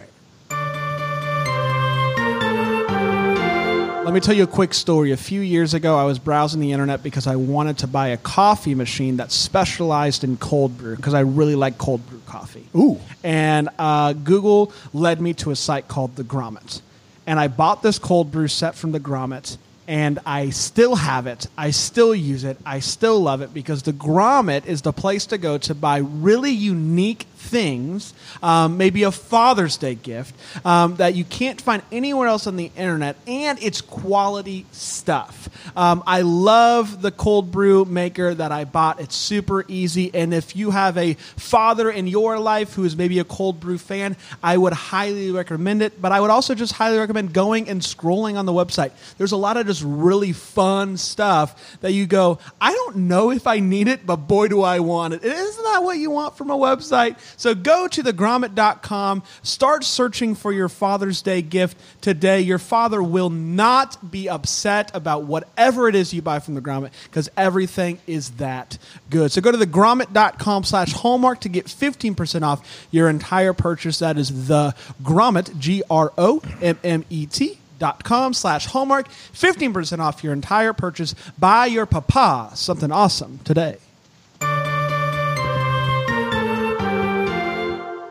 Let 4.10 4.16
me 4.16 4.22
tell 4.22 4.34
you 4.34 4.42
a 4.42 4.48
quick 4.48 4.74
story. 4.74 5.12
A 5.12 5.18
few 5.18 5.40
years 5.40 5.76
ago, 5.76 5.96
I 5.96 6.04
was 6.04 6.18
browsing 6.18 6.60
the 6.60 6.72
internet 6.72 7.04
because 7.04 7.28
I 7.28 7.36
wanted 7.36 7.78
to 7.78 7.88
buy 7.88 8.08
a 8.08 8.18
coffee 8.18 8.74
machine 8.74 9.18
that 9.18 9.32
specialized 9.32 10.24
in 10.24 10.38
cold 10.38 10.80
brew 10.80 10.96
because 10.96 11.14
I 11.14 11.20
really 11.20 11.54
like 11.54 11.78
cold 11.78 12.04
brew 12.10 12.20
coffee. 12.26 12.66
Ooh. 12.76 12.98
And 13.24 13.70
uh, 13.78 14.14
Google 14.14 14.74
led 14.94 15.22
me 15.22 15.36
to 15.36 15.52
a 15.52 15.56
site 15.56 15.88
called 15.88 16.16
the 16.16 16.24
Grommet. 16.24 16.82
And 17.28 17.40
I 17.40 17.50
bought 17.50 17.84
this 17.84 18.00
cold 18.00 18.32
brew 18.32 18.48
set 18.48 18.74
from 18.74 18.94
the 18.94 19.00
Grommet, 19.00 19.60
and 19.88 20.18
I 20.26 20.50
still 20.50 20.96
have 20.96 21.28
it. 21.28 21.46
I 21.56 21.70
still 21.70 22.16
use 22.16 22.44
it. 22.44 22.58
I 22.66 22.80
still 22.80 23.20
love 23.20 23.44
it 23.44 23.54
because 23.54 23.84
the 23.84 23.94
Grommet 23.94 24.66
is 24.66 24.82
the 24.82 24.92
place 24.92 25.28
to 25.28 25.38
go 25.38 25.60
to 25.60 25.76
buy 25.76 25.98
really 25.98 26.50
unique 26.50 27.28
things, 27.40 28.14
um, 28.44 28.78
maybe 28.78 29.04
a 29.04 29.12
Father's 29.12 29.78
Day 29.78 29.96
gift 29.96 30.36
um, 30.66 30.98
that 30.98 31.16
you 31.16 31.24
can't 31.24 31.60
find 31.60 31.82
anywhere 31.92 32.28
else 32.28 32.46
on 32.48 32.58
the 32.58 32.72
internet, 32.76 33.16
and 33.26 33.58
it's 33.62 33.82
quality 33.82 34.66
stuff. 34.72 35.50
Um, 35.76 36.04
I 36.06 36.22
love 36.22 37.02
the 37.02 37.12
cold 37.12 37.52
brew 37.52 37.86
maker 37.86 38.34
that 38.34 38.52
I 38.52 38.66
bought. 38.66 39.00
It's 39.00 39.16
super 39.16 39.66
easy, 39.68 40.12
and 40.14 40.34
if 40.34 40.56
you 40.56 40.72
have 40.72 40.98
a 40.98 41.14
father 41.36 41.90
in 41.90 42.08
your 42.08 42.38
life 42.38 42.74
who 42.74 42.84
is 42.84 42.96
maybe 42.96 43.20
a 43.20 43.24
cold 43.24 43.60
brew 43.60 43.78
fan, 43.78 44.16
I 44.44 44.58
would 44.58 44.74
highly 44.74 45.32
recommend 45.32 45.82
it. 45.82 46.02
But 46.02 46.12
I 46.12 46.20
would 46.20 46.30
also 46.30 46.54
just 46.56 46.74
highly 46.74 46.98
recommend 46.98 47.34
going 47.34 47.70
and 47.70 47.82
scrolling 47.82 48.38
on 48.38 48.46
the 48.46 48.54
website. 48.54 48.92
There's 49.18 49.32
a 49.32 49.38
lot 49.38 49.58
of 49.58 49.66
just 49.66 49.84
really 49.84 50.34
fun 50.34 50.98
stuff 50.98 51.80
that 51.82 51.94
you 51.94 52.06
go, 52.06 52.40
I 52.60 52.74
don't 52.74 52.96
know 53.08 53.32
if 53.32 53.48
I 53.48 53.60
need 53.60 53.88
it, 53.88 54.06
but 54.06 54.18
boy, 54.18 54.50
do 54.50 54.62
I 54.62 54.80
want 54.80 55.14
it. 55.14 55.24
Isn't 55.24 55.64
that 55.64 55.84
what 55.84 55.98
you 55.98 56.12
want 56.12 56.38
from 56.38 56.52
a 56.52 56.58
website? 56.58 57.18
So 57.38 57.56
go 57.56 57.88
to 57.88 58.04
thegrommet.com, 58.04 59.24
start 59.44 59.84
searching 59.84 60.36
for 60.36 60.52
your 60.52 60.70
Father's 60.70 61.22
Day 61.22 61.42
gift 61.42 61.78
today. 62.02 62.42
Your 62.42 62.60
father 62.60 63.02
will 63.02 63.30
not 63.30 64.12
be 64.12 64.30
upset 64.30 64.92
about 64.94 65.24
whatever 65.24 65.88
it 65.88 65.96
is 65.96 66.14
you 66.14 66.22
buy 66.22 66.40
from 66.40 66.56
the 66.56 66.62
Grommet 66.62 66.92
because 67.06 67.30
everything 67.38 68.00
is 68.08 68.32
that 68.32 68.78
good. 69.10 69.32
So 69.32 69.42
go 69.42 69.52
to 69.52 69.58
thegrommet.com 69.58 70.64
slash 70.64 70.94
hallmark 70.94 71.42
to 71.42 71.50
get 71.50 71.66
15% 71.66 72.44
off 72.44 72.88
your 72.92 73.10
entire 73.10 73.54
purchase. 73.54 74.00
That 74.00 74.18
is 74.18 74.48
the 74.48 74.76
Grommet, 75.02 75.58
G 75.60 75.84
R 75.90 76.14
O 76.18 76.42
M 76.62 76.78
M 76.84 77.06
E 77.10 77.26
T 77.26 77.60
dot 77.80 78.04
com 78.04 78.34
slash 78.34 78.66
hallmark 78.66 79.08
15% 79.08 80.00
off 80.00 80.22
your 80.22 80.34
entire 80.34 80.74
purchase 80.74 81.16
buy 81.40 81.66
your 81.66 81.86
papa 81.86 82.52
something 82.54 82.92
awesome 82.92 83.40
today 83.46 83.78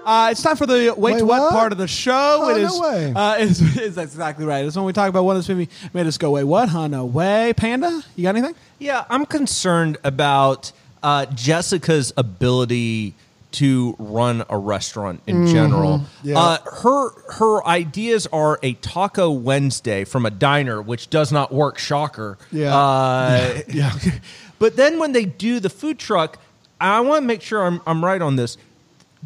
Uh, 0.09 0.31
it's 0.31 0.42
time 0.42 0.57
for 0.57 0.64
the 0.64 0.94
wait, 0.97 0.99
Wait, 0.99 1.18
to 1.18 1.27
what? 1.27 1.42
what? 1.42 1.53
part 1.53 1.71
of 1.71 1.77
the 1.77 1.87
show. 1.87 2.38
Oh, 2.40 2.57
it 2.57 2.62
no 2.62 2.81
way. 2.81 3.12
Uh, 3.14 3.37
it's, 3.38 3.61
it's, 3.61 3.94
that's 3.94 4.12
exactly 4.12 4.47
right. 4.47 4.64
It's 4.64 4.75
when 4.75 4.87
we 4.87 4.94
talk 4.94 5.11
about 5.11 5.25
what 5.25 5.35
this 5.35 5.47
movie 5.51 5.68
made 5.92 6.07
us 6.07 6.16
go, 6.16 6.31
wait, 6.31 6.44
what? 6.44 6.71
Huh? 6.71 6.88
No 6.88 7.05
way. 7.05 7.53
Panda, 7.55 8.03
you 8.16 8.23
got 8.23 8.35
anything? 8.35 8.55
Yeah, 8.79 9.05
I'm 9.11 9.27
concerned 9.27 9.99
about 10.03 10.73
uh, 11.03 11.27
Jessica's 11.27 12.14
ability 12.16 13.12
to 13.51 13.97
run 13.99 14.44
a 14.49 14.57
restaurant 14.57 15.21
in 15.27 15.47
general. 15.47 16.03
Yeah. 16.23 16.38
Uh, 16.38 16.59
her 16.83 17.11
her 17.33 17.66
ideas 17.66 18.27
are 18.29 18.59
a 18.62 18.73
Taco 18.75 19.31
Wednesday 19.31 20.05
from 20.05 20.25
a 20.25 20.31
diner, 20.31 20.81
which 20.81 21.11
does 21.11 21.33
not 21.33 21.53
work. 21.53 21.79
Shocker. 21.79 22.38
Yeah. 22.51 22.75
Uh, 22.75 23.61
Yeah. 23.68 23.92
but 24.59 24.77
then 24.77 24.99
when 24.99 25.12
they 25.12 25.27
do 25.27 25.61
the 25.61 25.71
food 25.71 25.99
truck, 25.99 26.38
I 26.81 27.01
want 27.01 27.23
to 27.23 27.27
make 27.27 27.42
sure 27.42 27.62
I'm 27.64 27.81
I'm 27.87 28.05
right 28.05 28.23
on 28.23 28.37
this. 28.37 28.57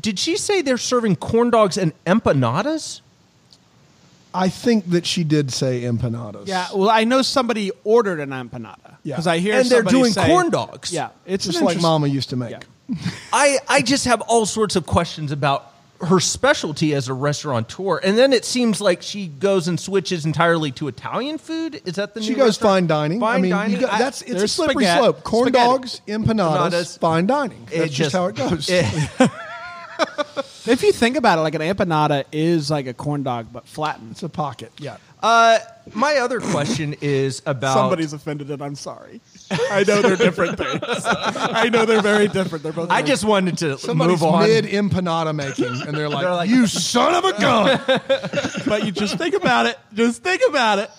Did 0.00 0.18
she 0.18 0.36
say 0.36 0.62
they're 0.62 0.78
serving 0.78 1.16
corn 1.16 1.50
dogs 1.50 1.76
and 1.76 1.92
empanadas? 2.04 3.00
I 4.34 4.48
think 4.48 4.88
that 4.90 5.04
she 5.04 5.24
did 5.24 5.52
say 5.52 5.82
empanadas. 5.82 6.46
Yeah. 6.48 6.66
Well, 6.74 6.88
I 6.88 7.04
know 7.04 7.20
somebody 7.22 7.70
ordered 7.84 8.18
an 8.20 8.30
empanada 8.30 8.96
Yeah. 9.02 9.14
because 9.16 9.26
I 9.26 9.38
hear 9.38 9.54
And 9.60 9.68
they're 9.68 9.80
somebody 9.80 9.96
doing 9.98 10.12
say- 10.12 10.26
corn 10.26 10.48
dogs. 10.50 10.90
Yeah, 10.92 11.10
it's 11.26 11.44
Just 11.44 11.58
an 11.58 11.64
like 11.66 11.72
interest- 11.74 11.82
Mama 11.82 12.06
used 12.06 12.30
to 12.30 12.36
make. 12.36 12.50
Yeah. 12.52 12.96
I, 13.32 13.58
I 13.68 13.82
just 13.82 14.06
have 14.06 14.22
all 14.22 14.46
sorts 14.46 14.74
of 14.76 14.86
questions 14.86 15.32
about 15.32 15.68
her 16.00 16.18
specialty 16.18 16.94
as 16.94 17.08
a 17.08 17.14
restaurateur. 17.14 17.98
And 17.98 18.16
then 18.18 18.32
it 18.32 18.44
seems 18.44 18.80
like 18.80 19.02
she 19.02 19.28
goes 19.28 19.68
and 19.68 19.78
switches 19.78 20.24
entirely 20.24 20.72
to 20.72 20.88
Italian 20.88 21.36
food. 21.38 21.80
Is 21.84 21.94
that 21.94 22.14
the 22.14 22.22
She 22.22 22.30
new 22.30 22.36
goes 22.36 22.46
restaurant? 22.60 22.72
fine 22.72 22.86
dining. 22.88 23.20
Fine 23.20 23.34
I 23.34 23.36
mean, 23.36 23.44
you 23.50 23.54
dining. 23.56 23.80
got- 23.80 23.92
I- 23.92 23.98
that's 23.98 24.22
it's 24.22 24.30
a 24.30 24.34
there's 24.34 24.52
slippery 24.52 24.84
spaghetti- 24.84 25.00
slope. 25.00 25.22
Corn 25.24 25.48
spaghetti. 25.48 25.66
dogs, 25.68 26.00
empanadas, 26.08 26.70
Empanadas. 26.70 26.98
fine 26.98 27.26
dining. 27.26 27.68
It 27.70 27.78
That's 27.80 27.92
just, 27.92 28.12
how 28.14 28.26
it 28.26 28.34
goes. 28.36 28.66
it- 28.70 29.30
If 30.66 30.82
you 30.82 30.92
think 30.92 31.16
about 31.16 31.38
it, 31.38 31.42
like 31.42 31.54
an 31.54 31.60
empanada 31.60 32.24
is 32.32 32.70
like 32.70 32.86
a 32.86 32.94
corn 32.94 33.22
dog 33.22 33.48
but 33.52 33.66
flattened. 33.66 34.12
it's 34.12 34.22
a 34.22 34.28
pocket. 34.28 34.72
Yeah. 34.78 34.96
uh, 35.22 35.58
my 35.94 36.16
other 36.18 36.40
question 36.40 36.94
is 37.00 37.42
about 37.46 37.74
Somebody's 37.74 38.12
offended, 38.12 38.50
and 38.50 38.62
I'm 38.62 38.76
sorry. 38.76 39.20
I 39.50 39.82
know 39.86 40.00
they're 40.02 40.14
different 40.16 40.58
things. 40.58 40.80
I 41.04 41.68
know 41.68 41.84
they're 41.84 42.00
very 42.00 42.28
different. 42.28 42.62
They're 42.62 42.72
both. 42.72 42.90
I 42.90 42.96
very- 43.00 43.08
just 43.08 43.24
wanted 43.24 43.58
to 43.58 43.78
Somebody's 43.78 44.20
move 44.20 44.34
on. 44.34 44.42
mid 44.44 44.64
empanada 44.66 45.34
making, 45.34 45.66
and 45.86 45.96
they're 45.96 46.08
like, 46.08 46.22
They're 46.22 46.32
like- 46.34 46.48
"You 46.50 46.66
son 46.68 47.14
of 47.14 47.24
a 47.24 47.40
gun!" 47.40 47.80
but 48.66 48.84
you 48.86 48.92
just 48.92 49.18
think 49.18 49.34
about 49.34 49.66
it. 49.66 49.76
Just 49.94 50.22
think 50.22 50.42
about 50.48 50.78
it. 50.78 50.90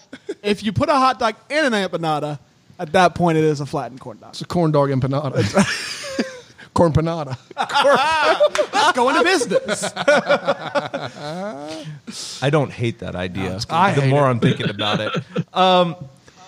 If 0.43 0.63
you 0.63 0.73
put 0.73 0.89
a 0.89 0.93
hot 0.95 1.19
dog 1.19 1.35
in 1.49 1.63
an 1.65 1.71
empanada, 1.73 2.39
at 2.79 2.91
that 2.91 3.15
point 3.15 3.37
it 3.37 3.43
is 3.45 3.61
a 3.61 3.65
flattened 3.65 4.01
corn 4.01 4.17
dog. 4.19 4.31
It's 4.31 4.41
a 4.41 4.45
corn 4.45 4.71
dog 4.71 4.89
empanada. 4.89 5.33
corn 6.73 6.91
panada. 6.93 7.37
Let's 8.73 8.91
go 8.93 9.09
into 9.09 9.23
business. 9.23 9.91
I 12.41 12.49
don't 12.49 12.71
hate 12.71 12.99
that 12.99 13.15
idea. 13.15 13.59
I 13.69 13.93
the 13.93 14.01
hate 14.01 14.09
more 14.09 14.25
it. 14.25 14.29
I'm 14.29 14.39
thinking 14.39 14.69
about 14.69 14.99
it. 14.99 15.13
Um, 15.53 15.95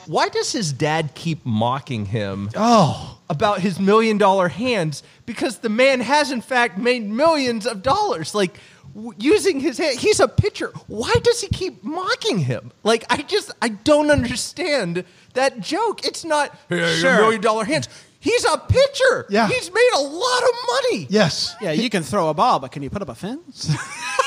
why 0.07 0.29
does 0.29 0.51
his 0.51 0.73
dad 0.73 1.11
keep 1.15 1.45
mocking 1.45 2.05
him 2.05 2.49
Oh, 2.55 3.19
about 3.29 3.59
his 3.59 3.79
million 3.79 4.17
dollar 4.17 4.47
hands? 4.49 5.03
Because 5.27 5.59
the 5.59 5.69
man 5.69 5.99
has, 6.01 6.31
in 6.31 6.41
fact, 6.41 6.77
made 6.77 7.03
millions 7.07 7.65
of 7.67 7.81
dollars. 7.83 8.33
Like, 8.35 8.57
w- 8.95 9.13
using 9.17 9.59
his 9.59 9.77
hand. 9.77 9.99
He's 9.99 10.19
a 10.19 10.27
pitcher. 10.27 10.71
Why 10.88 11.13
does 11.23 11.41
he 11.41 11.47
keep 11.49 11.83
mocking 11.83 12.39
him? 12.39 12.71
Like, 12.83 13.03
I 13.11 13.21
just, 13.23 13.51
I 13.61 13.69
don't 13.69 14.09
understand 14.11 15.03
that 15.33 15.59
joke. 15.59 16.05
It's 16.05 16.23
not, 16.25 16.55
hey, 16.69 16.99
your 17.01 17.15
million 17.17 17.41
dollar 17.41 17.63
hands. 17.65 17.88
He's 18.25 18.43
a 18.43 18.57
pitcher. 18.57 19.27
Yeah. 19.29 19.47
He's 19.47 19.71
made 19.71 19.89
a 19.95 20.01
lot 20.01 20.43
of 20.43 20.49
money. 20.67 21.05
yes. 21.11 21.55
Yeah, 21.61 21.71
you 21.73 21.91
can 21.91 22.01
throw 22.01 22.29
a 22.29 22.33
ball, 22.33 22.57
but 22.59 22.71
can 22.71 22.81
you 22.81 22.89
put 22.89 23.03
up 23.03 23.09
a 23.09 23.13
fence? 23.15 23.69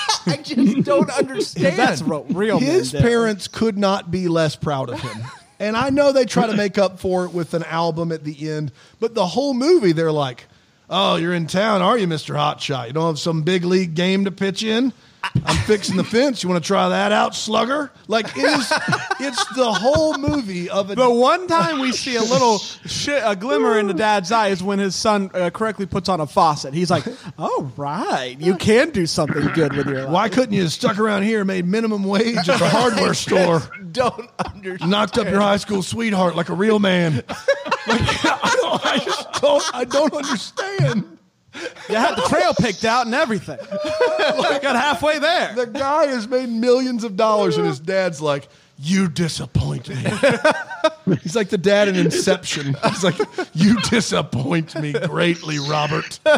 I 0.26 0.37
just 0.37 0.84
don't 0.84 1.11
understand. 1.11 1.76
That's 1.76 2.00
ro- 2.02 2.24
real. 2.30 2.61
His 2.61 2.92
men 2.92 3.02
do. 3.02 3.08
parents 3.08 3.48
could 3.48 3.76
not 3.76 4.11
be 4.12 4.28
less 4.28 4.54
proud 4.56 4.88
of 4.88 5.00
him. 5.00 5.18
And 5.61 5.76
I 5.76 5.90
know 5.90 6.12
they 6.12 6.24
try 6.24 6.46
to 6.46 6.54
make 6.56 6.78
up 6.78 7.00
for 7.00 7.24
it 7.24 7.32
with 7.32 7.52
an 7.52 7.64
album 7.64 8.12
at 8.12 8.22
the 8.22 8.48
end, 8.48 8.70
but 9.00 9.16
the 9.16 9.26
whole 9.26 9.54
movie 9.54 9.90
they're 9.90 10.12
like, 10.12 10.46
"Oh, 10.88 11.16
you're 11.16 11.34
in 11.34 11.48
town, 11.48 11.82
are 11.82 11.98
you, 11.98 12.06
Mister 12.06 12.34
Hotshot? 12.34 12.87
You 12.87 12.92
don't 12.92 13.08
have 13.08 13.18
some 13.18 13.42
big 13.42 13.64
league 13.64 13.94
game 13.96 14.24
to 14.26 14.30
pitch 14.30 14.62
in? 14.62 14.92
I'm 15.44 15.57
fixing 15.66 15.96
the 15.96 16.04
fence. 16.04 16.42
You 16.42 16.48
want 16.48 16.62
to 16.62 16.66
try 16.66 16.88
that 16.88 17.12
out, 17.12 17.35
slugger? 17.35 17.90
Like 18.07 18.26
it 18.37 18.44
is. 18.44 18.72
It's 19.20 19.44
the 19.57 19.72
whole 19.72 20.16
movie 20.16 20.70
of 20.70 20.92
it. 20.92 20.94
The 20.94 21.11
one 21.11 21.48
time 21.48 21.81
we 21.81 21.90
see 21.90 22.14
a 22.14 22.22
little 22.22 22.59
shit, 22.59 23.20
a 23.26 23.35
glimmer 23.35 23.76
in 23.76 23.88
the 23.88 23.92
dad's 23.94 24.31
eye 24.31 24.48
is 24.48 24.62
when 24.62 24.78
his 24.78 24.94
son 24.94 25.28
uh, 25.35 25.50
correctly 25.50 25.87
puts 25.87 26.09
on 26.09 26.20
a 26.20 26.26
faucet. 26.26 26.72
He's 26.72 26.88
like, 26.88 27.04
"Oh 27.37 27.70
right, 27.76 28.37
you 28.38 28.54
can 28.54 28.90
do 28.90 29.07
something 29.07 29.44
good 29.54 29.72
with 29.76 29.88
your 29.88 30.02
life." 30.04 30.11
Why 30.11 30.28
couldn't 30.28 30.52
you 30.54 30.62
have 30.62 30.72
stuck 30.72 31.00
around 31.00 31.24
here, 31.24 31.44
made 31.44 31.66
minimum 31.66 32.04
wage 32.04 32.37
at 32.37 32.59
the 32.61 32.68
hardware 32.68 33.12
store, 33.12 33.61
Don't 33.90 34.31
understand. 34.38 34.88
knocked 34.90 35.18
up 35.18 35.28
your 35.28 35.40
high 35.40 35.57
school 35.57 35.83
sweetheart 35.83 36.37
like 36.37 36.48
a 36.48 36.54
real 36.54 36.78
man? 36.78 37.24
Like, 37.88 38.02
I 38.26 38.57
don't. 38.61 38.87
I 38.87 38.98
just 38.98 39.33
don't. 39.40 39.74
I 39.74 39.85
don't 39.85 40.12
understand. 40.12 41.17
You 41.88 41.96
had 41.96 42.16
the 42.16 42.22
trail 42.22 42.53
picked 42.55 42.85
out 42.85 43.07
and 43.07 43.14
everything. 43.14 43.59
I 43.72 44.59
got 44.62 44.77
halfway 44.77 45.18
there. 45.18 45.55
The 45.55 45.66
guy 45.66 46.07
has 46.07 46.29
made 46.29 46.48
millions 46.48 47.05
of 47.05 47.16
dollars, 47.16 47.57
and 47.57 47.66
his 47.66 47.81
dad's 47.81 48.20
like, 48.20 48.48
"You 48.79 49.09
disappoint 49.09 49.88
me." 49.88 49.96
He's 51.22 51.35
like 51.35 51.48
the 51.48 51.59
dad 51.59 51.88
in 51.88 51.96
Inception. 51.96 52.77
He's 52.85 53.05
like, 53.05 53.18
"You 53.55 53.81
disappoint 53.83 54.74
me 54.81 54.92
greatly, 54.92 55.59
Robert." 55.59 56.20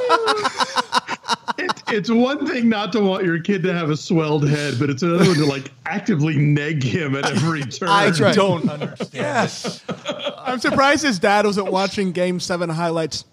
It, 1.58 1.82
it's 1.88 2.10
one 2.10 2.46
thing 2.46 2.70
not 2.70 2.90
to 2.92 3.00
want 3.00 3.24
your 3.24 3.38
kid 3.38 3.62
to 3.64 3.74
have 3.74 3.90
a 3.90 3.96
swelled 3.96 4.48
head, 4.48 4.76
but 4.78 4.88
it's 4.88 5.02
another 5.02 5.26
one 5.26 5.34
to 5.36 5.44
like 5.44 5.70
actively 5.84 6.36
neg 6.36 6.82
him 6.82 7.14
at 7.14 7.30
every 7.30 7.62
turn. 7.62 7.88
I 7.88 8.10
don't 8.10 8.68
understand. 8.68 9.12
Yes. 9.12 9.84
I'm 10.38 10.58
surprised 10.58 11.02
his 11.04 11.18
dad 11.18 11.44
wasn't 11.44 11.70
watching 11.70 12.12
Game 12.12 12.40
Seven 12.40 12.70
highlights 12.70 13.24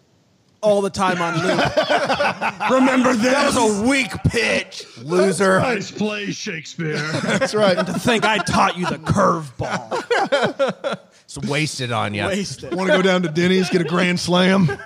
all 0.62 0.82
the 0.82 0.90
time 0.90 1.22
on 1.22 1.36
loop. 1.36 1.46
Remember 2.72 3.14
this? 3.14 3.34
That 3.34 3.54
was 3.54 3.58
a 3.58 3.88
weak 3.88 4.12
pitch, 4.28 4.86
loser. 4.98 5.60
Nice 5.60 5.92
play, 5.92 6.32
Shakespeare. 6.32 6.98
That's 6.98 7.56
right. 7.56 7.78
to 7.78 7.94
think 7.94 8.26
I 8.26 8.40
taught 8.40 8.78
you 8.78 8.86
the 8.86 8.98
curveball. 8.98 10.98
It's 11.28 11.38
wasted 11.40 11.92
on 11.92 12.14
you. 12.14 12.26
Wasted. 12.26 12.74
Want 12.74 12.90
to 12.90 12.96
go 12.96 13.02
down 13.02 13.22
to 13.24 13.30
Denny's, 13.30 13.70
get 13.70 13.82
a 13.82 13.84
grand 13.84 14.18
slam? 14.18 14.70
oh, 14.70 14.78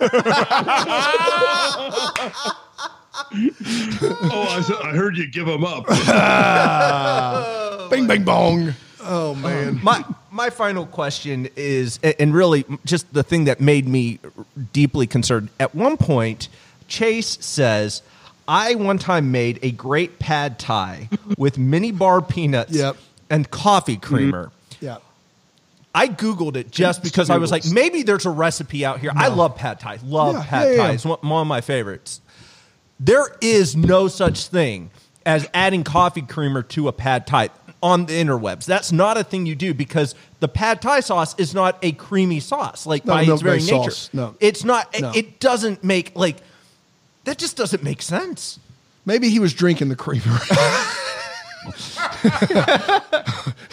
I, 4.50 4.80
I 4.84 4.96
heard 4.96 5.18
you 5.18 5.28
give 5.28 5.48
him 5.48 5.64
up. 5.64 5.86
Bing, 7.92 8.08
bing, 8.08 8.24
bong. 8.24 8.74
Oh 9.02 9.36
man. 9.36 9.80
my 9.84 10.04
my 10.32 10.50
final 10.50 10.86
question 10.86 11.50
is, 11.56 12.00
and 12.04 12.34
really 12.34 12.66
just 12.86 13.14
the 13.14 13.24
thing 13.24 13.46
that 13.46 13.60
made 13.60 13.88
me 13.88 14.20
deeply 14.74 15.06
concerned. 15.08 15.50
At 15.60 15.76
one 15.76 15.98
point, 15.98 16.48
Chase 16.88 17.38
says, 17.42 18.02
"I 18.48 18.76
one 18.76 18.98
time 18.98 19.32
made 19.32 19.60
a 19.62 19.72
great 19.72 20.20
pad 20.20 20.58
thai 20.58 21.10
with 21.38 21.58
mini 21.58 21.92
bar 21.92 22.22
peanuts 22.22 22.72
Yep. 22.74 22.98
and 23.30 23.50
coffee 23.52 23.98
mm-hmm. 23.98 24.16
creamer." 24.16 24.52
Yeah. 24.80 24.98
I 25.94 26.08
googled 26.08 26.56
it 26.56 26.72
just 26.72 27.04
because 27.04 27.30
I 27.30 27.38
was 27.38 27.52
like, 27.52 27.66
maybe 27.66 28.04
there's 28.04 28.26
a 28.26 28.30
recipe 28.30 28.86
out 28.86 29.02
here. 29.02 29.12
I 29.14 29.28
love 29.28 29.58
pad 29.58 29.82
thai. 29.82 30.00
Love 30.06 30.36
Yeah, 30.36 30.44
pad 30.46 30.70
yeah, 30.72 30.78
thai. 30.78 30.88
yeah. 30.88 30.94
It's 30.94 31.04
one, 31.06 31.20
one 31.22 31.42
of 31.42 31.48
my 31.48 31.60
favorites. 31.60 32.22
There 32.98 33.28
is 33.42 33.76
no 33.76 34.08
such 34.08 34.48
thing 34.48 34.90
as 35.26 35.48
adding 35.54 35.84
coffee 35.84 36.22
creamer 36.22 36.64
to 36.64 36.88
a 36.88 36.94
pad 36.94 37.28
thai 37.28 37.50
on 37.84 38.06
the 38.06 38.14
interwebs. 38.14 38.66
That's 38.66 38.92
not 38.92 39.18
a 39.18 39.24
thing 39.24 39.46
you 39.46 39.56
do 39.56 39.74
because 39.74 40.16
the 40.40 40.48
pad 40.48 40.82
thai 40.82 41.00
sauce 41.00 41.36
is 41.38 41.54
not 41.54 41.78
a 41.82 41.92
creamy 41.94 42.40
sauce. 42.40 42.86
Like 42.86 43.06
No, 43.06 43.14
by 43.14 43.24
its 43.24 43.42
very 43.42 43.60
no 43.60 43.80
nature, 43.80 43.92
sauce. 43.92 44.10
No. 44.14 44.36
it's 44.40 44.64
not. 44.64 45.00
No. 45.00 45.12
It 45.16 45.40
doesn't 45.40 45.84
make 45.84 46.12
like 46.16 46.38
that. 47.24 47.38
Just 47.38 47.58
doesn't 47.58 47.84
make 47.84 48.02
sense. 48.02 48.60
Maybe 49.06 49.30
he 49.30 49.40
was 49.40 49.54
drinking 49.54 49.90
the 49.90 49.96
creamer. 49.96 50.24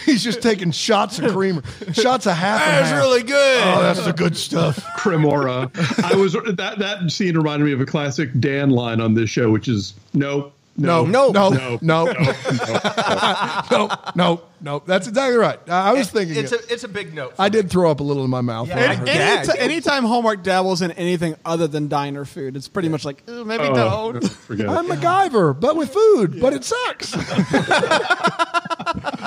He's 0.04 0.22
just 0.22 0.42
taking 0.42 0.70
shots 0.72 1.18
of 1.18 1.32
creamer, 1.32 1.62
shots 1.92 2.26
of 2.26 2.34
half. 2.34 2.60
That's 2.60 2.90
half. 2.90 3.02
really 3.02 3.22
good. 3.22 3.62
Oh, 3.64 3.82
that's 3.82 4.04
the 4.04 4.12
good 4.12 4.36
stuff. 4.36 4.76
Cremora. 4.98 5.70
I 6.04 6.14
was 6.14 6.34
that 6.34 6.76
that 6.78 7.10
scene 7.10 7.36
reminded 7.36 7.64
me 7.64 7.72
of 7.72 7.80
a 7.80 7.86
classic 7.86 8.28
Dan 8.40 8.70
line 8.70 9.00
on 9.00 9.14
this 9.14 9.30
show, 9.30 9.50
which 9.50 9.68
is 9.68 9.94
no, 10.12 10.52
no, 10.78 11.04
no, 11.04 11.30
no, 11.30 11.50
no, 11.50 11.78
no, 11.82 12.04
no, 13.70 13.90
no, 14.14 14.42
no. 14.60 14.82
That's 14.86 15.08
exactly 15.08 15.36
right. 15.36 15.58
I 15.68 15.92
was 15.92 16.10
thinking 16.10 16.36
it's 16.36 16.52
a 16.52 16.72
it's 16.72 16.84
a 16.84 16.88
big 16.88 17.14
note. 17.14 17.34
I 17.38 17.48
did 17.48 17.68
throw 17.68 17.90
up 17.90 18.00
a 18.00 18.02
little 18.02 18.24
in 18.24 18.30
my 18.30 18.40
mouth. 18.40 18.70
anytime 19.58 20.04
Hallmark 20.04 20.44
dabbles 20.44 20.82
in 20.82 20.92
anything 20.92 21.34
other 21.44 21.66
than 21.66 21.88
diner 21.88 22.24
food, 22.24 22.56
it's 22.56 22.68
pretty 22.68 22.88
much 22.88 23.04
like 23.04 23.26
maybe 23.26 23.64
oh, 23.64 24.12
don't. 24.12 24.24
I'm 24.50 24.88
MacGyver, 24.88 25.58
but 25.58 25.76
with 25.76 25.92
food, 25.92 26.40
but 26.40 26.52
it 26.52 26.64
sucks. 26.64 27.12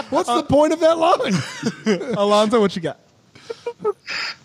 What's 0.09 0.29
the 0.29 0.43
point 0.47 0.73
of 0.73 0.79
that 0.79 0.97
line, 0.97 1.35
Alonso? 2.17 2.59
What 2.59 2.75
you 2.75 2.81
got? 2.81 2.99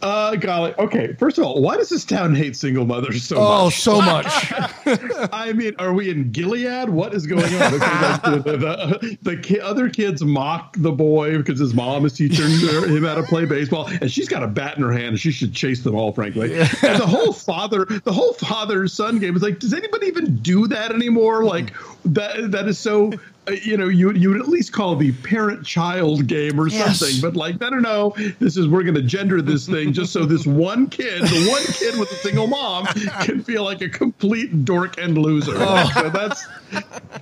Uh, 0.03 0.37
golly. 0.37 0.75
Okay. 0.79 1.15
First 1.15 1.39
of 1.39 1.45
all, 1.45 1.61
why 1.63 1.77
does 1.77 1.89
this 1.89 2.05
town 2.05 2.35
hate 2.35 2.57
single 2.57 2.85
mothers 2.87 3.23
so 3.23 3.37
Oh, 3.39 3.65
much? 3.65 3.81
so 3.81 4.01
much. 4.01 4.27
I 5.33 5.53
mean, 5.55 5.75
are 5.79 5.93
we 5.93 6.11
in 6.11 6.31
Gilead? 6.33 6.89
What 6.89 7.15
is 7.15 7.27
going 7.27 7.45
on? 7.45 7.75
Okay, 7.75 7.79
like, 7.79 8.23
the 8.23 8.31
the, 8.45 8.57
the, 8.57 9.19
the 9.23 9.37
ki- 9.39 9.61
other 9.61 9.89
kids 9.89 10.23
mock 10.23 10.77
the 10.79 10.93
boy 10.93 11.37
because 11.39 11.59
his 11.59 11.75
mom 11.75 12.05
is 12.05 12.13
teaching 12.13 12.47
him 12.51 13.05
how 13.05 13.15
to 13.15 13.23
play 13.23 13.45
baseball, 13.47 13.87
and 14.01 14.11
she's 14.11 14.29
got 14.29 14.43
a 14.43 14.47
bat 14.49 14.77
in 14.77 14.83
her 14.83 14.93
hand, 14.93 15.07
and 15.07 15.21
she 15.21 15.33
should 15.33 15.53
chase 15.55 15.83
them 15.83 15.95
all, 15.95 16.13
frankly. 16.13 16.55
And 16.59 16.69
the 17.01 17.07
whole 17.07 17.33
father, 17.33 17.85
the 17.87 18.13
whole 18.13 18.35
father 18.35 18.87
son 18.89 19.19
game 19.19 19.35
is 19.37 19.43
like, 19.43 19.59
does 19.59 19.73
anybody 19.75 20.07
even 20.07 20.37
do 20.37 20.67
that 20.69 20.93
anymore? 20.93 21.45
Like 21.45 21.73
that 22.05 22.51
that 22.53 22.69
is 22.69 22.79
so. 22.79 23.13
Uh, 23.49 23.53
You 23.53 23.77
know, 23.77 23.89
you 23.89 24.13
you 24.13 24.31
would 24.31 24.41
at 24.41 24.49
least 24.49 24.73
call 24.73 24.97
the 24.97 25.13
parent-child 25.13 26.27
game 26.27 26.59
or 26.61 26.69
Yes. 26.69 26.99
something, 26.99 27.21
but 27.21 27.37
like 27.37 27.63
I 27.63 27.71
don't 27.71 27.83
know. 27.83 28.15
This 28.39 28.57
is 28.57 28.69
we're 28.69 28.83
going 28.83 28.95
to 28.95 29.03
gender 29.03 29.41
this 29.43 29.67
thing 29.67 29.93
just 29.93 30.13
so 30.13 30.25
this 30.25 30.47
one 30.47 30.89
kid, 30.89 31.23
the 31.23 31.49
one 31.51 31.63
kid 31.65 31.99
with 31.99 32.11
a 32.11 32.17
single 32.17 32.47
mom, 32.47 32.87
can 33.23 33.43
feel 33.43 33.65
like 33.65 33.81
a 33.83 33.89
complete 33.89 34.65
dork 34.65 34.99
and 34.99 35.17
loser. 35.19 35.53
So 35.95 36.11
that's 36.11 36.47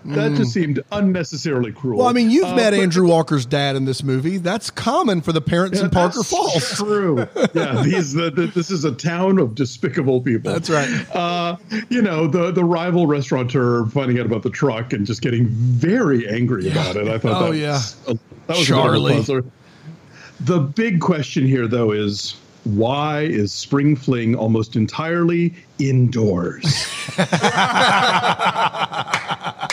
that 0.07 0.35
just 0.37 0.53
seemed 0.53 0.83
unnecessarily 0.93 1.73
cruel. 1.73 1.99
Well, 1.99 2.09
I 2.09 2.13
mean, 2.13 2.31
you've 2.31 2.45
Uh, 2.45 2.57
met 2.57 2.71
but- 2.71 2.81
Andrew 2.81 3.07
Walker's 3.07 3.47
dad 3.47 3.77
in 3.77 3.85
this 3.85 4.03
movie. 4.03 4.39
That's 4.39 4.71
common 4.71 5.21
for 5.21 5.33
the 5.33 5.41
parents 5.41 5.81
in 5.81 5.91
Parker 5.91 6.17
That's 6.19 6.31
Falls. 6.31 6.73
True. 6.77 7.27
Yeah, 7.55 7.83
these 7.83 8.13
the, 8.13 8.31
the, 8.31 8.47
this 8.47 8.71
is 8.71 8.85
a 8.85 8.93
town 8.93 9.39
of 9.39 9.55
despicable 9.55 10.21
people. 10.21 10.53
That's 10.53 10.71
right. 10.71 10.89
Uh, 11.15 11.57
you 11.89 12.03
know, 12.03 12.27
the 12.27 12.51
the 12.51 12.65
rival 12.65 13.07
restaurateur 13.07 13.87
finding 13.87 14.19
out 14.19 14.27
about 14.27 14.43
the 14.43 14.51
truck 14.51 14.93
and 14.93 15.07
just 15.07 15.21
getting 15.23 15.47
very 15.49 16.14
angry 16.29 16.71
about 16.71 16.97
it. 16.97 17.09
I 17.09 17.19
thought 17.19 17.43
Oh, 17.43 17.53
that 17.53 17.59
yeah. 17.59 17.73
was, 17.73 17.97
a, 18.09 18.19
that 18.47 18.57
was 18.59 18.67
Charlie. 18.67 19.13
a 19.13 19.17
a. 19.17 19.45
The 20.41 20.59
big 20.61 21.01
question 21.01 21.47
here, 21.47 21.67
though, 21.67 21.93
is 21.93 22.37
why 22.65 23.21
is 23.23 23.53
Spring 23.53 23.95
Fling 23.97 24.35
almost 24.35 24.75
entirely 24.77 25.55
indoors? 25.79 26.65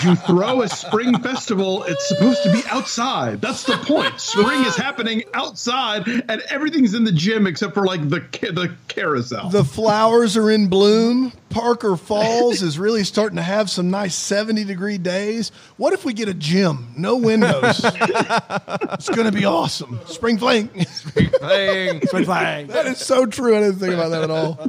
you 0.04 0.16
throw 0.16 0.62
a 0.62 0.70
spring 0.70 1.18
festival, 1.20 1.84
it's 1.84 2.08
supposed 2.08 2.44
to 2.44 2.52
be 2.52 2.62
outside. 2.70 3.42
That's 3.42 3.64
the 3.64 3.78
point. 3.78 4.20
Spring 4.20 4.64
is 4.66 4.76
happening 4.76 5.24
outside, 5.34 6.08
and 6.08 6.42
everything's 6.50 6.94
in 6.94 7.04
the 7.04 7.12
gym 7.12 7.48
except 7.48 7.74
for 7.74 7.86
like 7.86 8.10
the 8.10 8.20
the 8.42 8.76
carousel. 8.88 9.50
The 9.50 9.64
flowers 9.64 10.38
are 10.38 10.50
in 10.50 10.68
bloom. 10.68 11.34
Parker 11.50 11.98
Falls 11.98 12.62
is 12.62 12.80
really 12.80 13.04
starting 13.04 13.36
to 13.36 13.42
have 13.42 13.70
some 13.70 13.90
nice 13.90 14.16
70 14.16 14.64
degree 14.64 14.98
days. 14.98 15.52
What 15.78 15.94
if 15.94 16.06
we 16.06 16.14
get 16.14 16.30
a 16.30 16.34
gym? 16.34 16.94
No 16.98 17.18
windows. 17.18 17.82
it's 17.84 19.10
going 19.10 19.26
to 19.26 19.34
be 19.34 19.46
awesome. 19.46 20.00
Spring 20.06 20.38
fling. 20.38 20.70
Spring 20.86 21.30
fling. 21.30 22.02
Spring 22.08 22.26
fling. 22.26 22.68
that 22.68 22.86
is 22.88 23.00
so 23.00 23.26
true. 23.26 23.58
I 23.58 23.60
didn't 23.60 23.80
think 23.80 23.94
about 23.94 24.10
that 24.10 24.24
at 24.24 24.32
all. 24.32 24.60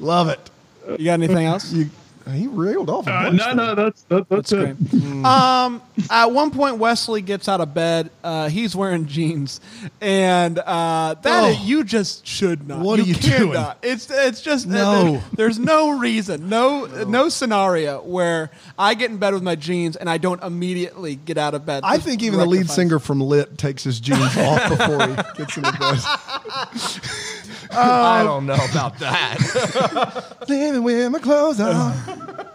Love 0.00 0.28
it. 0.28 0.50
You 0.98 1.06
got 1.06 1.14
anything 1.14 1.46
else? 1.46 1.72
You, 1.72 1.90
he 2.32 2.46
reeled 2.48 2.90
off. 2.90 3.06
A 3.06 3.12
uh, 3.12 3.22
bunch 3.24 3.38
no, 3.38 3.44
there. 3.46 3.54
no, 3.54 3.74
that's 3.74 4.02
that, 4.04 4.28
that's, 4.28 4.50
That's 4.50 4.80
it. 4.80 4.90
great. 4.90 5.24
um, 5.24 5.80
at 6.10 6.26
one 6.32 6.50
point, 6.50 6.78
Wesley 6.78 7.22
gets 7.22 7.48
out 7.48 7.60
of 7.60 7.72
bed. 7.74 8.10
Uh, 8.24 8.48
he's 8.48 8.74
wearing 8.74 9.06
jeans, 9.06 9.60
and 10.00 10.58
uh, 10.58 11.14
that 11.22 11.44
Oh. 11.44 11.48
is- 11.50 11.60
you 11.60 11.84
just 11.84 12.26
should 12.26 12.66
not. 12.66 12.80
What 12.80 12.98
are 12.98 13.02
you 13.02 13.14
doing? 13.14 13.64
It's 13.82 14.10
it's 14.10 14.40
just 14.40 14.66
No. 14.66 15.12
there- 15.12 15.22
there's 15.34 15.58
no 15.58 15.98
reason, 15.98 16.48
no, 16.48 16.86
no 17.06 17.28
scenario 17.28 18.00
where 18.02 18.50
I 18.78 18.94
get 18.94 19.10
in 19.10 19.18
bed 19.18 19.34
with 19.34 19.42
my 19.42 19.54
jeans 19.54 19.96
and 19.96 20.08
I 20.10 20.18
don't 20.18 20.42
immediately 20.42 21.14
get 21.16 21.38
out 21.38 21.54
of 21.54 21.64
bed. 21.66 21.82
I 21.84 21.98
think 21.98 22.22
even 22.22 22.38
the 22.38 22.46
lead 22.46 22.68
singer 22.70 22.98
from 22.98 23.20
Lit 23.20 23.56
takes 23.58 23.84
his 23.84 24.00
jeans 24.00 24.36
off 24.36 24.68
before 24.68 25.06
he 25.08 25.14
gets 25.36 25.56
into 25.56 25.72
bed. 25.72 26.00
I 27.70 28.22
don't 28.22 28.46
know 28.46 28.58
about 28.70 28.98
that. 28.98 30.36
Living 30.48 30.82
with 30.82 31.12
my 31.12 31.18
clothes 31.18 31.60
on. 31.60 31.94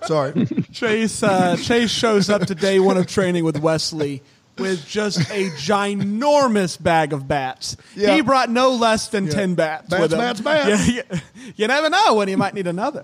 Sorry. 0.04 0.48
Chase 0.72 1.24
uh, 1.24 1.58
Chase 1.58 1.92
shows 1.92 2.30
up 2.30 2.46
to 2.48 2.56
day 2.56 2.80
one 2.80 2.98
of 2.98 3.08
training 3.08 3.44
with 3.44 3.60
Wesley 3.60 4.22
with 4.62 4.88
just 4.88 5.20
a 5.32 5.50
ginormous 5.52 6.82
bag 6.82 7.14
of 7.14 7.28
bats. 7.28 7.78
Yeah. 7.96 8.16
He 8.16 8.22
brought 8.22 8.50
no 8.50 8.72
less 8.72 9.08
than 9.08 9.28
ten 9.30 9.56
bats. 9.56 9.90
Bats, 9.90 10.02
with 10.02 10.14
him. 10.14 10.20
bats, 10.20 10.42
bats. 10.42 10.90
Yeah, 10.90 11.04
yeah. 11.12 11.20
You 11.56 11.68
never 11.68 11.90
know 11.90 12.16
when 12.16 12.28
he 12.28 12.36
might 12.36 12.54
need 12.54 12.68
another. 12.68 13.04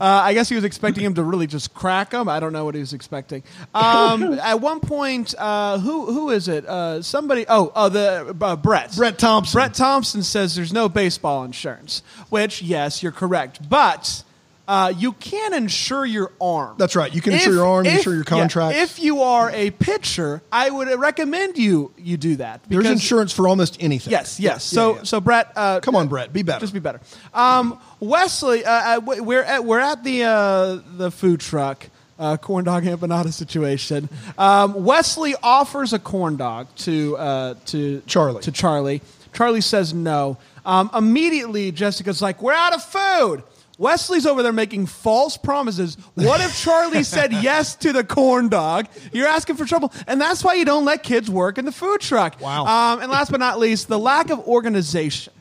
Uh, 0.00 0.04
I 0.04 0.34
guess 0.34 0.48
he 0.48 0.54
was 0.54 0.64
expecting 0.64 1.04
him 1.04 1.14
to 1.14 1.22
really 1.22 1.46
just 1.46 1.74
crack 1.74 2.10
them. 2.10 2.28
I 2.28 2.40
don't 2.40 2.52
know 2.52 2.64
what 2.64 2.74
he 2.74 2.80
was 2.80 2.92
expecting. 2.92 3.42
Um, 3.74 4.34
at 4.42 4.60
one 4.60 4.80
point, 4.80 5.34
uh, 5.38 5.78
who 5.78 6.12
who 6.12 6.30
is 6.30 6.48
it? 6.48 6.66
Uh, 6.66 7.02
somebody. 7.02 7.46
Oh, 7.48 7.72
oh, 7.74 7.88
the 7.88 8.36
uh, 8.40 8.56
Brett. 8.56 8.94
Brett 8.96 9.18
Thompson. 9.18 9.56
Brett 9.56 9.74
Thompson 9.74 10.22
says 10.22 10.54
there's 10.54 10.72
no 10.72 10.88
baseball 10.88 11.44
insurance. 11.44 12.02
Which, 12.28 12.62
yes, 12.62 13.02
you're 13.02 13.12
correct, 13.12 13.68
but. 13.68 14.24
Uh, 14.68 14.92
you 14.94 15.12
can 15.12 15.54
insure 15.54 16.04
your 16.04 16.30
arm. 16.38 16.74
That's 16.76 16.94
right. 16.94 17.14
You 17.14 17.22
can 17.22 17.32
insure 17.32 17.54
your 17.54 17.66
arm, 17.66 17.86
you 17.86 17.92
insure 17.92 18.14
your 18.14 18.24
yeah, 18.30 18.82
if 18.82 18.98
you 18.98 19.22
are 19.22 19.50
a 19.50 19.70
pitcher, 19.70 20.42
I 20.52 20.68
would 20.68 20.88
recommend 21.00 21.56
you 21.56 21.94
you 21.96 22.18
do 22.18 22.36
that. 22.36 22.64
There's 22.68 22.84
insurance 22.84 23.32
for 23.32 23.48
almost 23.48 23.78
anything. 23.82 24.10
Yes, 24.10 24.38
yes. 24.38 24.70
Yeah, 24.70 24.76
so, 24.76 24.96
yeah. 24.96 25.02
so 25.04 25.20
Brett, 25.22 25.52
uh, 25.56 25.80
Come 25.80 25.96
on, 25.96 26.08
Brett, 26.08 26.34
be 26.34 26.42
better. 26.42 26.60
Just 26.60 26.74
be 26.74 26.80
better. 26.80 27.00
Um, 27.32 27.80
Wesley, 27.98 28.62
uh, 28.62 28.98
uh, 28.98 29.00
we're 29.00 29.42
at 29.42 29.64
we're 29.64 29.80
at 29.80 30.04
the 30.04 30.24
uh, 30.24 30.80
the 30.98 31.10
food 31.10 31.40
truck. 31.40 31.88
Uh, 32.18 32.36
corn 32.36 32.64
dog 32.64 32.82
empanada 32.82 33.32
situation. 33.32 34.08
Um, 34.36 34.84
Wesley 34.84 35.36
offers 35.40 35.92
a 35.92 36.00
corn 36.00 36.36
dog 36.36 36.66
to 36.78 37.16
uh, 37.16 37.54
to 37.66 38.02
Charlie. 38.06 38.42
To 38.42 38.52
Charlie. 38.52 39.00
Charlie 39.32 39.60
says 39.60 39.94
no. 39.94 40.36
Um, 40.66 40.90
immediately, 40.94 41.72
Jessica's 41.72 42.20
like, 42.20 42.42
"We're 42.42 42.52
out 42.52 42.74
of 42.74 42.82
food." 42.82 43.44
Wesley's 43.78 44.26
over 44.26 44.42
there 44.42 44.52
making 44.52 44.86
false 44.86 45.36
promises. 45.36 45.96
What 46.14 46.40
if 46.40 46.60
Charlie 46.60 47.02
said 47.04 47.32
yes 47.32 47.76
to 47.76 47.92
the 47.92 48.02
corn 48.04 48.48
dog? 48.48 48.88
You're 49.12 49.28
asking 49.28 49.56
for 49.56 49.64
trouble, 49.64 49.92
and 50.06 50.20
that's 50.20 50.42
why 50.44 50.54
you 50.54 50.64
don't 50.64 50.84
let 50.84 51.02
kids 51.04 51.30
work 51.30 51.58
in 51.58 51.64
the 51.64 51.72
food 51.72 52.00
truck. 52.00 52.40
Wow. 52.40 52.66
Um, 52.66 53.00
and 53.00 53.10
last 53.10 53.30
but 53.30 53.38
not 53.40 53.58
least, 53.58 53.86
the 53.88 53.98
lack 53.98 54.30
of 54.30 54.40
organization 54.40 55.32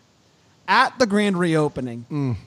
at 0.68 0.98
the 1.00 1.08
grand 1.08 1.38
reopening 1.40 2.38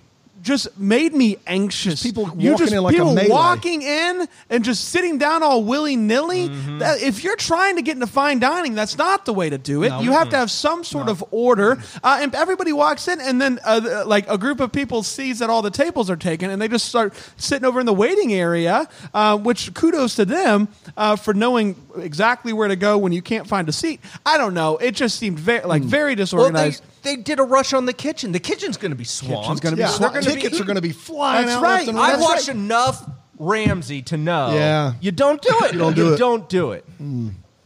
just 0.43 0.79
made 0.79 1.13
me 1.15 1.37
anxious. 1.47 2.03
people 2.03 2.25
walking 2.25 2.57
just, 2.57 2.73
in 2.73 2.83
like 2.83 2.97
a 2.97 3.05
melee. 3.05 3.29
walking 3.29 3.83
in 3.83 4.27
and 4.49 4.65
just 4.65 4.89
sitting 4.89 5.19
down 5.19 5.43
all 5.43 5.65
willy 5.65 5.97
nilly. 5.97 6.49
If 6.51 7.25
you're 7.25 7.37
trying 7.37 7.77
to 7.77 7.83
get 7.83 7.95
into 7.95 8.07
fine 8.07 8.39
dining, 8.39 8.75
that's 8.75 8.97
not 8.97 9.25
the 9.27 9.33
way 9.33 9.51
to 9.51 9.59
do 9.59 9.83
it. 9.83 9.93
You 10.03 10.13
have 10.13 10.31
to 10.31 10.37
have 10.37 10.51
some 10.51 10.85
sort 10.85 11.09
of 11.09 11.23
order. 11.31 11.83
Uh, 12.03 12.19
and 12.23 12.35
everybody 12.35 12.73
walks 12.73 13.09
in, 13.09 13.21
and 13.21 13.41
then 13.41 13.59
uh, 13.65 14.05
like 14.07 14.29
a 14.29 14.39
group 14.39 14.61
of 14.61 14.73
people 14.73 15.03
sees 15.03 15.41
that 15.41 15.51
all 15.51 15.63
the 15.63 15.71
tables 15.71 16.11
are 16.11 16.17
taken, 16.17 16.51
and 16.51 16.61
they 16.61 16.69
just 16.69 16.87
start 16.87 17.15
sitting 17.37 17.67
over 17.67 17.81
in 17.81 17.87
the 17.87 17.93
waiting 17.93 18.33
area. 18.33 18.89
Uh, 19.13 19.37
which 19.37 19.73
kudos 19.75 20.17
to 20.17 20.25
them 20.25 20.69
uh, 20.97 21.17
for 21.17 21.35
knowing 21.35 21.77
exactly 21.97 22.53
where 22.53 22.69
to 22.69 22.77
go 22.77 22.97
when 22.99 23.13
you 23.13 23.23
can't 23.23 23.47
find 23.47 23.69
a 23.69 23.73
seat. 23.73 24.01
I 24.25 24.39
don't 24.39 24.55
know. 24.55 24.77
It 24.77 24.93
just 24.93 25.19
seemed 25.19 25.39
very 25.39 25.67
like 25.67 25.83
very 25.83 26.11
Well, 26.11 26.17
they, 26.17 26.23
disorganized. 26.23 26.83
They 27.03 27.17
did 27.17 27.39
a 27.41 27.43
rush 27.43 27.73
on 27.73 27.87
the 27.87 27.93
kitchen. 27.93 28.33
The 28.33 28.41
kitchen's 28.41 28.77
going 28.77 28.91
to 28.91 28.97
be 28.97 29.05
swamped. 29.05 29.63
gonna 29.63 29.77
be 29.77 29.81
yeah, 29.83 29.89
swamped. 29.89 30.15
They're 30.15 30.23
gonna 30.23 30.35
tickets 30.35 30.57
be, 30.59 30.63
are 30.63 30.67
going 30.67 30.77
to 30.77 30.83
be 30.83 30.93
flying 30.93 31.47
That's 31.47 31.57
out 31.59 31.63
right. 31.63 31.77
left 31.79 31.89
and 31.89 31.99
I 31.99 32.13
right. 32.13 32.21
watched 32.21 32.49
enough 32.49 33.09
Ramsay 33.39 34.03
to 34.03 34.17
know. 34.17 34.53
Yeah. 34.55 34.93
you 35.01 35.13
don't 35.13 35.41
do 35.41 35.49
it. 35.63 35.73
You 35.73 35.79
don't 35.79 35.95
do 35.97 36.15
it. 36.15 36.19
Don't 36.19 36.49
do 36.49 36.73
it. 36.73 36.85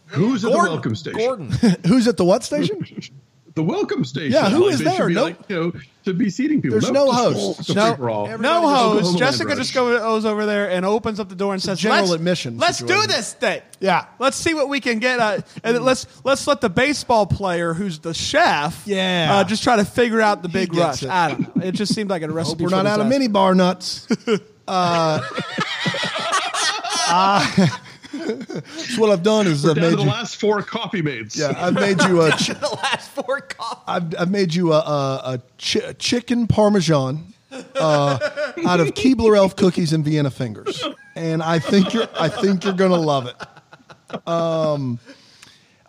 Who's 0.06 0.44
at 0.44 0.52
the 0.52 0.56
welcome 0.56 0.94
station? 0.94 1.18
Gordon. 1.18 1.50
Who's 1.86 2.06
at 2.06 2.16
the 2.16 2.24
what 2.24 2.44
station? 2.44 2.84
The 3.54 3.62
welcome 3.62 4.04
station. 4.04 4.32
Yeah, 4.32 4.50
who 4.50 4.64
Like, 4.66 4.74
is 4.74 4.78
there? 4.80 4.94
should 4.96 5.08
be 5.08 5.14
No- 5.14 5.22
like, 5.24 5.36
you 5.48 5.56
know, 5.56 5.72
to 6.04 6.14
be 6.14 6.30
seating 6.30 6.60
people. 6.62 6.78
There's 6.80 6.90
no 6.92 7.06
just 7.06 7.18
host. 7.18 7.36
roll- 7.38 7.56
it's 7.58 7.68
a 7.70 8.38
No- 8.38 8.60
No 8.62 8.68
host. 8.68 9.18
Jessica 9.18 9.48
Land 9.48 9.60
just 9.60 9.74
goes 9.74 10.24
over 10.24 10.46
there 10.46 10.70
and 10.70 10.84
opens 10.84 11.18
up 11.20 11.28
the 11.28 11.34
door 11.34 11.52
and 11.54 11.62
says, 11.62 11.78
general 11.78 12.02
"Let's 12.02 12.12
admission 12.14 12.58
Let's 12.58 12.78
do 12.78 13.06
this 13.06 13.32
thing. 13.32 13.62
Yeah. 13.80 14.06
let's 14.18 14.36
see 14.36 14.54
what 14.54 14.68
we 14.68 14.80
can 14.80 14.98
get. 14.98 15.18
Uh, 15.20 15.38
and 15.62 15.84
let's 15.84 16.06
let's 16.24 16.46
let 16.46 16.60
the 16.60 16.68
baseball 16.70 17.26
player, 17.26 17.74
who's 17.74 17.98
the 17.98 18.14
chef, 18.14 18.82
Yeah. 18.86 19.28
uh, 19.32 19.44
just 19.44 19.62
try 19.62 19.76
to 19.76 19.84
figure 19.84 20.20
out 20.20 20.42
the 20.42 20.48
big 20.48 20.74
rush. 20.74 21.02
it. 21.02 21.10
I 21.10 21.30
don't 21.30 21.56
know. 21.56 21.62
It 21.62 21.72
just 21.72 21.94
seemed 21.94 22.10
like 22.10 22.22
a 22.22 22.26
Hope 22.28 22.34
recipe. 22.36 22.64
we're 22.64 22.70
not 22.70 22.86
out 22.86 23.00
of 23.00 23.06
mini 23.06 23.28
bar 23.28 23.54
nuts. 23.54 24.06
Uh, 24.66 25.20
uh, 27.08 27.66
so 28.24 29.00
what 29.00 29.10
I've 29.10 29.22
done 29.22 29.46
is 29.46 29.64
I've 29.66 29.76
Down 29.76 29.90
to 29.92 29.96
made 29.96 29.98
the 30.06 30.10
last 30.10 30.36
four 30.36 30.62
coffee 30.62 31.02
mates. 31.02 31.36
Yeah, 31.36 31.52
I've 31.56 31.74
made 31.74 32.02
you 32.02 32.22
a. 32.22 32.30
Ch- 32.36 32.48
the 32.48 32.78
last 32.82 33.10
four 33.10 33.40
coffee. 33.40 33.82
I've, 33.86 34.14
I've 34.18 34.30
made 34.30 34.54
you 34.54 34.72
a, 34.72 34.78
a, 34.78 35.20
a 35.34 35.42
chi- 35.58 35.92
chicken 35.94 36.46
parmesan 36.46 37.34
uh, 37.52 38.18
out 38.66 38.80
of 38.80 38.88
Keebler 38.94 39.36
Elf 39.36 39.56
cookies 39.56 39.92
and 39.92 40.04
Vienna 40.04 40.30
fingers, 40.30 40.82
and 41.14 41.42
I 41.42 41.58
think 41.58 41.92
you're 41.94 42.08
I 42.18 42.28
think 42.28 42.64
you're 42.64 42.72
gonna 42.74 42.96
love 42.96 43.26
it. 43.26 44.28
Um, 44.28 44.98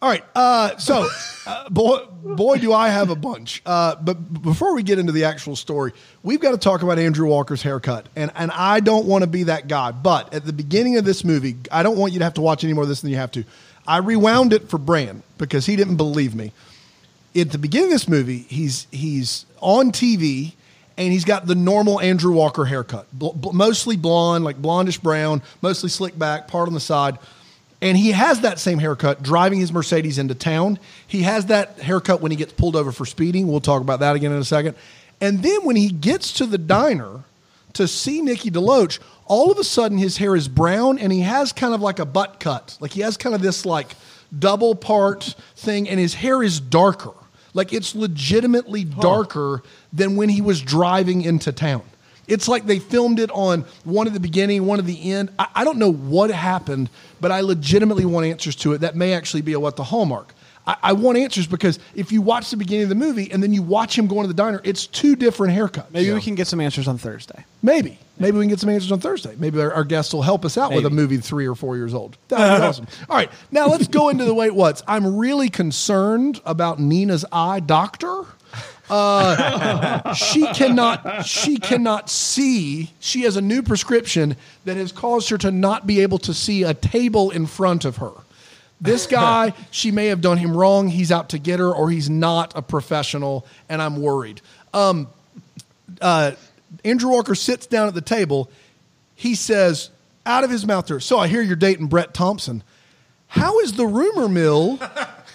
all 0.06 0.12
right, 0.12 0.24
uh, 0.36 0.78
so 0.78 1.10
uh, 1.47 1.70
boy, 1.70 2.06
boy, 2.24 2.58
do 2.58 2.72
I 2.74 2.89
have 2.89 3.10
a 3.10 3.16
bunch. 3.16 3.62
Uh, 3.66 3.95
but 3.95 4.14
before 4.41 4.76
we 4.76 4.84
get 4.84 4.99
into 4.99 5.12
the 5.12 5.24
actual 5.24 5.56
story, 5.56 5.93
we've 6.22 6.39
got 6.39 6.51
to 6.51 6.58
talk 6.58 6.84
about 6.84 6.99
Andrew 6.99 7.28
Walker's 7.28 7.64
haircut, 7.64 8.08
and 8.16 8.32
and 8.36 8.51
I 8.51 8.82
don't 8.82 9.08
want 9.08 9.24
to 9.24 9.28
be 9.28 9.43
that 9.43 9.68
guy, 9.68 9.91
but 9.91 10.34
at 10.34 10.45
the 10.45 10.53
beginning 10.53 10.97
of 10.97 11.06
this 11.06 11.24
movie, 11.24 11.56
I 11.72 11.82
don't 11.82 11.97
want 11.97 12.14
you 12.14 12.20
to 12.20 12.26
have 12.26 12.36
to 12.36 12.41
watch 12.41 12.64
any 12.64 12.74
more 12.74 12.84
of 12.84 12.89
this 12.89 13.01
than 13.01 13.10
you 13.10 13.18
have 13.18 13.32
to. 13.32 13.43
I 13.88 13.97
rewound 13.97 14.53
it 14.53 14.70
for 14.70 14.78
Bran 14.78 15.24
because 15.38 15.66
he 15.66 15.76
didn't 15.76 15.97
believe 15.97 16.36
me 16.36 16.51
at 17.36 17.51
the 17.51 17.58
beginning 17.58 17.88
of 17.88 17.91
this 17.91 18.08
movie, 18.08 18.39
he's 18.39 18.88
he's 18.91 19.45
on 19.60 19.91
TV 19.91 20.53
and 20.97 21.12
he's 21.12 21.26
got 21.26 21.45
the 21.45 21.56
normal 21.56 21.99
Andrew 21.99 22.32
Walker 22.32 22.64
haircut, 22.64 23.08
bl- 23.12 23.32
bl- 23.32 23.51
mostly 23.51 23.97
blonde, 23.97 24.45
like 24.45 24.62
blondish 24.62 25.01
brown, 25.01 25.41
mostly 25.62 25.89
slick 25.89 26.18
back, 26.18 26.47
part 26.47 26.68
on 26.68 26.74
the 26.74 26.80
side. 26.80 27.18
And 27.86 27.95
he 27.95 28.13
has 28.13 28.41
that 28.41 28.57
same 28.57 28.79
haircut 28.79 29.21
driving 29.21 29.59
his 29.59 29.71
Mercedes 29.71 30.17
into 30.17 30.33
town. 30.33 30.79
He 31.05 31.21
has 31.21 31.45
that 31.45 31.77
haircut 31.77 32.19
when 32.19 32.31
he 32.31 32.36
gets 32.36 32.51
pulled 32.51 32.75
over 32.75 32.91
for 32.91 33.05
speeding. 33.05 33.47
We'll 33.47 33.59
talk 33.59 33.79
about 33.79 33.99
that 33.99 34.15
again 34.15 34.31
in 34.31 34.39
a 34.39 34.43
second. 34.43 34.75
And 35.21 35.43
then 35.43 35.63
when 35.65 35.75
he 35.75 35.89
gets 35.89 36.33
to 36.33 36.47
the 36.47 36.57
diner 36.57 37.25
to 37.73 37.88
see 37.88 38.23
Nikki 38.23 38.49
DeLoach, 38.49 38.97
all 39.27 39.51
of 39.51 39.59
a 39.59 39.63
sudden 39.63 39.99
his 39.99 40.17
hair 40.17 40.36
is 40.36 40.47
brown 40.47 40.97
and 40.97 41.13
he 41.13 41.19
has 41.19 41.53
kind 41.53 41.75
of 41.75 41.81
like 41.81 41.99
a 41.99 42.05
butt 42.05 42.39
cut. 42.39 42.75
Like 42.79 42.89
he 42.89 43.01
has 43.01 43.17
kind 43.17 43.36
of 43.36 43.43
this 43.43 43.67
like 43.67 43.93
double 44.38 44.73
part 44.73 45.36
thing 45.55 45.88
and 45.88 45.99
his 45.99 46.15
hair 46.15 46.41
is 46.41 46.59
darker. 46.59 47.13
Like 47.53 47.71
it's 47.71 47.93
legitimately 47.93 48.83
darker 48.83 49.61
than 49.93 50.15
when 50.15 50.29
he 50.29 50.41
was 50.41 50.59
driving 50.59 51.21
into 51.21 51.51
town. 51.51 51.83
It's 52.28 52.47
like 52.47 52.65
they 52.65 52.80
filmed 52.80 53.19
it 53.19 53.30
on 53.32 53.65
one 53.84 54.07
at 54.07 54.13
the 54.13 54.19
beginning, 54.19 54.65
one 54.65 54.80
at 54.80 54.86
the 54.86 55.11
end. 55.11 55.32
I, 55.38 55.47
I 55.55 55.63
don't 55.63 55.78
know 55.78 55.91
what 55.91 56.32
happened, 56.32 56.89
but 57.21 57.32
I 57.32 57.41
legitimately 57.41 58.05
want 58.05 58.26
answers 58.26 58.55
to 58.57 58.73
it. 58.73 58.80
That 58.80 58.95
may 58.95 59.13
actually 59.13 59.41
be 59.41 59.53
a 59.53 59.59
what 59.59 59.76
the 59.76 59.84
hallmark. 59.84 60.34
I, 60.67 60.78
I 60.82 60.93
want 60.93 61.17
answers 61.17 61.47
because 61.47 61.80
if 61.93 62.11
you 62.11 62.21
watch 62.21 62.49
the 62.49 62.57
beginning 62.57 62.84
of 62.84 62.89
the 62.89 62.95
movie 62.95 63.32
and 63.32 63.41
then 63.41 63.53
you 63.53 63.61
watch 63.61 63.97
him 63.97 64.07
going 64.07 64.23
to 64.23 64.28
the 64.28 64.34
diner, 64.34 64.61
it's 64.63 64.88
two 64.88 65.15
different 65.15 65.53
haircuts. 65.53 65.91
Maybe 65.91 66.11
we 66.11 66.21
can 66.21 66.36
get 66.36 66.47
some 66.47 66.59
answers 66.59 66.88
on 66.88 66.97
Thursday. 66.97 67.45
Maybe. 67.61 67.99
Maybe 68.17 68.38
we 68.38 68.43
can 68.43 68.49
get 68.49 68.59
some 68.59 68.69
answers 68.69 68.91
on 68.91 68.99
Thursday. 68.99 69.36
Maybe 69.38 69.59
our, 69.59 69.73
our 69.73 69.84
guests 69.84 70.13
will 70.13 70.21
help 70.21 70.45
us 70.45 70.57
out 70.57 70.71
with 70.71 70.86
a 70.86 70.89
Maybe. 70.89 70.95
movie 70.95 71.17
three 71.17 71.47
or 71.47 71.55
four 71.55 71.76
years 71.76 71.93
old. 71.93 72.17
That 72.30 72.39
would 72.39 72.61
be 72.61 72.67
awesome. 72.67 72.88
All 73.09 73.17
right. 73.17 73.30
Now 73.51 73.67
let's 73.67 73.88
go 73.88 74.09
into 74.09 74.23
the 74.26 74.34
wait 74.34 74.55
what's. 74.55 74.82
I'm 74.88 75.17
really 75.17 75.49
concerned 75.49 76.41
about 76.45 76.80
Nina's 76.80 77.26
eye 77.32 77.59
doctor. 77.59 78.23
Uh, 78.89 80.13
she 80.13 80.45
cannot 80.47 81.25
she 81.25 81.57
cannot 81.57 82.09
see. 82.09 82.91
She 82.99 83.21
has 83.21 83.36
a 83.36 83.41
new 83.41 83.63
prescription 83.63 84.36
that 84.65 84.77
has 84.77 84.91
caused 84.91 85.29
her 85.29 85.38
to 85.39 85.51
not 85.51 85.88
be 85.88 86.01
able 86.01 86.19
to 86.19 86.33
see 86.33 86.63
a 86.63 86.73
table 86.73 87.31
in 87.31 87.45
front 87.45 87.86
of 87.86 87.97
her. 87.97 88.11
This 88.79 89.07
guy, 89.07 89.53
she 89.71 89.91
may 89.91 90.07
have 90.07 90.21
done 90.21 90.38
him 90.38 90.55
wrong. 90.55 90.88
He's 90.88 91.11
out 91.11 91.29
to 91.29 91.39
get 91.39 91.59
her, 91.59 91.73
or 91.73 91.89
he's 91.89 92.09
not 92.09 92.53
a 92.55 92.61
professional, 92.61 93.45
and 93.69 93.81
I'm 93.81 94.01
worried. 94.01 94.41
Um, 94.73 95.07
uh, 96.01 96.31
Andrew 96.83 97.11
Walker 97.11 97.36
sits 97.36 97.65
down 97.65 97.88
at 97.88 97.93
the 97.93 98.01
table. 98.01 98.49
He 99.15 99.33
says, 99.36 99.89
out 100.25 100.43
of 100.43 100.49
his 100.49 100.65
mouth, 100.65 100.88
there, 100.88 100.99
so 100.99 101.17
I 101.17 101.27
hear 101.27 101.41
you're 101.41 101.55
dating 101.55 101.88
Brett 101.88 102.13
Thompson. 102.13 102.63
How 103.27 103.59
is 103.59 103.73
the 103.73 103.88
rumor 103.88 104.27
mill 104.27 104.79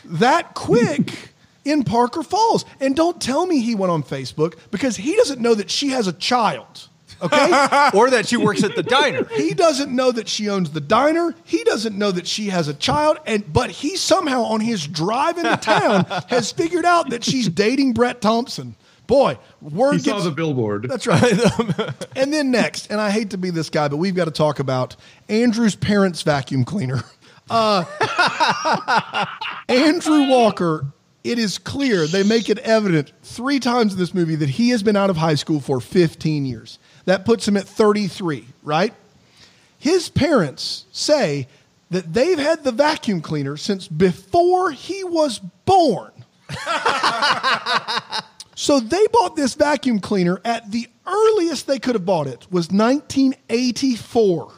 that 0.04 0.54
quick 0.54 1.32
in 1.64 1.84
Parker 1.84 2.22
Falls? 2.22 2.64
And 2.80 2.94
don't 2.96 3.20
tell 3.20 3.46
me 3.46 3.60
he 3.60 3.74
went 3.74 3.90
on 3.90 4.02
Facebook 4.02 4.58
because 4.70 4.96
he 4.96 5.16
doesn't 5.16 5.40
know 5.40 5.54
that 5.54 5.70
she 5.70 5.88
has 5.90 6.06
a 6.06 6.12
child. 6.12 6.88
Okay? 7.22 7.90
or 7.94 8.10
that 8.10 8.26
she 8.26 8.36
works 8.38 8.62
at 8.62 8.76
the 8.76 8.82
diner. 8.82 9.24
he 9.36 9.52
doesn't 9.52 9.94
know 9.94 10.10
that 10.10 10.26
she 10.28 10.48
owns 10.48 10.70
the 10.70 10.80
diner. 10.80 11.34
He 11.44 11.62
doesn't 11.64 11.96
know 11.96 12.10
that 12.10 12.26
she 12.26 12.46
has 12.46 12.68
a 12.68 12.74
child. 12.74 13.18
And 13.26 13.52
but 13.52 13.70
he 13.70 13.96
somehow 13.96 14.42
on 14.44 14.60
his 14.60 14.86
drive 14.86 15.36
into 15.36 15.56
town 15.58 16.04
has 16.28 16.50
figured 16.52 16.84
out 16.84 17.10
that 17.10 17.22
she's 17.24 17.48
dating 17.48 17.92
Brett 17.92 18.20
Thompson. 18.20 18.74
Boy, 19.06 19.38
word 19.60 19.96
He 19.96 20.02
gets 20.02 20.18
saw 20.18 20.24
the 20.24 20.30
billboard. 20.30 20.88
that's 20.88 21.04
right. 21.06 21.22
and 22.16 22.32
then 22.32 22.52
next, 22.52 22.92
and 22.92 23.00
I 23.00 23.10
hate 23.10 23.30
to 23.30 23.38
be 23.38 23.50
this 23.50 23.68
guy, 23.68 23.88
but 23.88 23.96
we've 23.96 24.14
got 24.14 24.26
to 24.26 24.30
talk 24.30 24.60
about 24.60 24.94
Andrew's 25.28 25.74
parents' 25.74 26.22
vacuum 26.22 26.64
cleaner. 26.64 27.02
Uh, 27.50 27.84
Andrew 29.68 30.28
Walker, 30.28 30.86
it 31.22 31.38
is 31.38 31.58
clear, 31.58 32.06
they 32.06 32.22
make 32.22 32.48
it 32.48 32.58
evident 32.58 33.12
three 33.22 33.60
times 33.60 33.92
in 33.92 33.98
this 33.98 34.14
movie 34.14 34.36
that 34.36 34.48
he 34.48 34.70
has 34.70 34.82
been 34.82 34.96
out 34.96 35.10
of 35.10 35.16
high 35.16 35.34
school 35.34 35.60
for 35.60 35.80
15 35.80 36.46
years. 36.46 36.78
That 37.04 37.24
puts 37.24 37.46
him 37.46 37.56
at 37.56 37.66
33, 37.66 38.46
right? 38.62 38.94
His 39.78 40.08
parents 40.08 40.86
say 40.92 41.48
that 41.90 42.12
they've 42.12 42.38
had 42.38 42.64
the 42.64 42.72
vacuum 42.72 43.20
cleaner 43.20 43.56
since 43.56 43.88
before 43.88 44.70
he 44.70 45.04
was 45.04 45.38
born. 45.64 46.12
so 48.54 48.80
they 48.80 49.06
bought 49.12 49.36
this 49.36 49.54
vacuum 49.54 50.00
cleaner 50.00 50.40
at 50.44 50.70
the 50.70 50.88
earliest 51.06 51.66
they 51.66 51.78
could 51.78 51.94
have 51.94 52.04
bought 52.04 52.26
it 52.26 52.46
was 52.50 52.70
1984. 52.70 54.52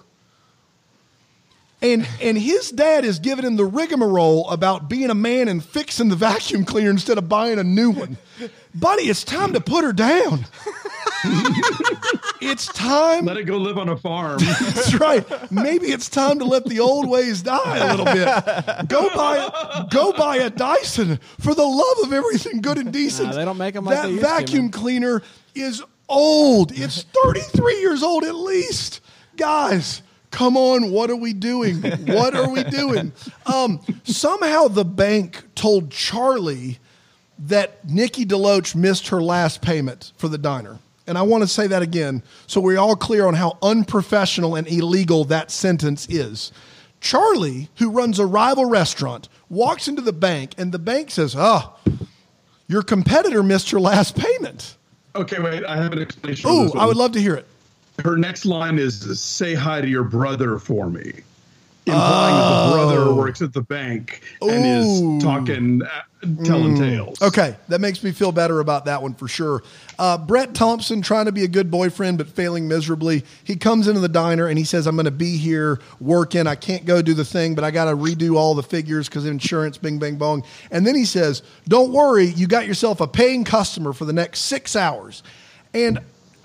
And 1.83 2.07
and 2.20 2.39
his 2.39 2.70
dad 2.70 3.05
is 3.05 3.18
giving 3.18 3.45
him 3.45 3.57
the 3.57 3.64
rigmarole 3.64 4.49
about 4.51 4.89
being 4.89 5.11
a 5.11 5.14
man 5.14 5.49
and 5.49 5.62
fixing 5.64 6.09
the 6.09 6.16
vacuum 6.16 6.64
cleaner 6.64 6.91
instead 6.91 7.18
of 7.18 7.28
buying 7.28 7.59
a 7.59 7.64
new 7.64 7.91
one. 7.91 8.16
Buddy, 8.74 9.05
it's 9.11 9.24
time 9.24 9.53
to 9.55 9.61
put 9.61 9.85
her 9.85 9.93
down. 9.93 10.47
it's 12.41 12.66
time. 12.68 13.24
Let 13.24 13.37
it 13.37 13.45
go 13.45 13.57
live 13.59 13.78
on 13.78 13.89
a 13.89 13.97
farm. 13.97 14.39
That's 14.61 14.95
right. 14.95 15.24
Maybe 15.53 15.89
it's 15.89 16.09
time 16.09 16.39
to 16.39 16.45
let 16.45 16.64
the 16.64 16.80
old 16.80 17.09
ways 17.09 17.43
die 17.43 17.78
a 17.78 17.91
little 17.97 18.07
bit. 18.07 18.89
Go 18.89 19.09
buy, 19.14 19.87
go 19.91 20.12
buy 20.12 20.37
a 20.37 20.51
Dyson 20.51 21.18
for 21.41 21.55
the 21.55 21.64
love 21.64 22.07
of 22.07 22.12
everything 22.12 22.61
good 22.61 22.78
and 22.78 22.93
decent. 22.93 23.30
Nah, 23.30 23.37
they 23.37 23.45
don't 23.45 23.59
make 23.59 23.76
'em 23.76 23.85
like 23.85 23.97
that 23.97 24.05
they 24.05 24.12
used 24.12 24.22
to, 24.24 24.28
vacuum 24.28 24.70
cleaner 24.70 25.22
is 25.55 25.83
old. 26.09 26.72
It's 26.72 27.03
33 27.24 27.80
years 27.80 28.03
old 28.03 28.24
at 28.24 28.35
least, 28.35 29.01
guys. 29.37 30.03
Come 30.33 30.57
on, 30.57 30.91
what 30.91 31.11
are 31.11 31.16
we 31.16 31.33
doing? 31.35 31.83
What 32.07 32.35
are 32.35 32.51
we 32.51 32.64
doing? 32.70 33.12
Um, 33.47 33.80
somehow 34.03 34.66
the 34.66 34.85
bank 34.85 35.45
told 35.55 35.91
Charlie 35.91 36.78
that 37.39 37.89
Nikki 37.89 38.24
DeLoach 38.24 38.74
missed 38.74 39.09
her 39.09 39.22
last 39.22 39.62
payment 39.62 40.12
for 40.16 40.28
the 40.28 40.39
diner. 40.39 40.78
And 41.07 41.18
I 41.18 41.22
want 41.22 41.43
to 41.43 41.49
say 41.49 41.66
that 41.66 41.83
again 41.83 42.22
so 42.47 42.61
we're 42.61 42.78
all 42.78 42.97
clear 42.97 43.26
on 43.26 43.35
how 43.35 43.59
unprofessional 43.62 44.55
and 44.57 44.66
illegal 44.66 45.24
that 45.26 45.51
sentence 45.51 46.07
is. 46.09 46.51
Charlie, 47.01 47.68
who 47.76 47.91
runs 47.91 48.18
a 48.18 48.26
rival 48.26 48.64
restaurant, 48.64 49.28
walks 49.51 49.87
into 49.87 50.01
the 50.01 50.12
bank 50.12 50.55
and 50.57 50.72
the 50.72 50.78
bank 50.78 51.11
says, 51.11 51.35
Oh, 51.37 51.76
your 52.68 52.83
competitor 52.83 53.43
missed 53.43 53.70
her 53.72 53.80
last 53.80 54.16
payment. 54.16 54.76
Okay, 55.14 55.41
wait. 55.41 55.64
I 55.64 55.76
have 55.76 55.93
an 55.93 55.99
explanation. 56.01 56.49
for 56.49 56.76
Ooh, 56.76 56.80
I 56.80 56.87
would 56.87 56.97
love 56.97 57.12
to 57.12 57.20
hear 57.20 57.35
it. 57.35 57.47
Her 57.99 58.16
next 58.16 58.45
line 58.45 58.78
is 58.78 59.20
"Say 59.20 59.55
hi 59.55 59.80
to 59.80 59.88
your 59.88 60.05
brother 60.05 60.59
for 60.59 60.88
me," 60.88 61.12
implying 61.86 62.36
that 62.36 62.66
the 62.66 62.74
brother 62.74 63.14
works 63.14 63.43
at 63.43 63.53
the 63.53 63.61
bank 63.61 64.22
and 64.40 64.64
Ooh. 64.64 65.16
is 65.16 65.22
talking, 65.22 65.82
uh, 65.82 66.45
telling 66.45 66.76
tales. 66.76 67.20
Okay, 67.20 67.55
that 67.68 67.80
makes 67.80 68.03
me 68.03 68.12
feel 68.12 68.32
better 68.32 68.61
about 68.61 68.86
that 68.86 69.03
one 69.03 69.14
for 69.14 69.28
sure. 69.28 69.62
Uh, 69.99 70.16
Brett 70.16 70.55
Thompson 70.55 71.03
trying 71.03 71.26
to 71.26 71.32
be 71.32 71.45
a 71.45 71.49
good 71.49 71.70
boyfriend 71.70 72.18
but 72.18 72.28
failing 72.28 72.66
miserably. 72.66 73.24
He 73.45 73.57
comes 73.57 73.86
into 73.86 74.01
the 74.01 74.09
diner 74.09 74.47
and 74.47 74.59
he 74.59 74.64
says, 74.64 74.86
"I'm 74.86 74.97
going 74.97 75.05
to 75.05 75.11
be 75.11 75.36
here 75.36 75.78
working. 76.01 76.47
I 76.47 76.55
can't 76.55 76.86
go 76.86 77.03
do 77.03 77.14
the 77.14 77.26
thing, 77.26 77.55
but 77.55 77.62
I 77.62 77.70
got 77.70 77.84
to 77.84 77.97
redo 77.97 78.36
all 78.36 78.55
the 78.55 78.62
figures 78.62 79.09
because 79.09 79.26
insurance. 79.26 79.76
Bing, 79.76 79.99
bang, 79.99 80.16
bong." 80.16 80.45
And 80.70 80.86
then 80.86 80.95
he 80.95 81.05
says, 81.05 81.43
"Don't 81.68 81.93
worry, 81.93 82.26
you 82.26 82.47
got 82.47 82.66
yourself 82.66 83.01
a 83.01 83.07
paying 83.07 83.45
customer 83.45 83.93
for 83.93 84.07
the 84.07 84.14
next 84.14 84.40
six 84.40 84.74
hours." 84.74 85.22
And 85.74 86.01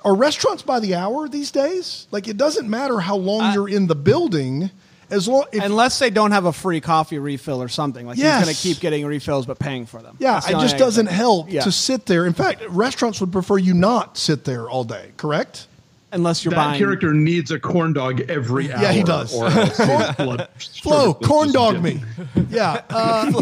are 0.08 0.16
restaurants 0.16 0.64
by 0.64 0.80
the 0.80 0.95
hour 0.95 1.28
these 1.28 1.51
days? 1.51 2.08
Like 2.12 2.28
it 2.28 2.38
doesn't 2.38 2.70
matter 2.70 2.99
how 2.99 3.18
long 3.18 3.53
you're 3.53 3.70
in 3.70 3.88
the 3.88 3.95
building, 3.95 4.70
as 5.10 5.28
long 5.28 5.45
if, 5.51 5.64
Unless 5.64 5.99
they 5.99 6.10
don't 6.10 6.32
have 6.32 6.45
a 6.45 6.53
free 6.53 6.82
coffee 6.82 7.20
refill 7.20 7.62
or 7.62 7.68
something. 7.68 8.05
Like 8.08 8.18
Yes. 8.18 8.39
he's 8.39 8.45
going 8.45 8.55
to 8.55 8.62
keep 8.62 8.80
getting 8.82 9.05
refills 9.05 9.45
but 9.45 9.60
paying 9.60 9.86
for 9.86 10.01
them. 10.01 10.16
Yeah, 10.20 10.39
the 10.39 10.58
it 10.58 10.62
just 10.62 10.78
doesn't 10.78 11.08
help 11.08 11.51
Yeah. 11.51 11.62
to 11.64 11.72
sit 11.72 12.05
there. 12.05 12.26
In 12.26 12.34
fact, 12.34 12.64
restaurants 12.70 13.20
would 13.22 13.32
prefer 13.32 13.58
you 13.58 13.74
not 13.74 14.18
sit 14.18 14.43
there 14.45 14.70
all 14.70 14.84
day, 14.84 15.12
correct? 15.18 15.68
Unless 16.14 16.45
you're 16.45 16.51
That 16.51 16.68
buying. 16.68 16.78
character 16.80 17.14
needs 17.14 17.51
a 17.51 17.60
corn 17.60 17.91
dog 17.91 18.22
every 18.30 18.72
hour. 18.72 18.82
Yeah, 18.82 18.91
he 18.93 19.03
does. 19.03 19.34
Or 19.36 19.49
blood 20.18 20.47
Flo, 20.82 21.14
corn 21.14 21.51
dog 21.51 21.84
me. 21.84 22.01
Yeah. 22.49 22.82
Uh, 22.89 23.30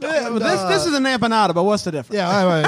Yeah, 0.00 0.28
but 0.30 0.38
this, 0.40 0.62
this 0.62 0.86
is 0.86 0.94
an 0.94 1.04
empanada, 1.04 1.54
but 1.54 1.62
what's 1.62 1.84
the 1.84 1.92
difference? 1.92 2.16
yeah. 2.16 2.28
I, 2.28 2.60
I, 2.60 2.64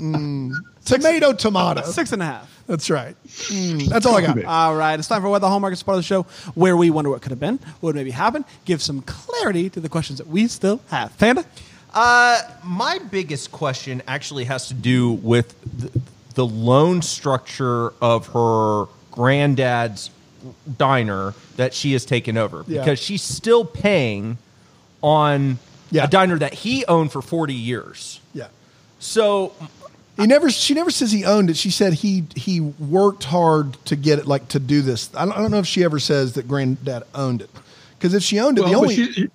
mm, 0.00 0.52
tomato, 0.86 1.32
tomato. 1.32 1.82
Six 1.82 2.12
and 2.12 2.22
a 2.22 2.24
half. 2.24 2.52
That's 2.66 2.88
right. 2.90 3.14
Mm, 3.26 3.88
that's 3.88 4.06
all 4.06 4.16
I 4.16 4.22
got. 4.22 4.42
All 4.44 4.74
right, 4.74 4.98
it's 4.98 5.06
time 5.08 5.22
for 5.22 5.28
what 5.28 5.40
the 5.40 5.48
Hallmark 5.48 5.72
is 5.72 5.82
part 5.82 5.96
of 5.96 6.00
the 6.02 6.06
show, 6.06 6.22
where 6.54 6.76
we 6.76 6.90
wonder 6.90 7.10
what 7.10 7.22
could 7.22 7.30
have 7.30 7.38
been, 7.40 7.58
what 7.80 7.94
maybe 7.94 8.10
happened, 8.10 8.44
give 8.64 8.80
some 8.82 9.02
clarity 9.02 9.68
to 9.70 9.80
the 9.80 9.88
questions 9.88 10.18
that 10.18 10.26
we 10.26 10.48
still 10.48 10.80
have. 10.90 11.16
Panda, 11.18 11.44
Uh, 11.94 12.40
my 12.64 12.98
biggest 13.10 13.52
question 13.52 14.02
actually 14.06 14.44
has 14.44 14.68
to 14.68 14.74
do 14.74 15.12
with 15.12 15.54
the, 15.78 16.00
the 16.34 16.44
loan 16.46 17.00
structure 17.02 17.92
of 18.02 18.26
her 18.28 18.86
granddad's 19.12 20.10
diner 20.76 21.32
that 21.56 21.72
she 21.72 21.92
has 21.92 22.04
taken 22.04 22.36
over 22.36 22.64
Yeah. 22.68 22.80
because 22.80 22.98
she's 22.98 23.22
still 23.22 23.64
paying 23.64 24.36
on 25.02 25.58
Yeah. 25.90 26.04
a 26.04 26.08
diner 26.08 26.38
that 26.38 26.52
he 26.54 26.84
owned 26.86 27.12
for 27.12 27.22
40 27.22 27.54
years. 27.54 28.20
Yeah. 28.34 28.48
So 28.98 29.52
He 30.16 30.26
never. 30.26 30.48
She 30.50 30.72
never 30.74 30.90
says 30.90 31.12
he 31.12 31.24
owned 31.24 31.50
it. 31.50 31.56
She 31.56 31.70
said 31.70 31.92
he 31.92 32.24
he 32.34 32.60
worked 32.60 33.24
hard 33.24 33.74
to 33.86 33.96
get 33.96 34.18
it, 34.18 34.26
like 34.26 34.48
to 34.48 34.58
do 34.58 34.80
this. 34.82 35.10
I 35.14 35.24
don't, 35.26 35.32
I 35.34 35.38
don't 35.42 35.50
know 35.50 35.58
if 35.58 35.66
she 35.66 35.84
ever 35.84 35.98
says 35.98 36.32
that 36.34 36.48
granddad 36.48 37.02
owned 37.14 37.42
it. 37.42 37.50
Because 37.98 38.14
if 38.14 38.22
she 38.22 38.40
owned 38.40 38.58
it, 38.58 38.62
Well, 38.62 38.70
the 38.70 38.76
only 38.78 38.94
she, 38.94 39.28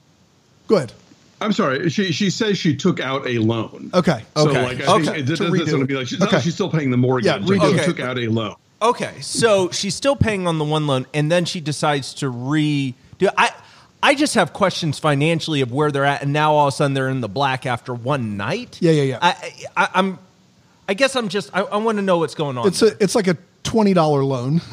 go 0.67 0.77
ahead. 0.77 0.91
I'm 1.39 1.53
sorry. 1.53 1.89
She 1.89 2.11
she 2.11 2.29
says 2.29 2.57
she 2.57 2.75
took 2.75 2.99
out 2.99 3.27
a 3.27 3.37
loan. 3.39 3.91
Okay. 3.93 4.23
So 4.35 4.49
Okay. 4.49 4.63
like 4.63 4.81
I 4.81 4.93
Okay. 4.95 5.05
think 5.05 5.17
it, 5.29 5.35
To 5.37 5.45
it, 5.47 5.65
going 5.65 5.79
to 5.81 5.85
be 5.85 5.95
like 5.95 6.07
she's, 6.07 6.21
Okay. 6.21 6.35
no, 6.35 6.39
she's 6.41 6.53
still 6.53 6.69
paying 6.69 6.91
the 6.91 6.97
mortgage. 6.97 7.25
Yeah, 7.25 7.35
Like, 7.35 7.59
redo 7.59 7.73
she 7.73 7.79
it. 7.81 7.85
took 7.85 7.99
out 7.99 8.17
a 8.17 8.27
loan. 8.27 8.55
Okay, 8.83 9.21
so 9.21 9.69
she's 9.69 9.93
still 9.93 10.15
paying 10.15 10.47
on 10.47 10.57
the 10.57 10.65
one 10.65 10.87
loan, 10.87 11.05
and 11.13 11.31
then 11.31 11.45
she 11.45 11.61
decides 11.61 12.15
to 12.15 12.29
re. 12.29 12.95
Do 13.19 13.29
I? 13.37 13.51
I 14.01 14.15
just 14.15 14.33
have 14.33 14.53
questions 14.53 14.97
financially 14.97 15.61
of 15.61 15.71
where 15.71 15.91
they're 15.91 16.05
at, 16.05 16.23
and 16.23 16.33
now 16.33 16.53
all 16.55 16.67
of 16.67 16.73
a 16.73 16.75
sudden 16.75 16.95
they're 16.95 17.09
in 17.09 17.21
the 17.21 17.29
black 17.29 17.67
after 17.67 17.93
one 17.93 18.37
night. 18.37 18.79
Yeah, 18.81 18.91
yeah, 18.93 19.03
yeah. 19.03 19.19
I, 19.21 19.53
I, 19.77 19.89
I'm. 19.93 20.17
I 20.91 20.93
guess 20.93 21.15
I'm 21.15 21.29
just. 21.29 21.49
I, 21.53 21.61
I 21.61 21.77
want 21.77 21.99
to 21.99 22.01
know 22.01 22.17
what's 22.17 22.35
going 22.35 22.57
on. 22.57 22.67
It's 22.67 22.81
a 22.81 23.01
it's 23.01 23.15
like 23.15 23.27
a 23.27 23.37
twenty 23.63 23.93
dollar 23.93 24.25
loan. 24.25 24.59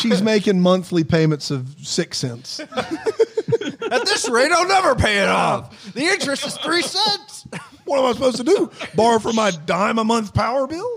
She's 0.00 0.22
making 0.22 0.58
monthly 0.60 1.04
payments 1.04 1.50
of 1.50 1.68
six 1.82 2.16
cents. 2.16 2.60
At 2.60 4.06
this 4.06 4.26
rate, 4.30 4.50
I'll 4.52 4.66
never 4.66 4.94
pay 4.94 5.18
it 5.18 5.28
off. 5.28 5.92
The 5.92 6.00
interest 6.04 6.46
is 6.46 6.56
three 6.56 6.80
cents. 6.80 7.46
What 7.84 7.98
am 7.98 8.06
I 8.06 8.12
supposed 8.12 8.38
to 8.38 8.44
do? 8.44 8.70
Borrow 8.94 9.18
for 9.18 9.34
my 9.34 9.50
dime 9.50 9.98
a 9.98 10.04
month 10.04 10.32
power 10.32 10.66
bill? 10.66 10.96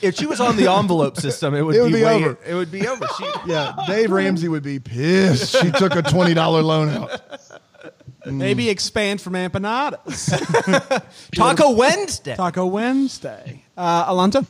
If 0.00 0.14
she 0.14 0.26
was 0.26 0.38
on 0.38 0.56
the 0.56 0.70
envelope 0.70 1.16
system, 1.16 1.52
it 1.54 1.62
would, 1.62 1.74
It 1.74 1.80
would 1.82 1.92
be, 1.92 1.98
be 1.98 2.04
way- 2.04 2.24
over. 2.24 2.38
It 2.46 2.54
would 2.54 2.70
be 2.70 2.86
over. 2.86 3.04
She, 3.18 3.24
Yeah, 3.46 3.74
Dave 3.88 4.12
Ramsey 4.12 4.46
would 4.46 4.62
be 4.62 4.78
pissed. 4.78 5.60
She 5.60 5.72
took 5.72 5.96
a 5.96 6.02
twenty 6.02 6.34
dollar 6.34 6.62
loan 6.62 6.90
out. 6.90 7.20
Maybe 8.26 8.68
expand 8.70 9.20
from 9.20 9.34
empanadas. 9.34 10.30
Taco 11.34 11.70
Wednesday. 11.72 12.36
Taco 12.36 12.66
Wednesday. 12.66 13.62
Uh, 13.76 14.04
Alonso? 14.08 14.46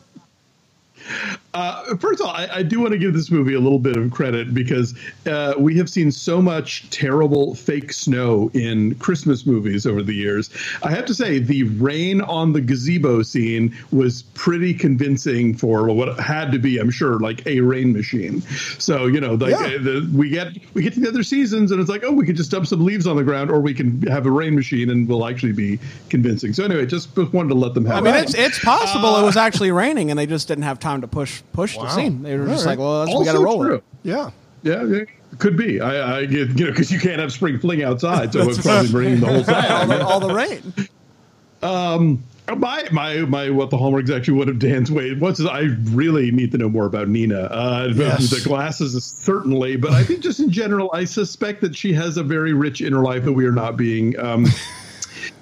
Uh, 1.55 1.95
first 1.97 2.21
of 2.21 2.27
all, 2.27 2.33
I, 2.35 2.49
I 2.53 2.63
do 2.65 2.81
want 2.81 2.93
to 2.93 2.99
give 2.99 3.15
this 3.15 3.31
movie 3.31 3.55
a 3.55 3.61
little 3.61 3.79
bit 3.79 3.97
of 3.97 4.11
credit 4.11 4.53
because 4.53 4.93
uh, 5.27 5.55
we 5.57 5.77
have 5.79 5.89
seen 5.89 6.11
so 6.11 6.43
much 6.43 6.89
terrible 6.91 7.55
fake 7.55 7.93
snow 7.93 8.51
in 8.55 8.97
Christmas 8.97 9.47
movies 9.47 9.87
over 9.87 10.03
the 10.03 10.13
years. 10.15 10.51
I 10.83 10.91
have 10.91 11.05
to 11.07 11.15
say, 11.15 11.39
the 11.39 11.63
rain 11.63 12.21
on 12.23 12.53
the 12.53 12.61
gazebo 12.61 13.23
scene 13.23 13.73
was 13.93 14.23
pretty 14.35 14.75
convincing 14.75 15.57
for 15.57 15.87
what 15.93 16.19
had 16.19 16.51
to 16.51 16.59
be, 16.59 16.79
I'm 16.79 16.91
sure, 16.91 17.21
like 17.21 17.47
a 17.47 17.61
rain 17.61 17.93
machine. 17.93 18.41
So 18.81 19.07
you 19.07 19.21
know, 19.21 19.35
like 19.35 19.53
Yeah. 19.53 19.77
uh, 19.77 19.83
the, 19.83 20.11
we 20.13 20.31
get 20.31 20.49
we 20.75 20.83
get 20.83 20.95
to 20.95 21.01
the 21.01 21.09
other 21.09 21.23
seasons, 21.23 21.71
and 21.71 21.81
it's 21.81 21.89
like, 21.89 22.03
oh, 22.05 22.11
we 22.11 22.27
could 22.27 22.37
just 22.37 22.51
dump 22.51 22.67
some 22.67 22.85
leaves 22.85 23.07
on 23.07 23.15
the 23.17 23.23
ground, 23.23 23.53
or 23.53 23.61
we 23.61 23.75
can 23.75 24.03
have 24.09 24.27
a 24.27 24.31
rain 24.31 24.57
machine, 24.57 24.91
and 24.91 25.09
we'll 25.09 25.25
actually 25.25 25.53
be 25.53 25.79
convincing. 26.11 26.53
So 26.53 26.65
anyway, 26.65 26.85
just 26.87 27.17
wanted 27.17 27.51
to 27.51 27.55
let 27.55 27.75
them 27.75 27.85
have. 27.85 27.99
I 27.99 28.01
mean, 28.01 28.15
it's, 28.17 28.35
it's 28.35 28.59
possible 28.59 29.17
it 29.19 29.23
was 29.23 29.37
actually 29.37 29.71
raining 29.71 30.11
and 30.11 30.19
they 30.19 30.27
just 30.27 30.49
didn't 30.49 30.65
have 30.65 30.81
time 30.81 31.01
to 31.01 31.07
push 31.09 31.44
push 31.53 31.77
the 31.77 31.89
scene. 31.91 32.23
They 32.23 32.37
were 32.37 32.47
just 32.47 32.67
All 32.67 32.71
right. 32.71 32.79
like, 32.79 32.79
well, 32.79 33.05
that's, 33.07 33.19
we 33.19 33.25
got 33.25 33.33
to 33.33 33.45
roll 33.45 33.63
true. 33.63 33.75
it. 33.77 33.85
Yeah. 34.03 34.31
Yeah, 34.63 34.83
yeah, 34.85 35.05
could 35.39 35.59
be. 35.59 35.79
I, 35.81 36.21
I 36.21 36.25
get 36.25 36.59
you 36.59 36.65
know 36.65 36.71
because 36.71 36.91
you 36.91 36.99
can't 36.99 37.21
have 37.21 37.31
spring 37.33 37.59
fling 37.59 37.83
outside, 37.83 38.33
so 38.33 38.41
it's 38.49 38.63
probably 38.63 38.91
raining 38.93 39.21
the 39.21 39.27
whole 39.27 39.55
all, 39.55 39.87
the, 39.87 40.07
all 40.07 40.21
the 40.21 40.35
rain. 40.35 40.73
Um, 41.63 42.23
My 42.55 42.87
my 42.93 43.17
my 43.21 43.49
what 43.49 43.71
the 43.71 43.79
hallmarks 43.79 44.11
actually 44.11 44.35
would 44.39 44.49
have 44.49 44.59
Dan's 44.59 44.91
way. 44.91 45.15
What's 45.15 45.41
I 45.45 45.61
really 45.93 46.31
need 46.31 46.53
to 46.53 46.59
know 46.59 46.69
more 46.69 46.85
about 46.85 47.09
Nina. 47.09 47.41
Uh, 47.41 47.89
Yes. 47.95 48.29
The 48.31 48.47
glasses 48.47 49.03
certainly, 49.03 49.77
but 49.77 49.93
I 49.93 50.05
think 50.05 50.21
just 50.21 50.41
in 50.41 50.51
general, 50.51 50.91
I 50.93 51.05
suspect 51.05 51.63
that 51.63 51.75
she 51.75 51.95
has 51.95 52.19
a 52.19 52.23
very 52.23 52.53
rich 52.53 52.83
inner 52.83 53.03
life 53.03 53.25
that 53.25 53.33
we 53.33 53.47
are 53.47 53.53
not 53.53 53.79
being. 53.79 54.19
Um, 54.19 54.47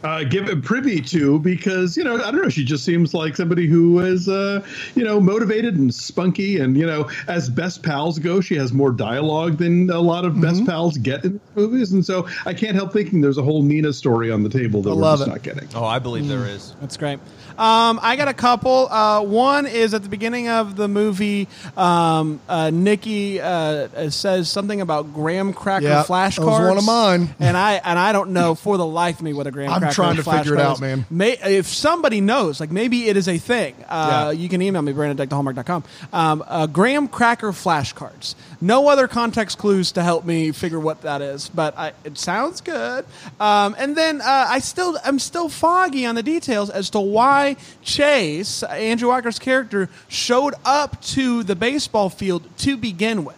uh, 0.05 0.25
give 0.25 0.47
privy 0.63 1.01
to 1.01 1.39
because 1.41 1.97
you 1.97 2.03
know 2.05 2.15
I 2.17 2.31
don't 2.31 2.43
know 2.43 2.49
she 2.49 2.65
just 2.65 2.85
seems 2.85 3.15
like 3.15 3.37
somebody 3.37 3.67
who 3.67 4.01
is 4.01 4.29
uh, 4.29 4.65
you 4.95 5.05
know 5.05 5.21
motivated 5.21 5.77
and 5.77 5.95
spunky 5.95 6.59
and 6.59 6.77
you 6.77 6.87
know 6.87 7.09
as 7.29 7.49
best 7.49 7.83
pals 7.83 8.19
go 8.19 8.41
she 8.41 8.57
has 8.57 8.73
more 8.73 8.91
dialogue 8.91 9.59
than 9.59 9.89
a 9.91 10.01
lot 10.01 10.25
of 10.25 10.33
Mm-hmm. 10.33 10.41
best 10.43 10.67
pals 10.67 10.97
get 10.99 11.25
in 11.25 11.41
movies 11.55 11.93
and 11.93 12.05
so 12.05 12.27
I 12.47 12.55
can't 12.55 12.75
help 12.75 12.93
thinking 12.93 13.21
there's 13.21 13.39
a 13.39 13.43
whole 13.43 13.63
Nina 13.63 13.93
story 13.93 14.31
on 14.31 14.43
the 14.43 14.49
table 14.49 14.81
that 14.83 14.91
I 14.91 14.95
we're 14.95 15.03
just 15.03 15.27
it. 15.27 15.29
not 15.31 15.43
getting. 15.43 15.69
Oh, 15.75 15.85
I 15.85 15.99
believe 15.99 16.27
there 16.27 16.47
is. 16.47 16.75
That's 16.81 16.97
great. 16.97 17.19
Um, 17.59 17.99
I 18.03 18.17
got 18.17 18.29
a 18.29 18.35
couple. 18.35 18.89
Uh, 18.91 19.23
one 19.23 19.67
is 19.67 19.95
at 19.95 20.03
the 20.03 20.09
beginning 20.09 20.49
of 20.49 20.77
the 20.77 20.89
movie, 20.89 21.49
um, 21.77 22.41
uh, 22.49 22.71
Nikki 22.71 23.41
uh, 23.41 23.47
uh, 23.47 24.11
says 24.11 24.51
something 24.51 24.81
about 24.81 25.13
graham 25.15 25.53
cracker 25.53 25.85
Yeah, 25.85 26.03
that 26.03 26.09
was 26.09 26.35
flashcards. 26.37 26.69
one 26.69 26.79
of 26.79 26.85
mine. 26.85 27.35
and 27.41 27.57
I 27.57 27.75
and 27.75 27.99
I 27.99 28.13
don't 28.13 28.31
know 28.31 28.55
for 28.55 28.77
the 28.77 28.87
life 28.87 29.17
of 29.19 29.23
me 29.23 29.33
what 29.33 29.47
a 29.47 29.51
graham 29.51 29.71
is. 29.71 29.75
I'm 29.75 29.81
cracker 29.83 29.95
trying 29.95 30.17
to 30.17 30.23
figure 30.25 30.55
it 30.55 30.59
flashcard 30.59 30.61
out, 30.61 30.75
is. 30.77 30.81
man. 30.81 31.07
May, 31.11 31.33
if 31.33 31.67
somebody 31.67 32.21
knows, 32.21 32.61
like 32.61 32.71
maybe 32.71 33.09
it 33.09 33.17
is 33.17 33.29
a 33.29 33.39
thing, 33.39 33.75
uh, 33.89 34.31
Yeah. 34.35 34.41
you 34.41 34.49
can 34.49 34.63
email 34.63 34.83
me 34.83 34.93
brandon@hallmark.com. 34.93 35.85
Um, 36.13 36.45
uh, 36.47 36.67
graham 36.67 37.09
cracker 37.09 37.53
flashcards. 37.53 38.35
No 38.61 38.89
other 38.89 39.09
context 39.09 39.59
clues 39.59 39.93
to 39.93 40.03
help 40.05 40.25
me 40.25 40.53
figure 40.53 40.79
what 40.79 41.03
that 41.03 41.21
is, 41.21 41.49
but 41.49 41.77
I, 41.77 41.93
it 42.05 42.17
sounds 42.17 42.61
good. 42.61 43.05
Um, 43.41 43.75
and 43.77 43.97
then 43.97 44.21
uh, 44.21 44.47
I 44.49 44.61
still 44.61 44.97
I'm 45.05 45.19
still 45.19 45.49
foggy 45.49 46.07
on 46.07 46.15
the 46.15 46.23
details 46.23 46.71
as 46.71 46.91
to 46.91 47.01
why 47.01 47.42
Chase 47.83 48.63
Andrew 48.63 49.09
Walker's 49.09 49.39
character 49.39 49.89
showed 50.09 50.55
up 50.65 51.01
to 51.03 51.43
the 51.43 51.55
baseball 51.57 52.09
field 52.09 52.43
to 52.59 52.77
begin 52.77 53.25
with. 53.25 53.37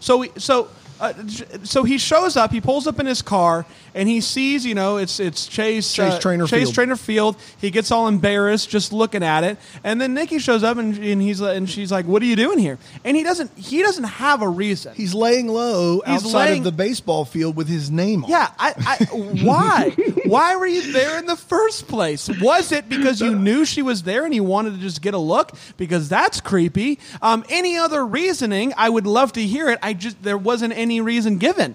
So 0.00 0.18
we, 0.18 0.30
so 0.36 0.68
uh, 1.00 1.12
so 1.64 1.84
he 1.84 1.98
shows 1.98 2.36
up. 2.36 2.50
He 2.52 2.60
pulls 2.60 2.86
up 2.86 2.98
in 2.98 3.06
his 3.06 3.22
car 3.22 3.66
and 3.98 4.08
he 4.08 4.20
sees, 4.20 4.64
you 4.64 4.74
know, 4.74 4.96
it's 4.96 5.20
it's 5.20 5.46
Chase 5.46 5.92
Chase 5.92 6.14
uh, 6.14 6.20
Trainer 6.20 6.46
Chase 6.46 6.62
Field. 6.68 6.74
Trainer 6.74 6.96
Field. 6.96 7.36
He 7.60 7.70
gets 7.70 7.90
all 7.90 8.08
embarrassed 8.08 8.70
just 8.70 8.92
looking 8.92 9.22
at 9.22 9.44
it, 9.44 9.58
and 9.84 10.00
then 10.00 10.14
Nikki 10.14 10.38
shows 10.38 10.62
up 10.62 10.78
and, 10.78 10.96
and 10.96 11.20
he's 11.20 11.40
and 11.40 11.68
she's 11.68 11.90
like, 11.92 12.06
"What 12.06 12.22
are 12.22 12.26
you 12.26 12.36
doing 12.36 12.58
here?" 12.58 12.78
And 13.04 13.16
he 13.16 13.22
doesn't 13.22 13.50
he 13.58 13.82
doesn't 13.82 14.04
have 14.04 14.40
a 14.40 14.48
reason. 14.48 14.94
He's 14.94 15.14
laying 15.14 15.48
low 15.48 16.00
He's 16.06 16.24
outside 16.24 16.44
laying- 16.50 16.58
of 16.60 16.64
the 16.64 16.72
baseball 16.72 17.24
field 17.24 17.56
with 17.56 17.68
his 17.68 17.90
name 17.90 18.24
on. 18.24 18.30
yeah, 18.30 18.50
I, 18.58 18.74
I 19.00 19.04
why 19.44 19.90
why 20.26 20.56
were 20.56 20.66
you 20.66 20.92
there 20.92 21.18
in 21.18 21.26
the 21.26 21.36
first 21.36 21.88
place? 21.88 22.28
Was 22.40 22.72
it 22.72 22.88
because 22.88 23.20
you 23.20 23.34
knew 23.34 23.64
she 23.64 23.82
was 23.82 24.04
there 24.04 24.24
and 24.24 24.34
you 24.34 24.44
wanted 24.44 24.74
to 24.74 24.78
just 24.80 25.02
get 25.02 25.14
a 25.14 25.18
look? 25.18 25.52
Because 25.76 26.08
that's 26.08 26.40
creepy. 26.40 26.98
Um, 27.20 27.44
any 27.48 27.76
other 27.76 28.06
reasoning? 28.06 28.72
I 28.76 28.88
would 28.88 29.06
love 29.06 29.32
to 29.32 29.42
hear 29.42 29.68
it. 29.70 29.78
I 29.82 29.92
just 29.92 30.22
there 30.22 30.38
wasn't 30.38 30.72
any 30.76 31.00
reason 31.00 31.38
given. 31.38 31.74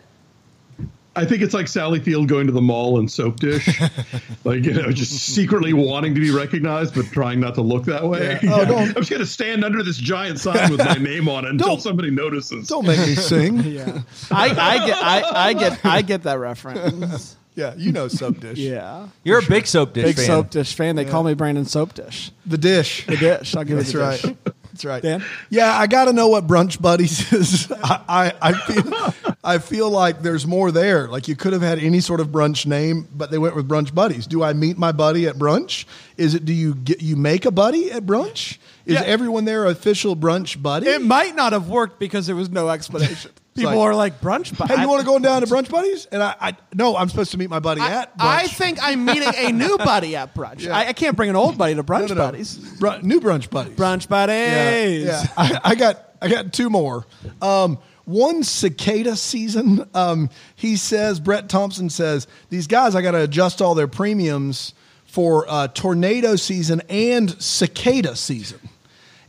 I 1.16 1.26
think 1.26 1.44
it's 1.44 1.54
like 1.54 1.68
Sally 1.68 2.00
Field 2.00 2.28
going 2.28 2.48
to 2.48 2.54
the 2.54 2.62
mall 2.62 2.98
and 2.98 3.12
soap 3.12 3.40
dish, 3.40 3.80
like 4.44 4.64
you 4.64 4.74
know, 4.74 4.92
just 4.92 5.12
secretly 5.12 5.72
wanting 5.72 6.16
to 6.16 6.20
be 6.22 6.32
recognized 6.32 6.96
but 6.96 7.06
trying 7.08 7.40
not 7.40 7.54
to 7.56 7.62
look 7.62 7.86
that 7.86 8.04
way. 8.08 8.40
Yeah. 8.42 8.50
Oh, 8.54 8.66
don't- 8.66 8.88
I'm 8.90 8.94
just 8.96 9.12
gonna 9.12 9.26
stand 9.26 9.64
under 9.64 9.84
this 9.84 9.98
giant 9.98 10.40
sign 10.40 10.72
with 10.72 10.80
my 10.80 10.96
name 10.96 11.30
on 11.30 11.46
it 11.46 11.52
until 11.52 11.68
Don't- 11.68 11.82
somebody 11.82 12.10
notices. 12.10 12.68
Don't 12.68 12.88
make 12.88 13.00
me 13.00 13.14
sing. 13.16 13.60
Yeah, 13.64 14.02
I, 14.32 14.50
I 14.50 14.88
get 14.88 14.98
I, 15.04 15.22
I 15.50 15.54
get 15.54 15.86
I 15.86 16.02
get 16.02 16.24
that 16.24 16.40
reference. 16.40 17.38
yeah, 17.56 17.74
you 17.78 17.92
know 17.92 18.08
soap 18.08 18.40
dish. 18.40 18.58
Yeah, 18.58 19.08
You're 19.24 19.40
a 19.40 19.46
big 19.48 19.68
soap 19.68 19.94
dish 19.94 20.06
big 20.06 20.16
fan. 20.16 20.26
soap 20.26 20.50
dish 20.50 20.74
fan. 20.76 20.96
They 20.96 21.06
call 21.06 21.24
me 21.24 21.34
Brandon 21.36 21.66
Soap 21.66 21.94
Dish. 21.94 22.32
The 22.48 22.58
dish. 22.58 23.06
The 23.06 23.18
dish. 23.18 23.56
I'll 23.56 23.64
give 23.64 23.78
That's 23.78 23.90
it 23.90 23.94
the 23.94 24.00
right. 24.00 24.22
dish. 24.46 24.54
That's 24.74 24.86
right. 24.86 25.04
Dan? 25.04 25.24
Yeah, 25.52 25.72
I 25.78 25.86
got 25.86 26.06
to 26.06 26.14
know 26.14 26.30
what 26.30 26.48
brunch 26.48 26.82
buddies 26.82 27.32
is. 27.34 27.72
I, 27.72 28.02
I, 28.42 28.50
I 28.50 28.54
feel 28.54 29.36
I 29.44 29.58
feel 29.60 29.90
like 29.92 30.22
there's 30.24 30.48
more 30.48 30.72
there. 30.72 31.08
Like 31.08 31.28
you 31.28 31.36
could 31.36 31.54
have 31.54 31.62
had 31.62 31.78
any 31.78 32.00
sort 32.00 32.20
of 32.20 32.30
brunch 32.30 32.66
name, 32.66 33.08
but 33.14 33.30
they 33.30 33.38
went 33.38 33.56
with 33.56 33.68
brunch 33.70 33.94
buddies. 33.94 34.26
Do 34.26 34.42
I 34.44 34.54
meet 34.54 34.78
my 34.78 34.92
buddy 34.92 35.28
at 35.28 35.36
brunch? 35.36 35.86
Is 36.18 36.34
it 36.34 36.44
do 36.46 36.54
you 36.54 36.74
get 36.76 37.02
you 37.04 37.16
make 37.16 37.46
a 37.46 37.52
buddy 37.52 37.92
at 37.92 38.04
brunch? 38.06 38.58
Is 38.86 38.96
Yeah. 38.96 39.04
everyone 39.04 39.46
there 39.46 39.66
official 39.68 40.16
brunch 40.16 40.60
buddy? 40.62 40.88
It 40.88 41.02
might 41.04 41.36
not 41.36 41.54
have 41.54 41.70
worked 41.70 42.00
because 42.00 42.26
there 42.26 42.36
was 42.36 42.50
no 42.50 42.70
explanation. 42.70 43.32
People 43.56 43.72
like, 43.72 43.80
are 43.80 43.94
like 43.96 44.20
brunch. 44.20 44.58
bu- 44.58 44.66
hey, 44.66 44.82
you 44.82 44.88
want 44.90 45.02
to 45.02 45.06
go 45.06 45.20
down 45.20 45.42
to 45.42 45.48
brunch 45.54 45.70
buddies? 45.70 46.08
And 46.08 46.24
I, 46.24 46.36
I 46.42 46.58
no, 46.74 46.96
I'm 46.98 47.08
supposed 47.08 47.32
to 47.32 47.38
meet 47.38 47.50
my 47.52 47.60
buddy 47.60 47.82
I, 47.82 48.02
at 48.02 48.18
brunch. 48.18 48.26
I 48.26 48.48
think 48.48 48.80
I'm 48.82 49.06
meeting 49.06 49.30
a 49.36 49.52
new 49.52 49.78
buddy 49.84 50.16
at 50.16 50.34
brunch. 50.34 50.62
Yeah. 50.62 50.76
I, 50.76 50.88
I 50.88 50.94
can't 50.94 51.16
bring 51.16 51.30
an 51.30 51.36
old 51.36 51.58
buddy 51.58 51.76
to 51.76 51.84
brunch 51.84 52.02
No, 52.02 52.08
no, 52.08 52.14
no. 52.16 52.22
buddies. 52.32 52.58
Bru- 52.80 53.02
new 53.04 53.20
brunch 53.22 53.50
buddies. 53.52 53.76
Brunch 53.76 54.08
buddies. 54.10 55.06
Yeah, 55.06 55.22
yeah. 55.22 55.28
I, 55.38 55.60
I 55.64 55.76
got 55.76 56.04
I 56.22 56.30
got 56.30 56.52
two 56.52 56.70
more. 56.72 57.06
Um, 57.44 57.78
one 58.06 58.44
cicada 58.44 59.16
season. 59.16 59.88
Um, 59.94 60.30
he 60.56 60.76
says 60.76 61.20
Brett 61.20 61.48
Thompson 61.48 61.90
says 61.92 62.28
these 62.50 62.66
guys 62.68 62.96
I 62.96 63.02
got 63.04 63.12
to 63.12 63.22
adjust 63.22 63.62
all 63.62 63.76
their 63.76 63.88
premiums 63.88 64.74
for 65.06 65.46
uh, 65.48 65.68
tornado 65.68 66.36
season 66.36 66.82
and 66.90 67.40
cicada 67.42 68.16
season, 68.16 68.60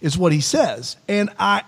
is 0.00 0.16
what 0.16 0.32
he 0.32 0.40
says. 0.40 0.96
And 1.08 1.28
I 1.38 1.62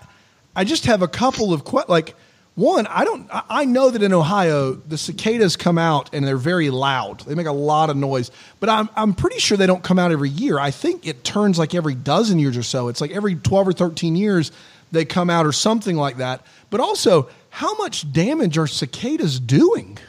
I 0.55 0.63
just 0.63 0.87
have 0.87 1.03
a 1.03 1.07
couple 1.07 1.53
of 1.53 1.63
que- 1.63 1.83
like. 1.87 2.15
One, 2.57 2.87
I 2.87 3.05
don't. 3.05 3.29
I- 3.31 3.65
know 3.65 3.91
that 3.91 4.01
in 4.01 4.13
Ohio 4.13 4.73
the 4.73 4.97
cicadas 4.97 5.55
come 5.55 5.77
out 5.77 6.09
and 6.11 6.25
they're 6.25 6.37
very 6.37 6.71
loud. 6.71 7.19
They 7.19 7.35
make 7.35 7.45
a 7.45 7.51
lot 7.51 7.91
of 7.91 7.97
noise, 7.97 8.31
but 8.59 8.67
I'm 8.67 8.89
I'm 8.95 9.13
pretty 9.13 9.37
sure 9.37 9.57
they 9.57 9.67
don't 9.67 9.83
come 9.83 9.99
out 9.99 10.11
every 10.11 10.29
year. 10.29 10.57
I 10.57 10.71
think 10.71 11.05
it 11.05 11.23
turns 11.23 11.59
like 11.59 11.75
every 11.75 11.93
dozen 11.93 12.39
years 12.39 12.57
or 12.57 12.63
so. 12.63 12.87
It's 12.87 12.99
like 12.99 13.11
every 13.11 13.35
twelve 13.35 13.67
or 13.67 13.73
thirteen 13.73 14.15
years 14.15 14.51
they 14.91 15.05
come 15.05 15.29
out 15.29 15.45
or 15.45 15.51
something 15.51 15.97
like 15.97 16.17
that. 16.17 16.43
But 16.71 16.79
also, 16.79 17.29
how 17.51 17.75
much 17.75 18.11
damage 18.11 18.57
are 18.57 18.65
cicadas 18.65 19.39
doing? 19.39 19.99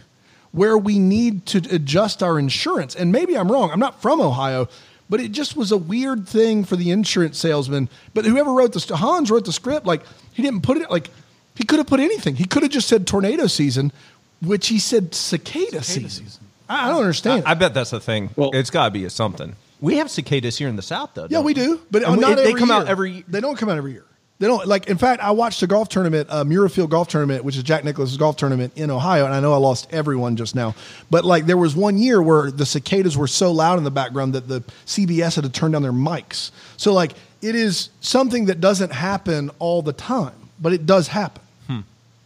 Where 0.52 0.78
we 0.78 0.98
need 0.98 1.44
to 1.46 1.58
adjust 1.70 2.22
our 2.22 2.38
insurance, 2.38 2.94
and 2.94 3.12
maybe 3.12 3.36
I'm 3.36 3.52
wrong. 3.52 3.70
I'm 3.70 3.80
not 3.80 4.00
from 4.00 4.22
Ohio, 4.22 4.68
but 5.10 5.20
it 5.20 5.32
just 5.32 5.54
was 5.54 5.70
a 5.70 5.76
weird 5.76 6.26
thing 6.26 6.64
for 6.64 6.76
the 6.76 6.92
insurance 6.92 7.36
salesman. 7.38 7.90
But 8.14 8.24
whoever 8.24 8.52
wrote 8.52 8.72
the 8.72 8.96
Hans 8.96 9.30
wrote 9.30 9.44
the 9.44 9.52
script, 9.52 9.84
like 9.84 10.02
he 10.32 10.42
didn't 10.42 10.62
put 10.62 10.78
it 10.78 10.90
like 10.90 11.10
he 11.58 11.64
could 11.64 11.78
have 11.78 11.86
put 11.86 12.00
anything. 12.00 12.36
He 12.36 12.44
could 12.46 12.62
have 12.62 12.72
just 12.72 12.88
said 12.88 13.06
tornado 13.06 13.46
season, 13.48 13.92
which 14.40 14.68
he 14.68 14.78
said 14.78 15.14
cicada, 15.14 15.82
season. 15.82 16.26
I, 16.68 16.86
I 16.86 16.88
don't 16.90 17.00
understand. 17.00 17.42
I 17.46 17.54
bet 17.54 17.74
that's 17.74 17.90
the 17.90 18.00
thing. 18.00 18.30
Well- 18.36 18.50
it's 18.54 18.70
got 18.70 18.86
to 18.86 18.90
be 18.92 19.04
a 19.04 19.10
something. 19.10 19.54
We 19.80 19.98
have 19.98 20.10
cicadas 20.10 20.58
here 20.58 20.68
in 20.68 20.74
the 20.76 20.82
south, 20.82 21.10
though. 21.14 21.22
yeah, 21.24 21.28
don't 21.38 21.44
we 21.44 21.54
do, 21.54 21.80
but 21.90 22.02
And 22.02 22.12
uh, 22.24 22.28
not 22.28 22.36
we- 22.38 22.44
they 22.44 22.52
come 22.54 22.68
year. 22.70 22.78
out 22.78 22.88
every. 22.88 23.24
They 23.28 23.40
don't 23.40 23.56
come 23.56 23.68
out 23.68 23.76
every 23.76 23.92
year. 23.92 24.04
They 24.40 24.46
don't 24.46 24.66
like. 24.68 24.88
In 24.88 24.98
fact, 24.98 25.20
I 25.22 25.32
watched 25.32 25.62
a 25.64 25.66
golf 25.66 25.88
tournament, 25.88 26.28
a 26.30 26.44
Muirfield 26.44 26.90
Golf 26.90 27.08
Tournament, 27.08 27.42
which 27.44 27.56
is 27.56 27.64
Jack 27.64 27.82
Nicklaus's 27.84 28.16
golf 28.16 28.36
tournament 28.36 28.72
in 28.76 28.88
Ohio, 28.90 29.24
and 29.24 29.34
I 29.34 29.40
know 29.40 29.52
I 29.52 29.56
lost 29.56 29.88
everyone 29.92 30.36
just 30.36 30.54
now. 30.54 30.76
But 31.10 31.24
like, 31.24 31.46
there 31.46 31.56
was 31.56 31.74
one 31.74 31.98
year 31.98 32.22
where 32.22 32.50
the 32.52 32.64
cicadas 32.66 33.16
were 33.16 33.26
so 33.26 33.50
loud 33.50 33.78
in 33.78 33.84
the 33.84 33.90
background 33.90 34.34
that 34.34 34.46
the 34.46 34.60
CBS 34.86 35.34
had 35.34 35.42
to 35.44 35.50
turn 35.50 35.72
down 35.72 35.82
their 35.82 35.90
mics. 35.92 36.52
So 36.76 36.92
like, 36.92 37.12
it 37.42 37.56
is 37.56 37.90
something 38.00 38.44
that 38.46 38.60
doesn't 38.60 38.92
happen 38.92 39.50
all 39.58 39.82
the 39.82 39.92
time, 39.92 40.34
but 40.60 40.72
it 40.72 40.86
does 40.86 41.08
happen. 41.08 41.42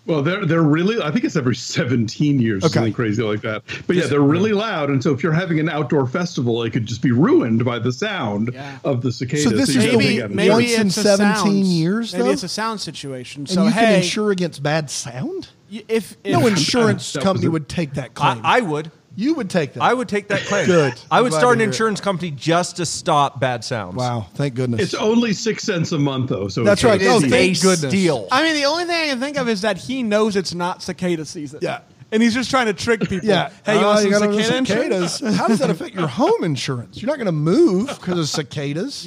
Well, 0.05 0.21
they're 0.23 0.45
they're 0.45 0.63
really. 0.63 1.01
I 1.01 1.13
think 1.13 1.25
it's 1.25 1.37
every 1.37 1.55
17 1.55 2.41
years, 2.41 2.65
Okay. 2.65 2.73
something 2.73 2.93
crazy 2.93 3.23
like 3.23 3.41
that. 3.43 3.63
But 3.87 3.95
yeah, 3.97 4.07
they're 4.07 4.21
really 4.21 4.53
loud, 4.53 4.91
and 4.91 5.01
so 5.03 5.13
if 5.13 5.23
you're 5.23 5.33
having 5.33 5.61
an 5.61 5.69
outdoor 5.69 6.09
festival, 6.09 6.63
it 6.65 6.71
could 6.73 6.87
just 6.87 7.03
be 7.03 7.13
ruined 7.13 7.65
by 7.65 7.79
the 7.79 7.93
sound 7.93 8.51
Yeah. 8.53 8.79
of 8.85 9.03
the 9.03 9.13
cicadas. 9.13 9.45
So 9.45 9.51
this 9.51 9.73
you 9.75 9.81
is 9.81 9.85
the 9.87 9.91
be 9.93 9.97
Maybe, 9.99 10.17
getting 10.17 10.37
maybe 10.37 10.51
once 10.51 10.73
it. 10.73 10.81
in 10.81 10.91
17 10.91 11.35
sound- 11.37 11.67
years, 11.67 12.13
Maybe 12.13 12.25
though? 12.25 12.31
it's 12.31 12.43
a 12.43 12.49
sound 12.49 12.81
situation. 12.81 13.43
And 13.43 13.49
So 13.51 13.65
you 13.65 13.71
hey, 13.71 13.81
can 13.81 13.95
insure 13.97 14.31
against 14.33 14.61
bad 14.63 14.91
sound. 14.91 15.49
if, 15.71 16.17
if 16.25 16.33
No 16.33 16.47
insurance 16.49 17.13
that 17.13 17.21
was 17.21 17.25
company 17.25 17.47
a- 17.47 17.51
would 17.53 17.69
take 17.69 17.95
that 17.95 18.11
I, 18.17 18.35
claim. 18.35 18.41
I 18.45 18.61
would. 18.61 18.91
You 19.15 19.35
would 19.35 19.51
take 19.51 19.75
that. 19.75 19.83
I 19.83 19.93
would 19.93 20.09
take 20.09 20.29
that 20.29 20.41
claim. 20.43 20.67
Good. 20.67 20.95
I 21.11 21.21
would 21.21 21.31
glad 21.31 21.39
start 21.41 21.51
to 21.51 21.53
an 21.55 21.59
hear 21.61 21.69
it. 21.69 21.73
insurance 21.73 22.01
company 22.01 22.31
just 22.31 22.77
to 22.77 22.87
stop 22.87 23.39
bad 23.41 23.65
sounds. 23.65 23.97
Wow, 23.97 24.27
thank 24.35 24.55
goodness. 24.55 24.81
It's 24.81 24.95
only 24.95 25.33
six 25.33 25.65
cents 25.65 25.93
a 25.93 25.99
month, 25.99 26.31
though. 26.31 26.49
So 26.49 26.65
That's 26.65 26.83
right. 26.85 27.01
It 27.01 27.07
Oh, 27.09 27.21
thank 27.21 27.59
a 27.59 27.61
goodness. 27.61 27.91
steal. 27.93 28.29
I 28.33 28.43
mean, 28.43 28.55
the 28.55 28.65
only 28.65 28.85
thing 28.85 28.97
I 29.03 29.07
can 29.09 29.21
think 29.21 29.37
of 29.37 29.49
is 29.49 29.61
that 29.63 29.77
he 29.79 30.03
knows 30.03 30.37
it's 30.37 30.55
not 30.55 30.83
cicada 30.83 31.25
season. 31.25 31.59
Yeah. 31.63 31.81
And 32.11 32.23
he's 32.23 32.35
just 32.35 32.51
trying 32.51 32.67
to 32.67 32.75
trick 32.75 33.01
people. 33.01 33.27
Yeah. 33.27 33.49
Hey, 33.65 33.79
you 33.79 33.81
Uh, 33.81 33.85
want 33.85 34.01
some 34.01 34.11
gotta 34.11 34.25
cicada 34.33 34.51
know 34.51 34.57
insurance? 34.59 35.13
cicadas. 35.15 35.37
How 35.39 35.49
does 35.49 35.61
that 35.61 35.71
affect 35.71 35.95
your 35.95 36.07
home 36.09 36.45
insurance? 36.45 37.01
You're 37.01 37.07
not 37.09 37.17
going 37.17 37.25
to 37.25 37.33
move 37.33 37.87
because 37.89 38.19
of 38.19 38.29
cicadas. 38.29 39.05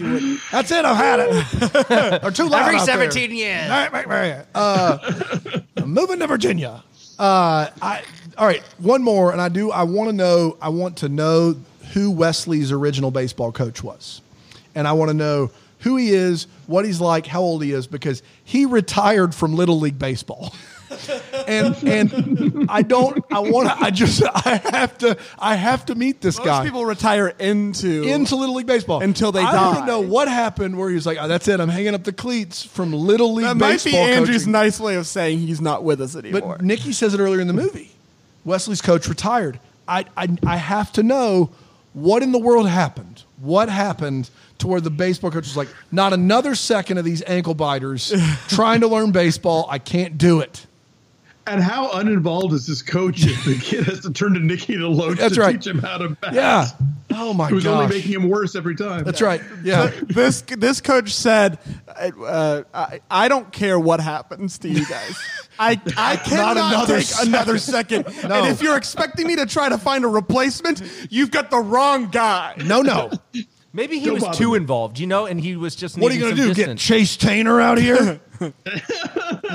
That's 0.52 0.72
it. 0.72 0.86
I've 0.86 0.98
had 0.98 1.20
it. 1.20 2.24
or 2.24 2.32
too 2.32 2.48
loud 2.50 2.64
Every 2.64 2.78
out 2.80 2.86
there. 2.88 3.12
17 3.12 3.30
years. 3.36 3.64
All 3.70 3.70
right, 3.70 3.94
right, 3.94 4.08
right. 4.08 4.46
Uh, 4.56 4.98
I'm 5.78 5.94
moving 5.94 6.18
to 6.18 6.26
Virginia. 6.26 6.84
Uh, 7.18 7.70
I, 7.82 8.04
all 8.38 8.46
right, 8.46 8.62
one 8.80 9.04
more, 9.04 9.32
and 9.32 9.42
I 9.42 9.50
do. 9.50 9.72
I 9.72 9.84
want 9.84 10.10
to 10.10 10.14
know. 10.14 10.58
I 10.62 10.70
want 10.70 10.98
to 10.98 11.10
know 11.10 11.56
who 11.94 12.12
Wesley's 12.12 12.72
original 12.72 13.12
baseball 13.12 13.52
coach 13.52 13.84
was, 13.84 14.22
and 14.74 14.88
I 14.88 14.94
want 14.94 15.10
to 15.10 15.14
know 15.14 15.52
who 15.80 15.98
he 15.98 16.10
is, 16.10 16.48
what 16.68 16.84
he's 16.84 17.00
like, 17.00 17.28
how 17.28 17.42
old 17.42 17.64
he 17.64 17.72
is, 17.72 17.88
because 17.88 18.24
he 18.44 18.66
retired 18.66 19.36
from 19.36 19.56
Little 19.56 19.80
League 19.80 20.00
baseball. 20.00 20.54
and 21.48 21.76
and 21.84 22.70
I 22.70 22.82
don't. 22.82 23.24
I 23.32 23.40
want 23.40 23.70
to. 23.70 23.76
I 23.76 23.92
just. 23.92 24.24
I 24.24 24.62
have 24.72 24.98
to. 25.00 25.18
I 25.40 25.56
have 25.56 25.86
to 25.88 25.96
meet 25.96 26.22
this 26.22 26.38
Most 26.38 26.46
guy 26.46 26.64
people 26.64 26.86
retire 26.86 27.30
into 27.40 28.04
into 28.04 28.36
Little 28.36 28.56
League 28.56 28.68
baseball 28.68 29.02
Until 29.02 29.32
they 29.32 29.42
I 29.42 29.52
die. 29.52 29.72
I 29.72 29.74
don't 29.76 29.86
know 29.86 30.02
what 30.02 30.28
happened 30.28 30.78
where 30.78 30.90
he 30.90 30.96
was 30.96 31.06
like, 31.06 31.18
oh, 31.20 31.28
"That's 31.28 31.48
it. 31.48 31.60
I'm 31.60 31.70
hanging 31.70 31.96
up 31.96 32.04
the 32.04 32.14
cleats 32.14 32.64
from 32.64 32.94
Little 32.94 33.34
League 33.34 33.46
That 33.46 33.58
might 33.58 33.84
be. 33.84 33.96
Andrew's 33.96 34.44
coaching." 34.44 34.52
nice 34.52 34.80
way 34.80 34.96
of 34.96 35.08
saying 35.08 35.40
he's 35.40 35.62
not 35.62 35.84
with 35.84 36.02
us 36.02 36.16
anymore. 36.16 36.58
But 36.58 36.66
Nikki 36.66 36.92
says 36.92 37.14
it 37.14 37.20
earlier 37.20 37.42
in 37.42 37.48
the 37.48 37.54
movie. 37.54 37.92
Wesley's 38.44 38.82
coach 38.82 39.08
retired. 39.08 39.60
I, 39.88 40.06
I, 40.16 40.28
I 40.46 40.58
have 40.58 40.92
to 40.94 41.04
know 41.04 41.52
what 41.94 42.24
in 42.24 42.32
the 42.32 42.40
world 42.40 42.68
happened? 42.68 43.24
What 43.40 43.70
happened 43.70 44.30
to 44.60 44.68
where 44.68 44.82
the 44.82 44.90
baseball 44.90 45.32
coach 45.32 45.44
was 45.44 45.58
like, 45.58 45.68
not 45.92 46.14
another 46.14 46.56
second 46.56 46.98
of 46.98 47.06
these 47.06 47.24
ankle 47.26 47.54
biters 47.54 48.14
trying 48.48 48.82
to 48.82 48.88
learn 48.88 49.12
baseball. 49.12 49.68
I 49.70 49.80
can't 49.80 50.18
do 50.18 50.40
it. 50.40 50.66
And 51.48 51.62
how 51.62 51.92
uninvolved 51.92 52.54
is 52.54 52.66
this 52.66 52.82
coach 52.82 53.24
if 53.26 53.46
the 53.46 53.56
kid 53.60 53.84
has 53.86 54.00
to 54.02 54.12
turn 54.12 54.34
to 54.34 54.40
Nikki 54.40 54.76
DeLoach 54.78 55.18
That's 55.18 55.36
to 55.36 55.42
right. 55.42 55.52
teach 55.62 55.68
him 55.68 55.78
how 55.80 56.00
to 56.00 56.10
bat? 56.10 56.34
Yeah. 56.34 56.68
Oh 57.14 57.34
my 57.34 57.46
god. 57.46 57.50
Who's 57.52 57.64
gosh. 57.66 57.84
only 57.84 57.96
making 57.98 58.14
him 58.14 58.30
worse 58.30 58.56
every 58.56 58.76
time. 58.76 59.04
That's 59.04 59.22
right. 59.22 59.42
Yeah. 59.64 59.92
this 60.08 60.42
this 60.42 60.82
coach 60.82 61.14
said, 61.14 61.60
uh, 61.88 62.64
I, 62.74 63.00
"I 63.12 63.28
don't 63.28 63.52
care 63.52 63.80
what 63.80 64.00
happens 64.00 64.58
to 64.60 64.70
you 64.70 64.86
guys. 64.88 65.16
I 65.60 65.80
I 65.96 66.16
cannot 66.26 66.58
another 66.58 66.98
take 66.98 67.06
second. 67.06 67.28
another 67.34 67.58
second. 67.60 68.06
No. 68.28 68.36
And 68.36 68.48
if 68.48 68.62
you're 68.64 68.76
expecting 68.76 69.28
me 69.28 69.36
to 69.36 69.46
try 69.46 69.70
to 69.70 69.78
find 69.78 70.04
a 70.04 70.08
replacement, 70.08 70.82
you've 71.12 71.30
got 71.32 71.52
the 71.52 71.60
wrong 71.60 72.10
guy. 72.10 72.56
No, 72.66 72.82
no. 72.82 73.12
Maybe 73.74 74.00
he 74.00 74.06
Don't 74.08 74.22
was 74.22 74.38
too 74.38 74.52
me. 74.52 74.58
involved, 74.58 74.98
you 75.00 75.06
know, 75.06 75.26
and 75.28 75.40
he 75.40 75.56
was 75.58 75.76
just. 75.76 75.98
What 75.98 76.12
are 76.12 76.16
you 76.16 76.22
going 76.22 76.36
going 76.36 76.50
to 76.50 76.54
to 76.56 76.62
do? 76.62 76.68
Get 76.68 76.78
Chase 76.78 77.18
Tainer 77.18 77.62
out 77.62 77.78
here? 77.78 78.20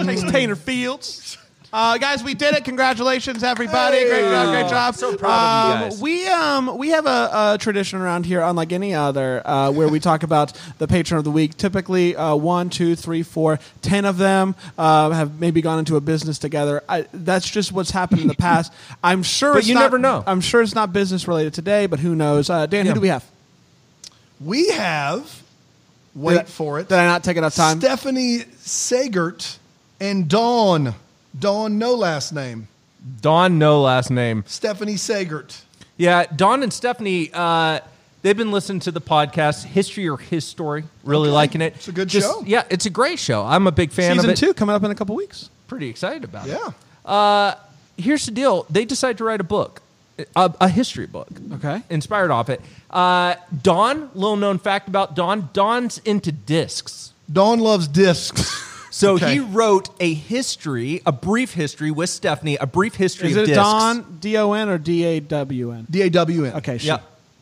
Chase 0.04 0.22
Tanner 0.30 0.56
Fields. 0.56 1.36
Uh, 1.72 1.98
guys, 1.98 2.24
we 2.24 2.34
did 2.34 2.52
it! 2.56 2.64
Congratulations, 2.64 3.44
everybody! 3.44 4.04
Great 4.04 4.22
job! 4.22 4.48
Great 4.48 4.68
job! 4.68 4.94
So 4.96 5.16
proud 5.16 5.30
of 5.30 5.68
you 5.68 5.84
Um, 5.84 5.90
guys. 5.90 6.00
We 6.00 6.26
um 6.26 6.78
we 6.78 6.88
have 6.88 7.06
a, 7.06 7.52
a 7.54 7.58
tradition 7.60 8.00
around 8.00 8.26
here, 8.26 8.40
unlike 8.40 8.72
any 8.72 8.92
other, 8.92 9.40
uh, 9.46 9.70
where 9.70 9.86
we 9.86 10.00
talk 10.00 10.24
about 10.24 10.52
the 10.78 10.88
patron 10.88 11.18
of 11.18 11.24
the 11.24 11.30
week. 11.30 11.56
Typically, 11.56 12.16
uh, 12.16 12.34
one, 12.34 12.70
two, 12.70 12.96
three, 12.96 13.22
four, 13.22 13.60
ten 13.82 14.04
of 14.04 14.16
them 14.18 14.56
uh, 14.78 15.10
have 15.10 15.38
maybe 15.38 15.62
gone 15.62 15.78
into 15.78 15.94
a 15.94 16.00
business 16.00 16.40
together. 16.40 16.82
I, 16.88 17.06
that's 17.12 17.48
just 17.48 17.70
what's 17.70 17.92
happened 17.92 18.22
in 18.22 18.26
the 18.26 18.34
past. 18.34 18.72
I'm 19.04 19.22
sure, 19.22 19.52
But 19.52 19.58
it's 19.60 19.68
you 19.68 19.74
not- 19.74 19.82
never 19.82 19.98
know. 19.98 20.24
I'm 20.26 20.40
sure 20.40 20.62
it's 20.62 20.74
not 20.74 20.92
business 20.92 21.28
related 21.28 21.54
today, 21.54 21.86
but 21.86 22.00
who 22.00 22.16
knows? 22.16 22.50
Uh, 22.50 22.66
Dan, 22.66 22.84
who 22.84 22.88
Yeah. 22.90 22.94
do 22.94 23.00
we 23.00 23.08
have? 23.08 23.24
we 24.40 24.68
have, 24.70 25.22
Did 25.22 26.22
wait 26.22 26.38
I- 26.40 26.44
for 26.44 26.80
it, 26.80 26.88
Did 26.88 26.98
I 26.98 27.06
not 27.06 27.22
take 27.22 27.36
enough 27.36 27.54
time? 27.54 27.78
Stephanie 27.78 28.38
Sagert 28.64 29.58
and 30.00 30.28
Dawn. 30.28 30.94
Dawn, 31.38 31.78
no 31.78 31.94
last 31.94 32.32
name. 32.32 32.68
Dawn, 33.20 33.58
no 33.58 33.80
last 33.80 34.10
name. 34.10 34.44
Stephanie 34.46 34.94
Sagert. 34.96 35.62
Yeah, 35.96 36.24
Dawn 36.34 36.62
and 36.62 36.72
Stephanie, 36.72 37.30
uh, 37.32 37.80
they've 38.22 38.36
been 38.36 38.50
listening 38.52 38.80
to 38.80 38.90
the 38.90 39.00
podcast, 39.00 39.64
History 39.64 40.08
or 40.08 40.16
His 40.18 40.44
Story. 40.44 40.84
Really 41.04 41.28
Okay. 41.28 41.34
liking 41.34 41.60
it. 41.60 41.74
It's 41.76 41.88
a 41.88 41.92
good 41.92 42.08
Just- 42.08 42.26
show. 42.26 42.42
Yeah, 42.46 42.64
it's 42.70 42.86
a 42.86 42.90
great 42.90 43.18
show. 43.18 43.44
I'm 43.46 43.66
a 43.66 43.72
big 43.72 43.92
fan 43.92 44.14
Season 44.16 44.30
of 44.30 44.34
it. 44.34 44.38
two 44.38 44.54
coming 44.54 44.74
up 44.74 44.82
in 44.84 44.90
a 44.90 44.94
couple 44.94 45.14
weeks. 45.14 45.48
Pretty 45.68 45.88
excited 45.88 46.24
about 46.24 46.46
it. 46.48 46.58
Yeah. 46.58 47.10
Uh, 47.10 47.54
here's 47.96 48.24
the 48.26 48.32
deal. 48.32 48.66
They 48.68 48.84
decided 48.84 49.18
to 49.18 49.24
write 49.24 49.40
a 49.40 49.44
book, 49.44 49.82
a, 50.36 50.52
a 50.60 50.68
history 50.68 51.06
book. 51.06 51.28
Okay. 51.54 51.82
Inspired 51.90 52.30
off 52.30 52.48
it. 52.50 52.60
Uh, 52.90 53.34
Dawn, 53.62 54.10
little 54.14 54.36
known 54.36 54.58
fact 54.58 54.88
about 54.88 55.14
Dawn, 55.14 55.48
Dawn's 55.52 55.98
into 56.04 56.32
discs. 56.32 57.12
Dawn 57.32 57.60
loves 57.60 57.86
discs. 57.88 58.66
So 59.00 59.14
Okay. 59.14 59.32
he 59.32 59.40
wrote 59.40 59.88
a 59.98 60.12
history, 60.12 61.00
a 61.06 61.12
brief 61.12 61.54
history 61.54 61.90
with 61.90 62.10
Stephanie, 62.10 62.56
a 62.60 62.66
brief 62.66 62.96
history 62.96 63.30
Is 63.30 63.36
of 63.36 63.44
it 63.44 63.46
discs. 63.46 63.62
Don 63.62 64.18
D 64.20 64.36
O 64.36 64.52
N 64.52 64.68
or 64.68 64.76
D 64.76 65.04
A 65.04 65.20
W 65.20 65.72
N? 65.72 65.86
D 65.90 66.02
A 66.02 66.10
W 66.10 66.44
N. 66.44 66.52
Okay, 66.56 66.76
Yeah. 66.76 66.98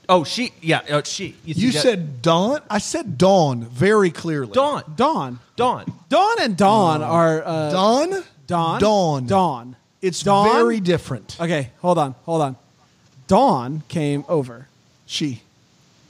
Oh, 0.09 0.23
she. 0.25 0.53
Yeah, 0.63 0.83
uh, 0.89 1.03
she. 1.05 1.35
You 1.45 1.73
see, 1.73 1.73
said 1.73 2.23
Dawn? 2.23 2.61
I 2.71 2.79
said 2.79 3.19
Dawn 3.19 3.65
very 3.65 4.11
clearly. 4.11 4.53
Dawn. 4.53 4.85
Dawn. 4.97 5.41
Dawn. 5.57 5.93
Dawn 6.09 6.37
and 6.41 6.57
Dawn 6.57 7.03
are 7.03 7.43
uh, 7.45 7.71
Dawn? 7.73 8.25
Dawn. 8.47 8.81
Dawn. 8.81 9.27
Dawn. 9.27 9.77
It's 10.01 10.23
Dawn. 10.23 10.49
very 10.57 10.79
different. 10.81 11.37
Okay, 11.41 11.73
hold 11.83 11.99
on, 11.99 12.15
hold 12.25 12.41
on. 12.41 12.57
Dawn 13.27 13.83
came 13.89 14.25
over. 14.29 14.69
She, 15.07 15.43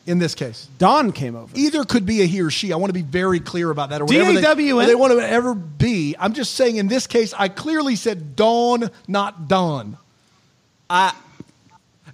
in 0.08 0.18
this 0.18 0.34
case. 0.34 0.68
Don 0.78 1.12
came 1.12 1.36
over. 1.36 1.54
Either 1.54 1.84
could 1.84 2.06
be 2.06 2.22
a 2.22 2.24
he 2.24 2.40
or 2.40 2.50
she. 2.50 2.72
I 2.72 2.76
want 2.76 2.88
to 2.88 2.94
be 2.94 3.02
very 3.02 3.40
clear 3.40 3.70
about 3.70 3.90
that. 3.90 4.00
Or 4.00 4.06
whatever 4.06 4.32
they, 4.32 4.40
D-A-W-N? 4.40 4.84
or 4.84 4.86
they 4.86 4.94
want 4.94 5.12
to 5.12 5.20
ever 5.20 5.54
be. 5.54 6.16
I'm 6.18 6.32
just 6.32 6.54
saying 6.54 6.76
in 6.76 6.88
this 6.88 7.06
case, 7.06 7.34
I 7.34 7.48
clearly 7.48 7.94
said 7.94 8.34
Dawn, 8.34 8.90
not 9.06 9.48
Don. 9.48 9.98
I 10.88 11.14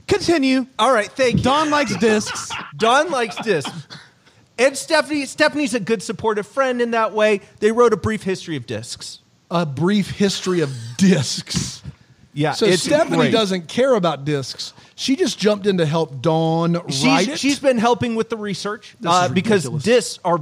continue. 0.08 0.66
All 0.78 0.92
right, 0.92 1.10
thank 1.10 1.36
you. 1.36 1.42
Dawn 1.42 1.70
likes 1.70 1.96
discs. 1.96 2.50
Don 2.76 3.10
likes 3.10 3.36
discs. 3.36 3.86
And 4.56 4.76
Stephanie, 4.76 5.26
Stephanie's 5.26 5.74
a 5.74 5.80
good 5.80 6.00
supportive 6.00 6.46
friend 6.46 6.80
in 6.80 6.92
that 6.92 7.12
way. 7.12 7.40
They 7.58 7.72
wrote 7.72 7.92
a 7.92 7.96
brief 7.96 8.22
history 8.22 8.54
of 8.54 8.68
discs. 8.68 9.18
A 9.50 9.66
brief 9.66 10.10
history 10.10 10.60
of 10.60 10.72
discs. 10.96 11.82
Yeah, 12.36 12.52
So 12.52 12.66
it's 12.66 12.82
Stephanie 12.82 13.16
great. 13.16 13.32
doesn't 13.32 13.68
care 13.68 13.94
about 13.94 14.24
discs. 14.24 14.72
She 14.96 15.14
just 15.14 15.38
jumped 15.38 15.66
in 15.66 15.78
to 15.78 15.86
help 15.86 16.20
Dawn 16.20 16.76
She's, 16.88 17.04
write 17.04 17.28
it. 17.28 17.38
she's 17.38 17.58
been 17.60 17.78
helping 17.78 18.16
with 18.16 18.28
the 18.28 18.36
research 18.36 18.96
This 19.00 19.10
uh, 19.12 19.24
is 19.26 19.32
because 19.32 19.68
discs 19.82 20.18
are. 20.24 20.40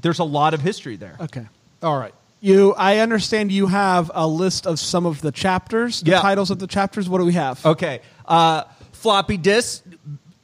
There's 0.00 0.18
a 0.20 0.24
lot 0.24 0.54
of 0.54 0.60
history 0.62 0.96
there. 0.96 1.16
Okay. 1.20 1.46
All 1.82 1.98
right. 1.98 2.14
You, 2.40 2.74
I 2.74 2.98
understand 2.98 3.52
you 3.52 3.66
have 3.68 4.10
a 4.14 4.26
list 4.26 4.66
of 4.66 4.78
some 4.78 5.06
of 5.06 5.20
the 5.22 5.32
chapters, 5.32 6.00
the 6.02 6.12
Yeah. 6.12 6.20
titles 6.20 6.50
of 6.50 6.58
the 6.58 6.66
chapters. 6.66 7.08
What 7.08 7.18
do 7.18 7.24
we 7.24 7.32
have? 7.34 7.64
Okay, 7.64 8.00
uh, 8.26 8.64
floppy 8.92 9.36
disks. 9.38 9.82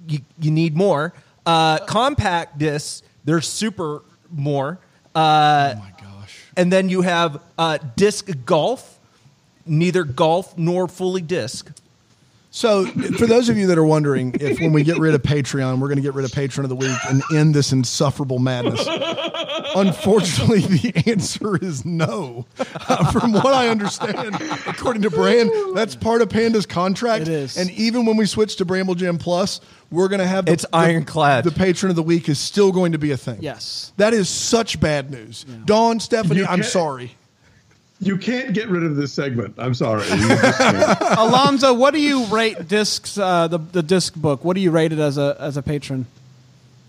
You, 0.06 0.20
you 0.38 0.50
need 0.50 0.76
more. 0.76 1.12
Uh, 1.46 1.78
compact 1.86 2.58
discs. 2.58 3.02
There's 3.24 3.46
super 3.48 4.02
more. 4.30 4.78
Uh, 5.14 5.74
Oh 5.76 5.78
my 5.80 5.92
gosh. 6.00 6.38
and 6.56 6.70
then 6.72 6.88
you 6.88 7.02
have 7.02 7.42
uh, 7.58 7.78
disc 7.96 8.28
golf. 8.44 8.98
Neither 9.66 10.04
golf 10.04 10.56
nor 10.58 10.88
fully 10.88 11.22
disc. 11.22 11.70
So, 12.52 12.84
for 12.86 13.28
those 13.28 13.48
of 13.48 13.56
you 13.56 13.68
that 13.68 13.78
are 13.78 13.84
wondering 13.84 14.34
if 14.40 14.58
when 14.58 14.72
we 14.72 14.82
get 14.82 14.98
rid 14.98 15.14
of 15.14 15.22
Patreon, 15.22 15.78
we're 15.78 15.86
going 15.86 15.98
to 15.98 16.02
get 16.02 16.14
rid 16.14 16.24
of 16.24 16.32
Patron 16.32 16.64
of 16.64 16.68
the 16.68 16.74
Week 16.74 16.96
and 17.08 17.22
end 17.32 17.54
this 17.54 17.70
insufferable 17.70 18.40
madness, 18.40 18.84
unfortunately, 19.76 20.60
the 20.60 21.10
answer 21.10 21.56
is 21.56 21.84
no. 21.84 22.46
Uh, 22.58 23.12
from 23.12 23.32
what 23.34 23.54
I 23.54 23.68
understand, 23.68 24.34
according 24.66 25.02
to 25.02 25.10
Brand, 25.10 25.52
that's 25.76 25.94
part 25.94 26.22
of 26.22 26.28
Panda's 26.28 26.66
contract. 26.66 27.22
It 27.22 27.28
is. 27.28 27.56
And 27.56 27.70
even 27.70 28.04
when 28.04 28.16
we 28.16 28.26
switch 28.26 28.56
to 28.56 28.64
Bramble 28.64 28.96
Jam 28.96 29.16
Plus, 29.18 29.60
we're 29.92 30.08
going 30.08 30.20
to 30.20 30.26
have 30.26 30.46
the, 30.46 30.52
It's 30.52 30.66
ironclad. 30.72 31.44
The, 31.44 31.50
the 31.50 31.56
Patron 31.56 31.90
of 31.90 31.96
the 31.96 32.02
Week 32.02 32.28
is 32.28 32.40
still 32.40 32.72
going 32.72 32.90
to 32.92 32.98
be 32.98 33.12
a 33.12 33.16
thing. 33.16 33.38
Yes. 33.40 33.92
That 33.96 34.12
is 34.12 34.28
such 34.28 34.80
bad 34.80 35.12
news. 35.12 35.44
Dawn, 35.66 36.00
Stephanie, 36.00 36.44
I'm 36.44 36.64
sorry. 36.64 37.14
You 38.02 38.16
can't 38.16 38.54
get 38.54 38.68
rid 38.70 38.82
of 38.82 38.96
this 38.96 39.12
segment. 39.12 39.54
I'm 39.58 39.74
sorry. 39.74 40.04
You 40.08 40.28
just 40.28 40.58
can't. 40.58 41.00
Alonso, 41.18 41.74
what 41.74 41.92
do 41.92 42.00
you 42.00 42.24
rate 42.26 42.66
discs? 42.66 43.18
Uh, 43.18 43.46
the 43.48 43.58
the 43.58 43.82
disc 43.82 44.14
book. 44.14 44.42
What 44.44 44.54
do 44.54 44.60
you 44.62 44.70
rate 44.70 44.92
it 44.92 44.98
as 44.98 45.18
a 45.18 45.36
as 45.38 45.56
a 45.58 45.62
patron? 45.62 46.06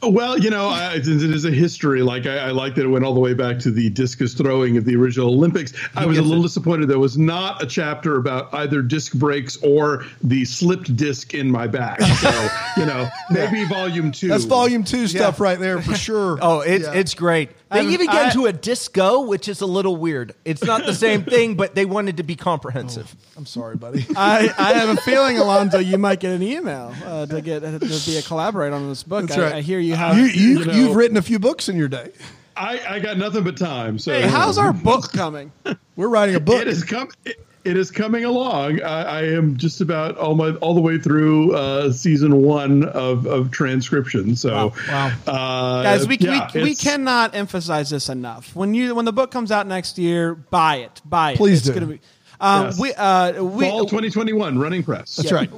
Well, 0.04 0.36
you 0.40 0.50
know, 0.50 0.68
I, 0.68 1.00
since 1.00 1.22
it 1.22 1.30
is 1.30 1.46
a 1.46 1.52
history, 1.52 2.02
like 2.02 2.26
I, 2.26 2.38
I 2.48 2.50
like 2.52 2.74
that 2.74 2.86
it 2.86 2.88
went 2.88 3.06
all 3.06 3.14
the 3.14 3.20
way 3.20 3.36
back 3.36 3.60
to 3.60 3.70
the 3.70 3.88
discus 3.92 4.34
throwing 4.34 4.76
of 4.78 4.84
the 4.86 4.96
original 4.96 5.28
Olympics. 5.28 5.74
I 5.96 6.08
was 6.08 6.18
a 6.18 6.24
little 6.24 6.40
it. 6.40 6.48
disappointed 6.48 6.88
there 6.88 6.98
was 6.98 7.20
not 7.20 7.62
a 7.62 7.68
chapter 7.68 8.16
about 8.18 8.52
either 8.52 8.82
disc 8.82 9.14
breaks 9.14 9.58
or 9.58 10.06
the 10.24 10.44
slipped 10.46 10.96
disc 10.96 11.36
in 11.36 11.52
my 11.52 11.68
back. 11.68 12.02
So, 12.02 12.48
you 12.78 12.88
know, 12.88 13.08
maybe 13.30 13.64
volume 13.66 14.12
two. 14.12 14.30
That's 14.30 14.46
volume 14.46 14.84
two 14.84 15.06
stuff 15.08 15.40
right 15.40 15.60
there 15.60 15.80
for 15.84 15.94
sure. 16.08 16.40
Oh, 16.42 16.62
it's 16.62 16.86
Yeah. 16.86 16.94
it's 16.94 17.14
great. 17.14 17.52
They 17.72 17.80
I'm- 17.80 17.92
even 17.92 18.10
I- 18.10 18.12
get 18.14 18.26
into 18.36 18.46
a 18.48 18.54
disco, 18.54 19.22
which 19.22 19.48
is 19.48 19.62
a 19.62 19.66
little 19.66 19.96
weird. 19.96 20.36
It's 20.46 20.64
not 20.64 20.86
the 20.86 20.94
same 20.94 21.24
thing, 21.24 21.56
but 21.62 21.74
they 21.74 21.86
wanted 21.86 22.18
to 22.18 22.24
be 22.24 22.36
comprehensive. 22.36 23.16
I'm 23.38 23.46
sorry, 23.46 23.78
buddy. 23.78 24.06
I, 24.16 24.54
I 24.58 24.74
have 24.74 24.90
a 24.90 24.98
feeling, 25.02 25.38
Alonso, 25.38 25.80
you 25.80 25.98
might 25.98 26.20
get 26.20 26.34
an 26.34 26.44
email 26.44 26.94
uh, 27.06 27.26
to 27.28 27.42
get 27.42 27.62
to 27.62 27.80
be 27.80 28.18
a 28.18 28.22
collaborator 28.22 28.76
on 28.76 28.90
this 28.90 29.04
book. 29.04 29.28
That's 29.28 29.40
I, 29.40 29.44
right. 29.44 29.54
I 29.56 29.62
hear 29.62 29.80
you 29.80 29.96
have. 29.96 30.18
You, 30.18 30.26
you, 30.26 30.60
you 30.60 30.66
know- 30.66 30.74
you've 30.74 30.96
written 30.96 31.18
a 31.18 31.22
few 31.22 31.40
books 31.40 31.70
in 31.70 31.78
your 31.78 31.88
day. 31.88 32.12
I, 32.58 32.80
I 32.96 33.00
got 33.00 33.18
nothing 33.18 33.44
but 33.46 33.58
time. 33.58 33.98
So 33.98 34.12
hey, 34.14 34.28
how's 34.28 34.58
our 34.58 34.74
book 34.90 35.12
coming? 35.14 35.52
We're 35.96 36.10
writing 36.10 36.36
a 36.36 36.40
book. 36.42 36.62
It 36.62 36.68
is 36.68 36.84
coming. 36.84 37.14
it, 37.26 37.44
it 37.64 37.78
is 37.78 37.92
coming 37.92 38.26
along. 38.26 38.82
I, 38.82 39.04
I 39.04 39.24
am 39.24 39.58
just 39.58 39.82
about 39.82 40.18
all 40.18 40.36
my 40.36 40.52
all 40.56 40.74
the 40.74 40.82
way 40.82 40.98
through 40.98 41.56
uh, 41.56 41.92
season 41.92 42.42
one 42.42 42.84
of, 42.84 43.26
of 43.26 43.52
transcription. 43.52 44.36
So, 44.36 44.74
Wow. 44.88 45.12
Uh, 45.28 45.84
Guys, 45.84 46.08
we, 46.08 46.18
yeah, 46.18 46.50
we, 46.54 46.64
we 46.64 46.76
cannot 46.76 47.36
emphasize 47.36 47.90
this 47.90 48.10
enough. 48.10 48.56
When 48.56 48.74
you 48.74 48.96
when 48.96 49.06
the 49.06 49.14
book 49.14 49.32
comes 49.32 49.52
out 49.52 49.68
next 49.68 49.98
year, 49.98 50.36
buy 50.36 50.78
it. 50.78 51.02
Buy 51.06 51.32
it. 51.32 51.38
Please 51.38 51.60
it's 51.60 51.68
do. 51.68 51.74
Gonna 51.74 51.86
be, 51.94 52.02
um, 52.40 52.66
Yes. 52.66 52.80
We 52.80 52.94
uh, 52.94 53.44
we 53.44 53.70
fall 53.70 53.82
2021 53.82 54.58
running 54.58 54.84
press. 54.84 55.16
That's 55.16 55.32
right. 55.32 55.50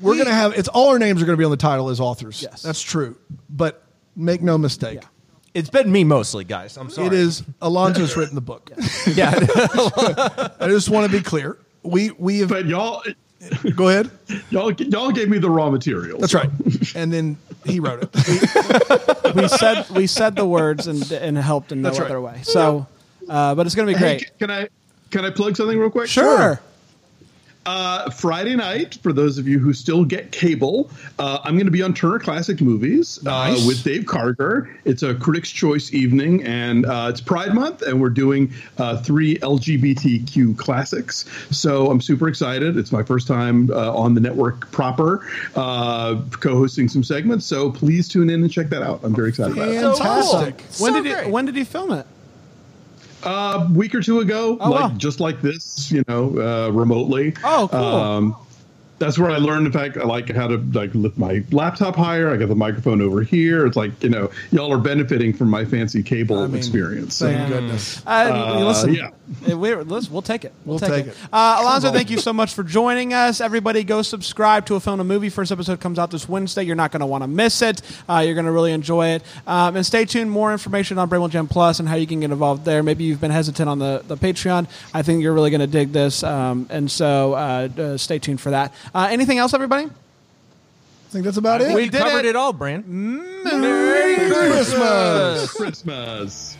We're 0.00 0.14
going 0.14 0.26
to 0.26 0.34
have 0.34 0.52
it's 0.56 0.68
all 0.68 0.90
our 0.90 0.98
names 0.98 1.20
are 1.22 1.26
going 1.26 1.36
to 1.36 1.40
be 1.40 1.44
on 1.44 1.50
the 1.50 1.56
title 1.56 1.88
as 1.88 1.98
authors. 1.98 2.40
Yes. 2.40 2.62
That's 2.62 2.80
true. 2.80 3.16
But 3.50 3.82
make 4.14 4.42
no 4.42 4.56
mistake. 4.56 5.00
Yeah. 5.02 5.08
It's 5.58 5.70
been 5.70 5.90
me 5.90 6.04
mostly, 6.04 6.44
guys. 6.44 6.76
I'm 6.76 6.88
sorry. 6.90 7.08
It 7.08 7.12
is 7.14 7.42
Alonso's 7.60 8.16
written 8.16 8.34
the 8.34 8.40
book. 8.40 8.70
Yeah. 9.06 9.32
I 10.60 10.68
just 10.68 10.88
want 10.88 11.10
to 11.10 11.16
be 11.16 11.22
clear. 11.22 11.58
We 11.82 12.10
we 12.12 12.38
have 12.40 12.48
But 12.50 12.66
y'all, 12.66 13.02
go 13.74 13.88
ahead. 13.88 14.10
y'all, 14.50 14.72
y'all 14.72 15.10
gave 15.10 15.28
me 15.28 15.38
the 15.38 15.50
raw 15.50 15.70
material. 15.70 16.18
That's 16.18 16.34
right. 16.34 16.50
And 16.94 17.12
then 17.12 17.36
he 17.64 17.80
wrote 17.80 18.00
it. 18.02 19.34
we 19.34 19.48
said 19.48 19.88
we 19.90 20.06
said 20.06 20.36
the 20.36 20.46
words 20.46 20.86
and 20.86 21.10
and 21.12 21.36
helped 21.38 21.72
in 21.72 21.82
no 21.82 21.88
That's 21.88 21.98
right. 22.00 22.06
other 22.06 22.20
way. 22.20 22.40
So, 22.42 22.86
uh, 23.28 23.54
but 23.54 23.66
it's 23.66 23.74
going 23.74 23.88
to 23.88 23.94
be 23.94 23.98
Hey, 23.98 24.18
great. 24.18 24.38
can 24.38 24.50
I 24.50 24.68
can 25.10 25.24
I 25.24 25.30
plug 25.30 25.56
something 25.56 25.78
real 25.78 25.90
quick? 25.90 26.08
Sure. 26.08 26.60
Uh, 27.68 28.08
Friday 28.08 28.56
night, 28.56 28.94
for 29.02 29.12
those 29.12 29.36
of 29.36 29.46
you 29.46 29.58
who 29.58 29.74
still 29.74 30.02
get 30.02 30.32
cable, 30.32 30.90
uh, 31.18 31.38
I'm 31.44 31.52
going 31.56 31.66
to 31.66 31.70
be 31.70 31.82
on 31.82 31.92
Turner 31.92 32.18
Classic 32.18 32.62
Movies 32.62 33.22
Nice. 33.22 33.62
uh, 33.62 33.66
with 33.66 33.84
Dave 33.84 34.04
Karger. 34.04 34.74
It's 34.86 35.02
a 35.02 35.14
Critics' 35.14 35.50
Choice 35.50 35.92
evening, 35.92 36.42
and 36.44 36.86
uh, 36.86 37.08
it's 37.10 37.20
Pride 37.20 37.52
Month, 37.54 37.82
and 37.82 38.00
we're 38.00 38.08
doing 38.08 38.50
uh, 38.78 38.96
three 39.02 39.36
LGBTQ 39.36 40.56
classics. 40.56 41.26
So 41.50 41.90
I'm 41.90 42.00
super 42.00 42.26
excited. 42.26 42.78
It's 42.78 42.90
my 42.90 43.02
first 43.02 43.28
time 43.28 43.70
uh, 43.70 43.94
on 43.94 44.14
the 44.14 44.20
network 44.20 44.70
proper, 44.72 45.28
uh, 45.54 46.22
co-hosting 46.40 46.88
some 46.88 47.04
segments. 47.04 47.44
So 47.44 47.70
please 47.70 48.08
tune 48.08 48.30
in 48.30 48.40
and 48.42 48.50
check 48.50 48.70
that 48.70 48.82
out. 48.82 49.00
I'm 49.02 49.14
very 49.14 49.28
excited 49.28 49.52
about 49.58 49.68
it. 49.68 49.78
Fantastic. 49.82 50.64
So 50.70 50.84
when 50.84 50.94
So 50.94 51.02
did 51.02 51.12
great. 51.12 51.26
he, 51.26 51.30
when 51.30 51.44
did 51.44 51.54
he 51.54 51.64
film 51.64 51.92
it? 51.92 52.06
A 53.24 53.66
week 53.72 53.94
or 53.94 54.00
two 54.00 54.20
ago, 54.20 54.56
Oh, 54.60 54.70
like 54.70 54.90
wow. 54.90 54.96
just 54.96 55.18
like 55.20 55.40
this, 55.42 55.90
you 55.90 56.02
know, 56.08 56.38
uh, 56.38 56.70
remotely. 56.70 57.34
Oh, 57.42 57.68
cool. 57.70 57.84
Um, 57.84 58.36
that's 58.98 59.18
where 59.18 59.30
I 59.30 59.36
learned, 59.38 59.66
in 59.66 59.72
fact, 59.72 59.96
I 59.96 60.04
like 60.04 60.28
how 60.30 60.46
to 60.48 60.56
like 60.72 60.94
lift 60.94 61.18
my 61.18 61.44
laptop 61.50 61.96
higher. 61.96 62.30
I 62.32 62.36
got 62.36 62.48
the 62.48 62.54
microphone 62.54 63.00
over 63.00 63.22
here. 63.22 63.66
It's 63.66 63.76
like 63.76 64.02
you 64.02 64.10
know, 64.10 64.30
y'all 64.50 64.72
are 64.72 64.78
benefiting 64.78 65.32
from 65.32 65.48
my 65.50 65.64
fancy 65.64 66.02
cable 66.02 66.38
I 66.40 66.46
mean, 66.46 66.56
experience. 66.56 67.14
So, 67.16 67.26
Thank 67.32 67.48
goodness. 67.48 68.02
Uh, 68.06 68.10
Uh, 68.58 68.64
listen, 68.64 68.94
yeah. 68.94 69.10
uh, 69.50 69.56
we're, 69.56 69.82
listen, 69.84 70.12
we'll 70.12 70.22
take 70.22 70.44
it. 70.44 70.52
We'll, 70.64 70.78
We'll 70.78 70.88
take, 70.88 71.04
take 71.04 71.14
it. 71.14 71.16
it. 71.16 71.28
Uh, 71.32 71.58
Alonso, 71.60 71.92
thank 71.92 72.10
you 72.10 72.18
so 72.18 72.32
much 72.32 72.54
for 72.54 72.62
joining 72.62 73.12
us. 73.14 73.40
Everybody, 73.40 73.84
go 73.84 74.02
subscribe 74.02 74.66
to 74.66 74.74
a 74.74 74.80
film 74.80 75.00
and 75.00 75.08
movie. 75.08 75.28
First 75.28 75.52
episode 75.52 75.80
comes 75.80 75.98
out 75.98 76.10
this 76.10 76.28
Wednesday. 76.28 76.62
You're 76.64 76.76
not 76.76 76.92
going 76.92 77.00
to 77.00 77.06
want 77.06 77.22
to 77.22 77.28
miss 77.28 77.62
it. 77.62 77.82
Uh, 78.08 78.22
you're 78.24 78.34
going 78.34 78.46
to 78.46 78.52
really 78.52 78.72
enjoy 78.72 79.08
it. 79.08 79.22
Um, 79.46 79.76
and 79.76 79.84
stay 79.86 80.04
tuned. 80.04 80.30
More 80.30 80.52
information 80.52 80.98
on 80.98 81.08
Bramble 81.08 81.28
Jam 81.28 81.46
Plus 81.48 81.80
and 81.80 81.88
how 81.88 81.94
you 81.96 82.06
can 82.06 82.20
get 82.20 82.30
involved 82.30 82.64
there. 82.64 82.82
Maybe 82.82 83.04
you've 83.04 83.20
been 83.20 83.30
hesitant 83.30 83.68
on 83.68 83.78
the, 83.78 84.02
the 84.06 84.16
Patreon. 84.16 84.66
I 84.92 85.02
think 85.02 85.22
you're 85.22 85.32
really 85.34 85.50
going 85.50 85.60
to 85.60 85.66
dig 85.66 85.92
this. 85.92 86.22
Um, 86.22 86.66
and 86.70 86.90
so 86.90 87.34
uh, 87.34 87.68
uh, 87.78 87.96
stay 87.96 88.18
tuned 88.18 88.40
for 88.40 88.50
that. 88.50 88.72
Uh, 88.94 89.08
anything 89.10 89.38
else, 89.38 89.54
everybody? 89.54 89.84
I 89.86 91.10
think 91.10 91.24
that's 91.24 91.36
about 91.36 91.60
it. 91.62 91.74
We 91.74 91.88
did 91.88 92.00
covered 92.00 92.24
it. 92.24 92.30
it, 92.30 92.36
all, 92.36 92.52
Brand. 92.52 92.86
Merry 92.88 94.16
Christmas. 94.30 95.50
Christmas. 95.52 96.56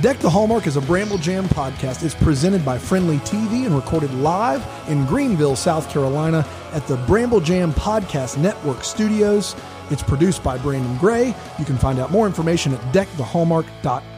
Deck 0.00 0.18
the 0.20 0.30
Hallmark 0.30 0.68
is 0.68 0.76
a 0.76 0.80
Bramble 0.80 1.18
Jam 1.18 1.46
podcast. 1.46 2.04
It's 2.04 2.14
presented 2.14 2.64
by 2.64 2.78
Friendly 2.78 3.16
TV 3.18 3.66
and 3.66 3.74
recorded 3.74 4.14
live 4.14 4.64
in 4.88 5.04
Greenville, 5.06 5.56
South 5.56 5.90
Carolina 5.90 6.46
at 6.72 6.86
the 6.86 6.96
Bramble 6.98 7.40
Jam 7.40 7.72
Podcast 7.72 8.38
Network 8.38 8.84
studios. 8.84 9.56
It's 9.90 10.02
produced 10.02 10.44
by 10.44 10.56
Brandon 10.56 10.96
Gray. 10.98 11.34
You 11.58 11.64
can 11.64 11.76
find 11.76 11.98
out 11.98 12.12
more 12.12 12.26
information 12.26 12.72
at 12.74 12.80
deckthehallmark.com. 12.94 14.17